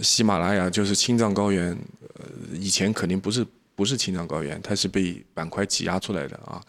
[0.00, 1.70] 喜马拉雅就是青藏高原，
[2.14, 6.62] 呃，以前肯定不是不是青藏高原，它是被板块挤压出来的啊，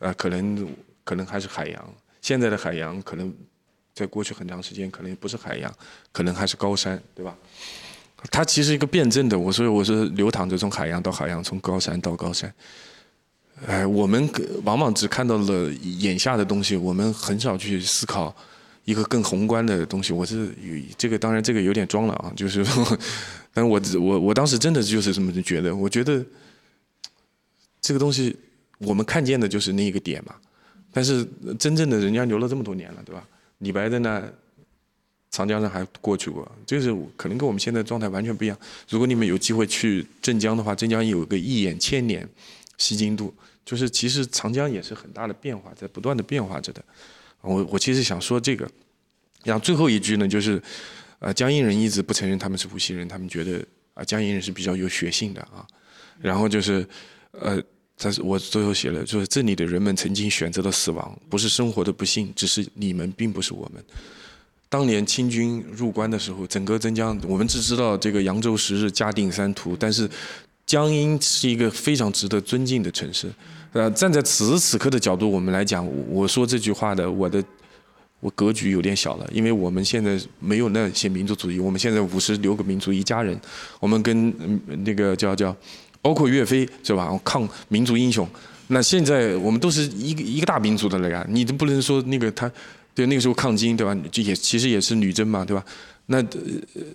[0.00, 0.68] 呃，可能
[1.04, 1.94] 可能还是海洋。
[2.20, 3.32] 现在的海洋可能
[3.94, 5.72] 在过去很长时间可能不是海洋，
[6.10, 7.36] 可能还是高山，对吧？
[8.30, 12.52] 它其实一个辩证的，我说我是流淌着从海洋到海洋，从高山到高山。
[13.66, 14.28] 哎，我们
[14.64, 18.34] 往往只看到了眼下的东西，我们很少去思考
[18.84, 20.12] 一个更宏观的东西。
[20.12, 20.54] 我是
[20.98, 22.64] 这个，当然这个有点装了啊，就是，
[23.54, 25.74] 但我我我当时真的就是这么觉得。
[25.74, 26.24] 我觉得
[27.80, 28.36] 这个东西
[28.78, 30.34] 我们看见的就是那一个点嘛，
[30.92, 31.26] 但是
[31.58, 33.26] 真正的人家留了这么多年了，对吧？
[33.58, 34.22] 李白在那。
[35.30, 38.56] 长江上还过去过，就是可能跟我们现在状态完全不一样。
[38.88, 42.24] 如果你们有机会去镇江的话，镇江有个一眼千年，
[42.78, 43.34] 吸金度，
[43.64, 46.84] 就是其实长江也是很大的变化，在不断的变化着的。
[47.40, 48.68] 我我其实想说这个，
[49.44, 50.62] 然后最后一句呢，就是，
[51.18, 55.66] 呃，江阴人一直不承认他们是无锡人，他们觉得啊，江阴人是比较有血性的啊。
[56.20, 56.86] 然后就是，
[57.32, 57.62] 呃，
[57.98, 63.84] 但是我最后写了，就是这里的人们曾经选择了死亡，不是生活的不幸，只是你们并不是我们。
[64.68, 70.08] 当年清军入关的时候，整个镇江，我们只知道这个扬州十日、嘉定三屠，但是
[70.66, 73.28] 江阴是一个非常值得尊敬的城市。
[73.72, 77.42] 呃，站在此时此刻的角度，我们来讲，我说这句话的，我的
[78.20, 83.38] 我格局有点小了，因为我们现在没有那些民族主义，我们现在五十六个民族一家人，
[83.80, 84.32] 我们跟
[84.84, 85.54] 那个叫叫，
[86.00, 87.10] 包括岳飞是吧？
[87.24, 88.28] 抗民族英雄，
[88.68, 92.50] 那现在我们都是一个一个大民族的了呀，你都不能说那个他。
[92.96, 93.92] 对，那个时候抗金，对吧？
[94.12, 95.64] 就也其实也是女真嘛，对吧？
[96.06, 96.24] 那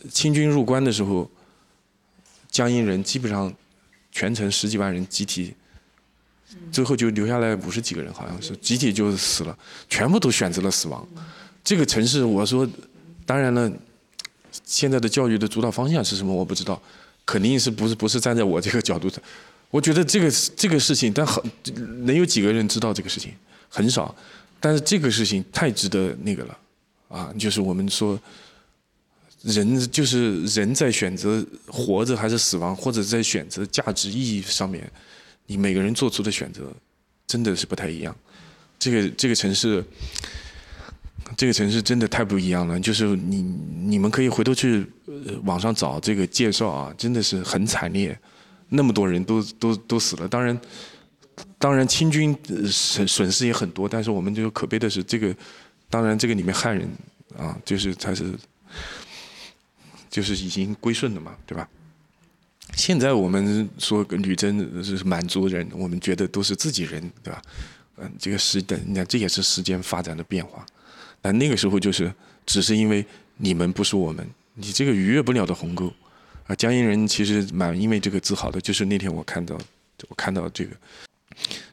[0.09, 1.29] 清军入关的时候，
[2.49, 3.53] 江阴人基本上
[4.11, 5.53] 全城十几万人集体，
[6.71, 9.57] 最后就留下来五十几个人，好像是集体就死了，
[9.88, 11.07] 全部都选择了死亡。
[11.63, 12.67] 这个城市，我说，
[13.26, 13.71] 当然了，
[14.65, 16.34] 现在的教育的主导方向是什么？
[16.34, 16.81] 我不知道，
[17.26, 19.21] 肯定是不是不是站在我这个角度的。
[19.69, 21.43] 我觉得这个这个事情，但很
[22.05, 23.31] 能有几个人知道这个事情，
[23.69, 24.15] 很少。
[24.59, 26.57] 但是这个事情太值得那个了，
[27.07, 28.19] 啊，就是我们说，
[29.41, 34.90] 人就是人在选择活着还是死亡，或者在选择价值意义上面，
[35.48, 36.64] 你每个人做出的选择
[37.28, 38.16] 真的是不太一样。
[38.78, 39.84] 这个这个城市，
[41.36, 42.80] 这个城市真的太不一样了。
[42.80, 44.86] 就是你你们可以回头去
[45.44, 48.18] 网上找这个介绍啊，真的是很惨烈，
[48.70, 50.28] 那么多人都都都死了。
[50.28, 50.60] 当然。
[51.57, 52.36] 当然，清军
[52.70, 55.34] 损损失也很多，但是我们就可悲的是，这个
[55.90, 56.90] 当然这个里面汉人
[57.38, 58.34] 啊，就是他是
[60.10, 61.68] 就是已经归顺了嘛，对吧？
[62.76, 67.41] 现在我们说女真是满族人，我们觉得都是自己人，对吧？
[67.98, 70.65] 嗯，这个时代，你看这也是时间发展的变化。
[71.22, 72.14] 但那个时候就是
[72.45, 73.06] 只是因为
[73.38, 75.91] 你们不是我们，你这个逾越不了的鸿沟
[76.48, 76.56] 啊。
[76.56, 79.57] 江阴人其实蛮因为这个自豪的，就是那天我看到
[80.07, 80.72] 我看到这个。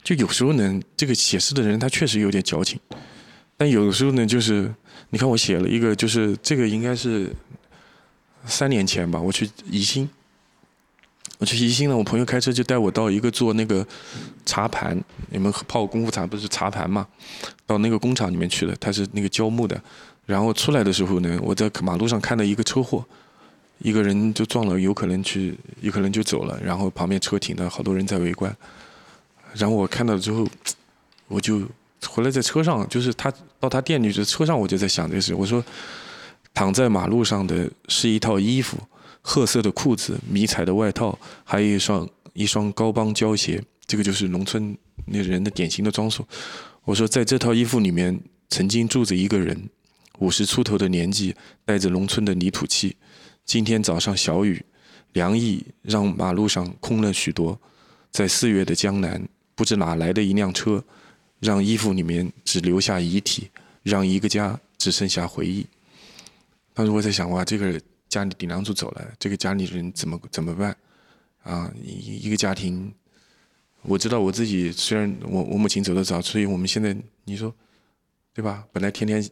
[0.03, 2.81] 就有时候呢，这个写诗的人他确实有点矫情，
[3.57, 4.73] 但有时候呢，就是
[5.11, 7.31] 你看我写了一个，就是这个应该是
[8.47, 10.09] 三年前吧，我去宜兴，
[11.39, 13.87] 我去宜兴呢，我朋友开车就带我到一个做那个
[14.45, 14.99] 茶盘，
[15.31, 17.07] 你们泡功夫茶不是茶盘嘛，
[17.67, 19.81] 到那个工厂里面去了，他是那个胶木的，
[20.25, 23.05] 然后出来的时候呢，我在马路上看到一个车祸，
[23.79, 28.55] 一个人就撞了，有可能去，有可能就走了，然后旁边车停了，好多人在围观。
[29.55, 30.47] 然后我看到之后，
[31.29, 31.63] 我就
[32.07, 35.35] 回来在车上，就是他到他店里就车上，我就在想这事。
[35.35, 35.65] 我说，
[36.57, 38.79] 躺在马路上的是一套衣服，
[39.21, 43.63] 褐色的裤子，迷彩的外套，还有一双一双高帮胶鞋。
[43.87, 44.75] 这个就是农村
[45.05, 46.27] 那人的典型的装束。
[46.85, 48.19] 我说，在这套衣服里面，
[48.49, 49.69] 曾经住着一个人，
[50.21, 52.97] 五十出头的年纪，带着农村的泥土气。
[53.45, 54.65] 今天早上小雨，
[55.13, 57.61] 凉意让马路上空了许多。
[58.11, 59.23] 在四月的江南。
[59.55, 60.85] 不知哪来的一辆车，
[61.41, 63.49] 让衣服里面只留下遗体，
[63.83, 65.67] 让一个家只剩下回忆。
[66.77, 70.77] 当时我在想，哇，这个家里顶梁柱走了，这个家里人怎么怎么办？
[71.43, 72.93] 啊，一一个家庭，
[73.81, 76.95] 我知道我自己虽然我我母亲走得早，所以我们现在
[77.25, 77.51] 你说，
[78.35, 78.63] 对吧？
[78.75, 79.27] 本来天天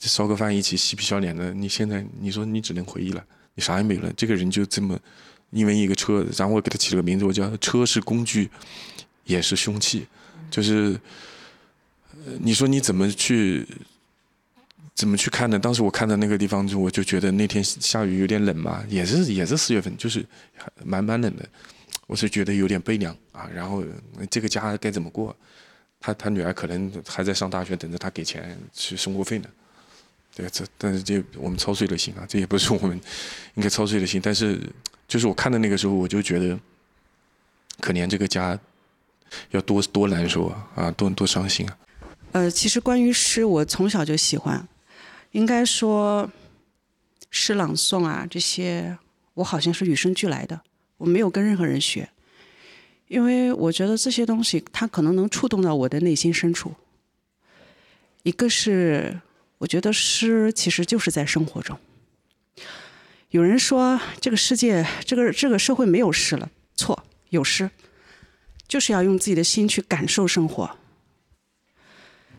[0.00, 3.22] 烧个饭一起嬉皮笑脸的，你现在你说你只能回忆了，
[3.54, 4.10] 你啥也没了。
[4.14, 4.98] 这个人就这么
[5.50, 8.50] 因为一个车，然后我给他起了个名字，我叫车是工具。
[9.26, 10.08] 也是凶器，
[10.50, 10.98] 就是，
[12.40, 13.64] 你说你怎么去，
[15.00, 15.58] 怎么去看呢？
[15.58, 20.22] 当时我看到那个地方，就我就觉得那天下雨有点冷嘛，也是也是四月份，就是
[20.84, 21.48] 蛮蛮冷的，
[22.06, 23.48] 我是觉得有点悲凉啊。
[23.54, 23.82] 然后
[24.30, 25.34] 这个家该怎么过？
[26.00, 29.48] 他他女儿可能还在上大学，等着他给钱去生活费呢。
[30.36, 33.00] 对，这但是这我们操碎了心啊，这也不是我们
[33.54, 34.20] 应该操碎了心。
[34.22, 34.60] 但是
[35.08, 36.58] 就是我看的那个时候，我就觉得
[37.80, 38.58] 可怜这个家。
[39.52, 40.68] 要多多难受啊！
[40.74, 41.78] 啊，多多伤心啊！
[42.32, 44.66] 呃，其实关于诗，我从小就喜欢。
[45.32, 46.30] 应该说，
[47.30, 48.98] 诗朗诵啊这些，
[49.34, 50.60] 我好像是与生俱来的。
[50.96, 52.10] 我没有跟任何人学，
[53.08, 56.74] 因为我觉得这些东西它可能能触动到我的内心深处。
[58.22, 59.20] 一个是，
[59.58, 61.78] 我觉得诗其实就是在生活中。
[63.30, 67.70] 有人说这个世界，这个这个社会没有诗了，错，有诗。
[68.68, 70.76] 就是要用自己的心去感受生活。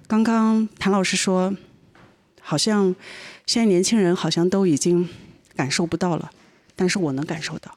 [0.08, 1.54] 刚刚谭老师说，
[2.52, 2.94] 好像
[3.45, 5.07] 现在年轻人好像都已经
[5.56, 6.30] 感受不到了，
[6.76, 7.73] 但是我能感受到，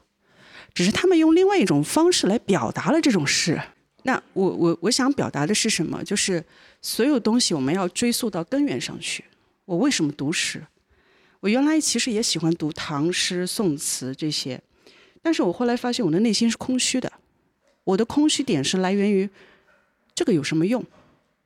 [0.74, 3.62] 只是他们用另外一种方式来表达了这种事。
[4.02, 6.02] 那我我我想表达的是什么？
[6.02, 6.44] 就是
[6.82, 9.22] 所有东西我们要追溯到根源上去。
[9.64, 10.60] 我为什么读诗？
[11.38, 14.60] 我原来其实也喜欢读唐诗、宋词这些，
[15.22, 17.12] 但是我后来发现我的内心是空虚的。
[17.84, 19.30] 我的空虚点是来源于，
[20.16, 20.84] 这个有什么用？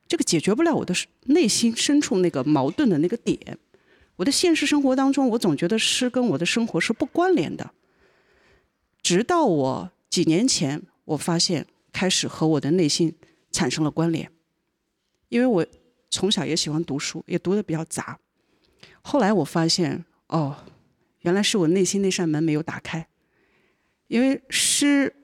[0.09, 0.93] 这个解决不了我的
[1.27, 3.57] 内心深处那个矛盾的那个点。
[4.17, 7.71] 我的现实生活当中，我总觉得诗跟我的生活是不关联的。
[9.01, 13.15] 直到我几年前，我发现开始和我的内心
[13.51, 14.29] 产生了关联。
[15.29, 15.65] 因为我
[16.09, 18.19] 从小也喜欢读书，也读的比较杂。
[19.01, 20.57] 后来我发现，哦，
[21.21, 23.07] 原来是我内心那扇门没有打开。
[24.07, 25.15] 因为诗。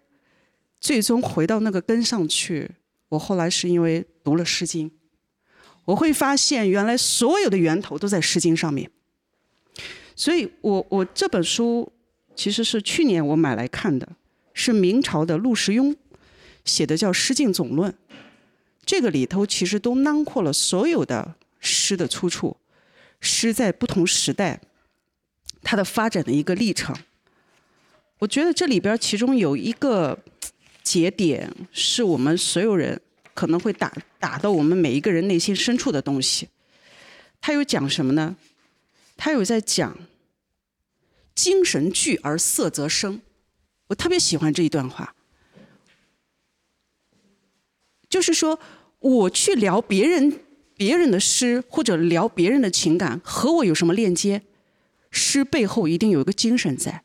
[0.77, 2.69] 最终回到那个根上去。
[3.15, 4.89] 我后来是因为读了《诗经》，
[5.85, 8.91] 我会发现原来所有的源头都在《诗经》上面。
[10.17, 11.89] 所以我我这本书
[12.35, 14.07] 其实是去年我买来看的，
[14.53, 15.95] 是明朝的陆时雍
[16.65, 17.89] 写的，叫《诗境总论》。
[18.85, 22.57] 这个里头其实都囊括了所有的诗的出处，
[23.21, 24.59] 诗在不同时代
[25.63, 26.93] 它的发展的一个历程。
[28.19, 30.19] 我觉得这里边其中有一个。
[30.85, 33.01] 节点是我们所有人
[33.35, 36.49] 可能会打打到我们每一个人内心深处的东西。
[37.39, 38.35] 他有讲什么呢？
[39.15, 39.95] 他有在讲
[41.35, 43.21] “精神聚而色则生”，
[43.87, 45.13] 我特别喜欢这一段话。
[48.09, 48.59] 就是说，
[48.99, 50.39] 我去聊别人
[50.75, 54.41] 别人的诗，或者聊别人的情感，和我有什么链接？
[55.11, 57.03] 诗背后一定有一个精神在，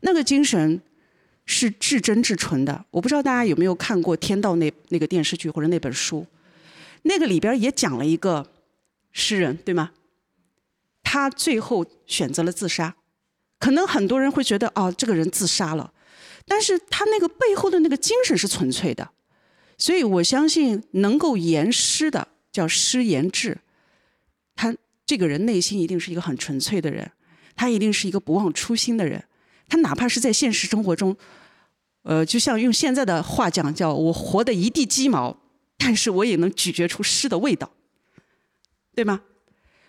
[0.00, 0.80] 那个精神
[1.46, 2.84] 是至真至纯的。
[2.90, 6.26] 我不知道大家有没有看过《天道》那那个电视剧或者那本书，
[7.02, 8.50] 那个里边也讲了一个
[9.12, 9.90] 诗人，对吗？
[11.02, 12.96] 他最后选择了自杀，
[13.58, 15.92] 可能很多人会觉得哦，这个人自杀了，
[16.46, 19.10] 但是他那个背后的那个精神是纯粹的。
[19.76, 23.58] 所以我相信，能够言诗的叫诗言志，
[24.56, 27.10] 他这个人内心一定是一个很纯粹的人，
[27.54, 29.22] 他一定是一个不忘初心的人。
[29.74, 31.16] 他哪怕是在现实生活中，
[32.04, 35.36] 呃，就像用现在的话讲，叫我活得一地鸡毛，
[35.76, 37.68] 但是我也能咀嚼出诗的味道，
[38.94, 39.22] 对吗？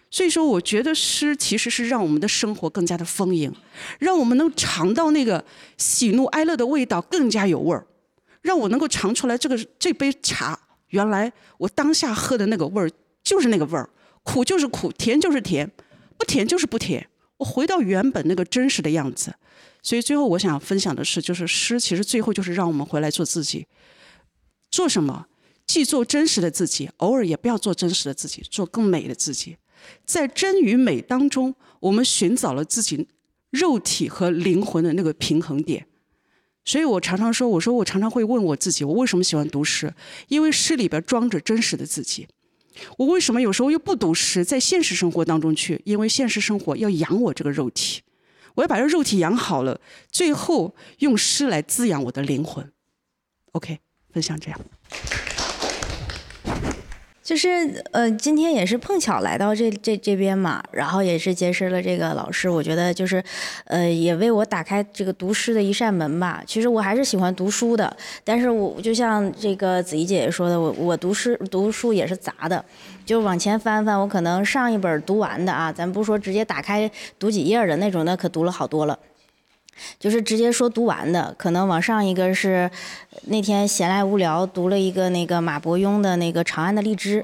[0.09, 3.53] 所以说，我觉得诗其实是让我们的生活更加的丰盈，
[3.99, 5.45] 让我们能尝到那个
[5.77, 7.85] 喜怒哀乐的味道更加有味儿。
[8.41, 12.89] 让我能够尝出来，这个这杯茶原来我当下喝的那个味儿
[13.21, 13.87] 就是那个味儿，
[14.23, 15.69] 苦就是苦，甜就是甜，
[16.17, 17.07] 不甜就是不甜。
[17.37, 19.35] 我回到原本那个真实的样子。
[19.85, 23.67] 所以最后我想分享的是，就是诗其实最后就是让我们回来做自己。
[24.71, 25.27] 做什么？
[25.67, 29.57] 既做真实的自己，偶尔也不要做真实的自己，做更美的自己。
[30.03, 33.07] 在真与美当中，我们寻找了自己
[33.51, 35.85] 肉体和灵魂的那个平衡点。
[36.63, 39.93] 所以我常常说，我说我常常会问我自己，我为什么喜欢读诗？
[40.29, 42.27] 因为诗里边装着真实的自己。
[42.97, 45.79] 我为什么有时候又不读诗，在现实生活当中去？
[45.85, 48.01] 因为现实生活要养我这个肉体，
[48.55, 49.79] 我要把这肉体养好了，
[50.09, 52.71] 最后用诗来滋养我的灵魂。
[53.51, 53.79] OK，
[54.11, 54.59] 分享这样。
[57.25, 63.21] 就是呃，今天也是碰巧来到这这这边嘛，然后也是结识了这个老师，我觉得就是，
[63.63, 66.43] 呃，也为我打开这个读诗的一扇门吧。
[66.45, 72.63] 其实我还是喜欢读书的，但是我就像这个子怡姐姐说的，我我读诗读书也是杂的，
[73.03, 78.99] 就往前翻翻，我可能上一本读完的啊，咱不说直接打开读几页的那种的，可读了好多了。
[79.99, 82.69] 就是直接说读完的，可能往上一个是
[83.23, 87.21] 那天闲来无聊读了一个那个马伯庸的那个《长安的荔枝》。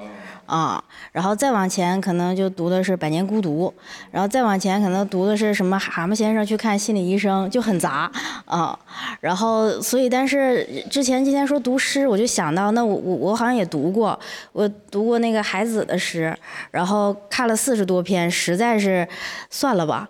[0.52, 0.84] 啊，
[1.14, 3.74] 然后再往前可能就读的是《百年孤独》，
[4.12, 8.12] 然后再往前可能读的是什么《蛤蟆先生去看心理医生》，就很杂
[8.44, 8.78] 啊。
[9.22, 14.20] 然后所以，但是之前今天说读诗，我就想到，那我我我好像也读过，
[14.52, 16.38] 我读过那个海子的诗，
[16.70, 19.08] 然后看了四十多篇，实在是
[19.50, 20.10] 算了吧。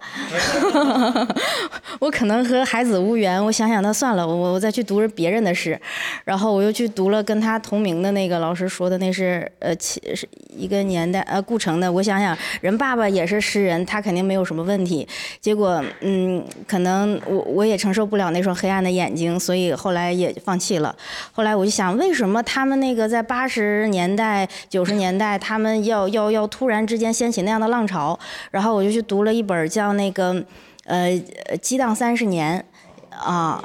[1.99, 5.79] 我可能和海子无缘，我想想那算了，我我再去读别人的诗，
[6.25, 10.27] 然后我又去读了跟他同名的那个老师说的，那是呃其是。
[10.55, 15.07] 一个年代，呃，顾城的，我想想，人爸爸也是诗人，他肯定没有什么问题。
[15.39, 20.95] 结果，嗯，可能我我也承受不了那双黑暗的眼睛，所以后来也放弃了。
[21.31, 28.19] 后来我就想，为什么他们那个在八十年代、九十年代，他们要要要突然之间掀起那样的浪潮？
[28.51, 30.43] 然后我就去读了一本叫那个，
[30.83, 31.17] 呃，
[31.61, 32.65] 激荡三十年，
[33.09, 33.63] 啊。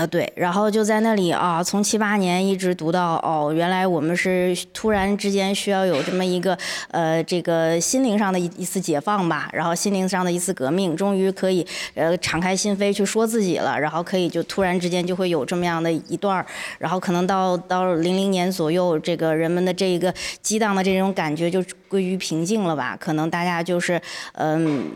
[0.00, 6.56] 啊，对，然后就在那里啊，从七八年一直读到哦，原来我们是突然之间需要有这么一个
[6.90, 16.46] 呃，这个心灵上的一一次解放吧，然后心灵上的一次革命，终于可以呃敞开心扉去说自己了，然后可以就突然之间就会有这么样的一段儿，
[16.78, 24.00] 然后可能到到零零年左右，这个人们的这一个激荡的这种感觉就归于平静了吧，可能大家就是
[24.34, 24.90] 嗯，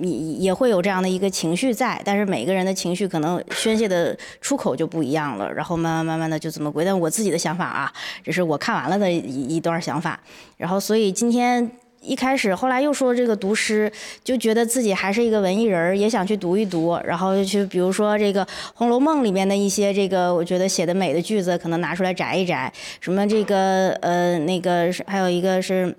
[0.00, 4.16] 也也会有这样的一个情绪在，但是每个人的情绪可能宣泄的。
[4.40, 6.84] 出口就不一样了，然后慢慢慢慢的就这么归。
[6.84, 7.92] 但我自己的想法啊，
[8.22, 10.20] 这是我看完了的一一段想法。
[10.56, 11.68] 然后所以今天
[12.00, 13.90] 一开始，后来又说这个读诗，
[14.22, 16.96] 就觉得自己还是一个文艺人，也想去读一读。
[17.04, 22.72] 然后去比如说这个《红楼梦》里面的一些这个我觉得写的美的句子，可能拿出来摘一摘。
[23.00, 25.92] 什么这个呃那个还有一个是，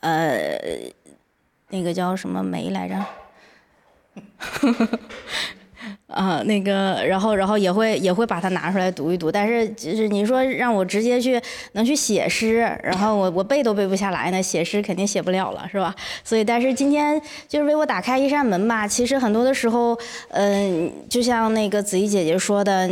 [0.00, 0.58] 呃，
[1.68, 2.96] 那个叫什么梅来着？
[6.08, 11.40] 啊，那个，然后，然后也会也会把它拿出来读一读，但是就是你说让我直接去
[11.72, 15.94] 能去写诗，然后我我背都背不下来呢，写诗肯定写不了了，是吧？
[16.24, 18.86] 所以，但是今天就是为我打开一扇门吧。
[18.88, 19.96] 其实很多的时候，
[20.30, 22.90] 嗯，就像那个子怡姐姐说的。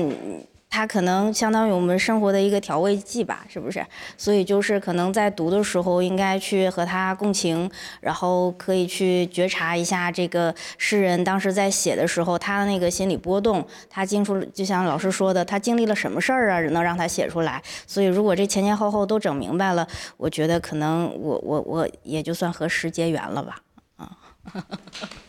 [0.70, 3.84] 它可能相当于我们生活的一个调味剂吧，是不是？
[4.16, 7.70] 所以就是可能在读的时候，应该去和他共情，
[8.00, 17.62] 然后可以去觉察一下这个诗人当时在写的时候，他的那个心理波动，他经出就像老师说的，他经历了什么事儿啊，能让他写出来。
[17.86, 23.60] 所以如果这前前后后都整明白了，我觉得可能我我我也就算和诗结缘了吧，
[23.96, 24.16] 啊。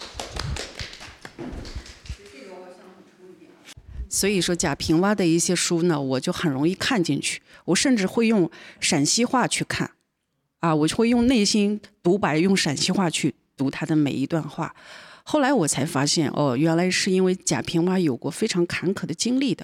[4.09, 7.39] 所以说贾平凹的一些书呢，我就很容易看进去。
[7.65, 8.49] 我甚至会用
[8.79, 9.91] 陕西话去看，
[10.59, 14.75] 啊，我就会用内心独白，用陕西话去读他的每一段话。
[15.23, 19.63] 后来我才发现，哦，原来是因为贾平凹有过非常坎坷的经历的，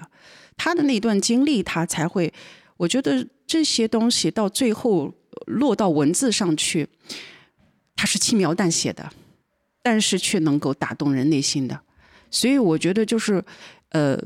[0.56, 2.32] 他的那段经历，他才会，
[2.78, 5.12] 我觉得这些东西到最后
[5.48, 6.88] 落到文字上去，
[7.96, 9.12] 他是轻描淡写的，
[9.82, 11.82] 但是却能够打动人内心的。
[12.30, 13.44] 所以我觉得就是。
[13.90, 14.20] 呃，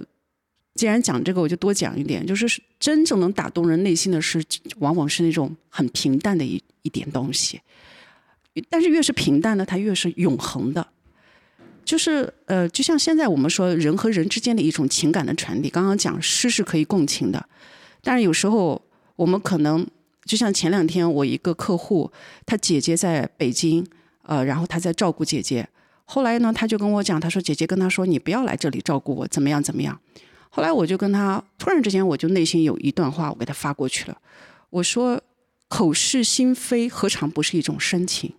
[0.79, 2.25] 既然讲这个，我就多讲一点。
[2.25, 2.47] 就是
[2.79, 4.41] 真正能打动人内心的是，
[4.77, 7.59] 往往是那种很平淡的一一点东西。
[8.69, 10.87] 但是越是平淡呢，它越是永恒的。
[11.83, 15.69] 就是呃，就像现在我们说人和人之间的一种情感的传递。
[15.69, 17.45] 刚刚讲诗是可以共情的，
[18.01, 18.81] 但是有时候
[19.17, 19.85] 我们可能
[20.23, 22.09] 就像前两天我一个客户，
[22.45, 23.85] 他姐姐在北京，
[24.23, 25.67] 呃，然后他在照顾姐姐。
[26.05, 29.99] 后来呢，他就跟我讲，他说：“姐姐跟他说，你不要来这里照顾我，怎么样怎么样。”
[30.49, 34.17] 后来我就跟他，突然之间我就内心有一段话，我给他发过去了。
[34.69, 35.21] 我说
[35.69, 38.33] ：“口是心非，何尝不是一种深情？”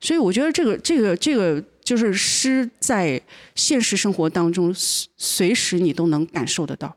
[0.00, 3.20] 所以我觉得这个、这个、这个，就是诗在
[3.54, 6.96] 现实生活当中，随时你都能感受得到。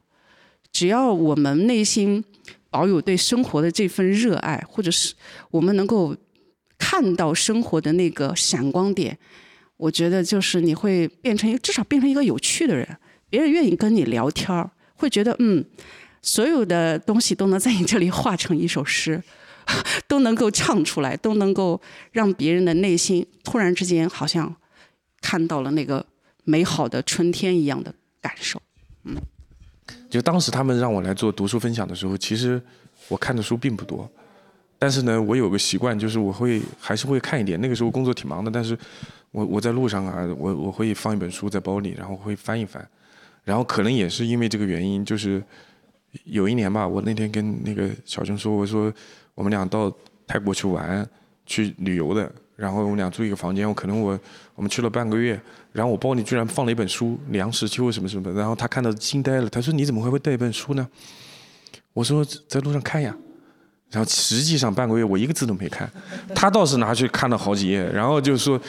[0.71, 2.23] 只要我们内心
[2.69, 5.13] 保有对生活的这份热爱，或者是
[5.51, 6.15] 我们能够。
[6.81, 9.15] 看到生活的那个闪光点，
[9.75, 12.87] 我觉得就是你会变成一至少变成一个有趣的人，
[13.29, 15.63] 别人愿意跟你聊天儿，会觉得嗯，
[16.21, 19.21] 所有的东西都能在你这里化成一首诗，
[20.07, 21.79] 都能够唱出来，都能够
[22.11, 24.55] 让别人的内心突然之间好像
[25.21, 26.05] 看到了那个
[26.43, 28.61] 美好的春天一样的感受。
[29.03, 29.15] 嗯，
[30.09, 32.61] 就当时他们让我来做读书分享的时候，其实
[33.07, 34.09] 我看的书并不多。
[34.81, 37.59] 但是呢，我有个习惯，就是我会还是会看一点。
[37.59, 38.77] 那个时候工作挺忙的，但是
[39.31, 42.89] 我我在路上啊，我我会放一本书在包里，然后会翻一翻。
[43.49, 45.43] 然后可能也是因为这个原因，就是
[46.25, 48.93] 有一年吧，我那天跟那个小熊说，我说
[49.33, 49.91] 我们俩到
[50.27, 51.03] 泰国去玩，
[51.47, 52.31] 去旅游的。
[52.55, 54.19] 然后我们俩住一个房间，我可能我
[54.53, 55.39] 我们去了半个月，
[55.71, 58.31] 然后我包里居然放了一本书《梁实秋》什么什么。
[58.33, 60.87] 然后他看到惊呆了，他说：“你怎么会会带一本书呢？”
[61.93, 63.17] 我说：“在路上看呀。”
[63.89, 65.89] 然后实际上半个月我一个字都没看，
[66.35, 68.61] 他倒是拿去看了好几页，然后就说，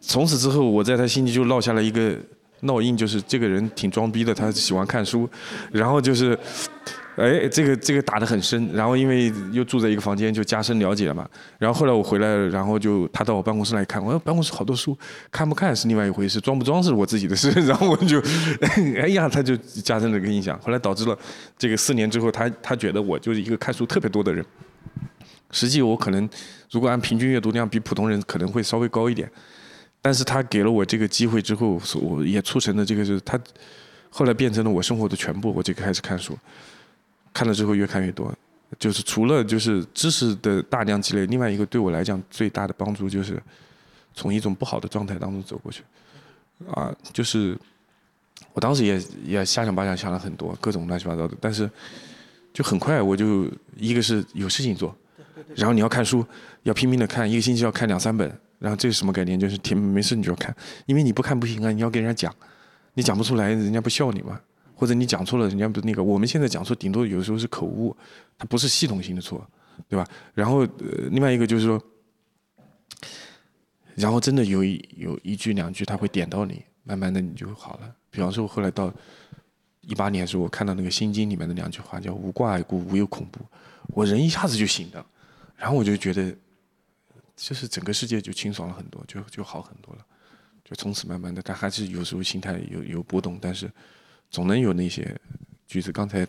[0.00, 2.16] 从此之后我在他心里就落下了一个
[2.62, 5.28] 烙印，就是这个人挺装逼的，他喜欢看书，
[5.72, 6.38] 然后就是。
[7.20, 11.28] 哎，这个这个打得很深，然后因为又住在一个房间，就加深了解了嘛。
[11.58, 14.96] 然后后来我回来，然后就他到我办公室来看，我说办公室好多书，
[15.28, 17.50] 看不看是另外一回事，装不装是我自己的事。
[17.66, 18.22] 然后我就，
[19.00, 20.56] 哎呀，他就加深了一个印象。
[20.60, 21.18] 后来导致了
[21.58, 24.44] 这个四年之后，他他觉得我就是一个看书特别多的人。
[25.50, 26.30] 实际我可能
[26.70, 29.28] 如果按平均阅读量比普通人可能会稍微高一点，
[30.00, 33.38] 但是他给了我这个机会之后，我也促成了这个就是他
[34.10, 36.38] 后来变成了我生活的全部，我就开始看书。
[37.32, 38.34] 看了之后越看越多，
[38.78, 43.40] 就是除了就是知识的大量积累，另外一个对我来讲最大的帮助就是
[44.14, 45.82] 从一种不好的状态当中走过去，
[46.72, 47.56] 啊，就是
[48.54, 51.70] 我当时也也瞎想八想想了很多各种乱七八糟的，但是
[52.52, 53.46] 就很快我就
[53.76, 54.96] 一个是有事情做，
[55.54, 56.24] 然后你要看书
[56.64, 58.28] 要拼命的看，一个星期要看两三本，
[58.58, 59.38] 然后这是什么概念？
[59.38, 60.54] 就是天没事你就要看，
[60.86, 62.34] 因为你不看不行啊，你要给人家讲，
[62.94, 64.40] 你讲不出来人家不笑你吗？
[64.74, 66.00] 或者你讲错了，人家不那个。
[66.02, 67.96] 我们现在讲错，顶多有时候是口误，
[68.38, 69.44] 它不是系统性的错，
[69.88, 70.06] 对吧？
[70.34, 70.64] 然后，
[71.10, 71.82] 另外一个就是说，
[73.96, 77.92] 然后真的有一有一句两句，他会点到你，慢慢的你就好了。
[78.10, 78.92] 比方说，后来到
[79.80, 83.40] 一八年的时候，我看到那个《心经》里面的两句话，叫“无挂碍故，无有恐怖”，
[83.94, 85.04] 我人一下子就醒了，
[85.56, 86.32] 然后我就觉得，
[87.38, 90.04] 就是整个世界就清爽了很多，就就好很多了，
[90.62, 93.70] 就从此慢慢的，但还是有时候心态有有波动，但是。
[94.30, 95.18] 总能有那些
[95.66, 95.90] 句子。
[95.90, 96.26] 刚才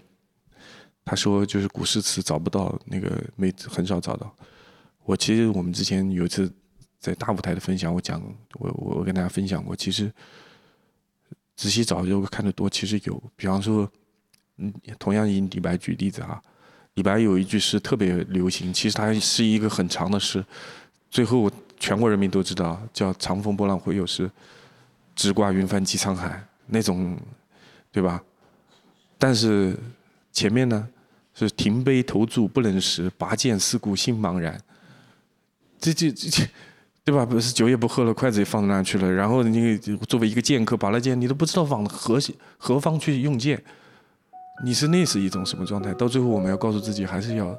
[1.04, 4.34] 他说，就是古诗词找不到那个没很少找到。
[5.04, 6.50] 我其实我们之前有一次
[6.98, 8.24] 在大舞台的分享，我讲
[8.54, 9.76] 我我跟大家分享过。
[9.76, 10.10] 其实
[11.58, 13.22] 仔细找，就看得多，其实有。
[13.36, 13.92] 比方说，
[14.56, 16.42] 嗯，同样以李白举例子哈，
[16.94, 20.42] 李白有一句诗特别流行，其实它是一个很长的诗，
[21.10, 24.30] 最后全国人民都知道，叫“长风破浪会有时，
[25.16, 27.18] 直挂云帆济沧海”那种。
[27.92, 28.22] 对吧？
[29.18, 29.76] 但是
[30.32, 30.88] 前面呢
[31.34, 34.56] 是停杯投箸不能食，拔剑四顾心茫然。
[35.80, 36.48] 这这这这，
[37.04, 37.26] 对吧？
[37.26, 39.12] 不是酒也不喝了，筷子也放到那去了。
[39.12, 39.76] 然后你
[40.08, 42.20] 作为一个剑客，拔了剑，你都不知道往何
[42.60, 43.60] 何方去用剑。
[44.64, 45.92] 你是那是一种什么状态？
[45.96, 47.58] 到最后，我们要告诉自己，还是要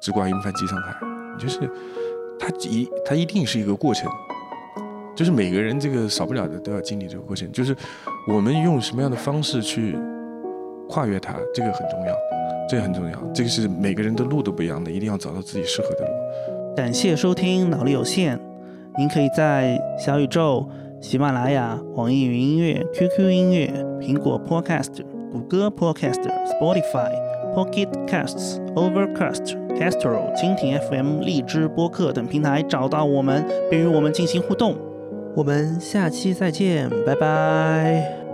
[0.00, 0.98] 直挂云帆济沧海。
[1.38, 1.70] 就是
[2.38, 4.10] 它一它一定是一个过程，
[5.14, 7.50] 就是每个人这个少不了的都要经历这个过程。
[7.52, 7.76] 就是
[8.28, 9.96] 我们用什么样的方式去
[10.88, 12.14] 跨越它，这个很重要，
[12.68, 13.18] 这个很重要。
[13.34, 16.10] 这个是每个人的路都不一样的，一定要找到自己适合的路。
[16.76, 18.38] 感谢收听脑力有限，
[18.98, 20.68] 您可以在小宇宙、
[21.00, 25.04] 喜马拉雅、网易云音乐、QQ 音乐、苹果 Podcast。
[25.32, 27.12] 谷歌 Podcast、Spotify、
[27.56, 34.76] Pocket Casts、Overcast、Castro、蜻蜓 FM、荔枝播客等平台找到我们，并与我们进行互动。
[35.34, 38.25] 我们下期再见，拜拜。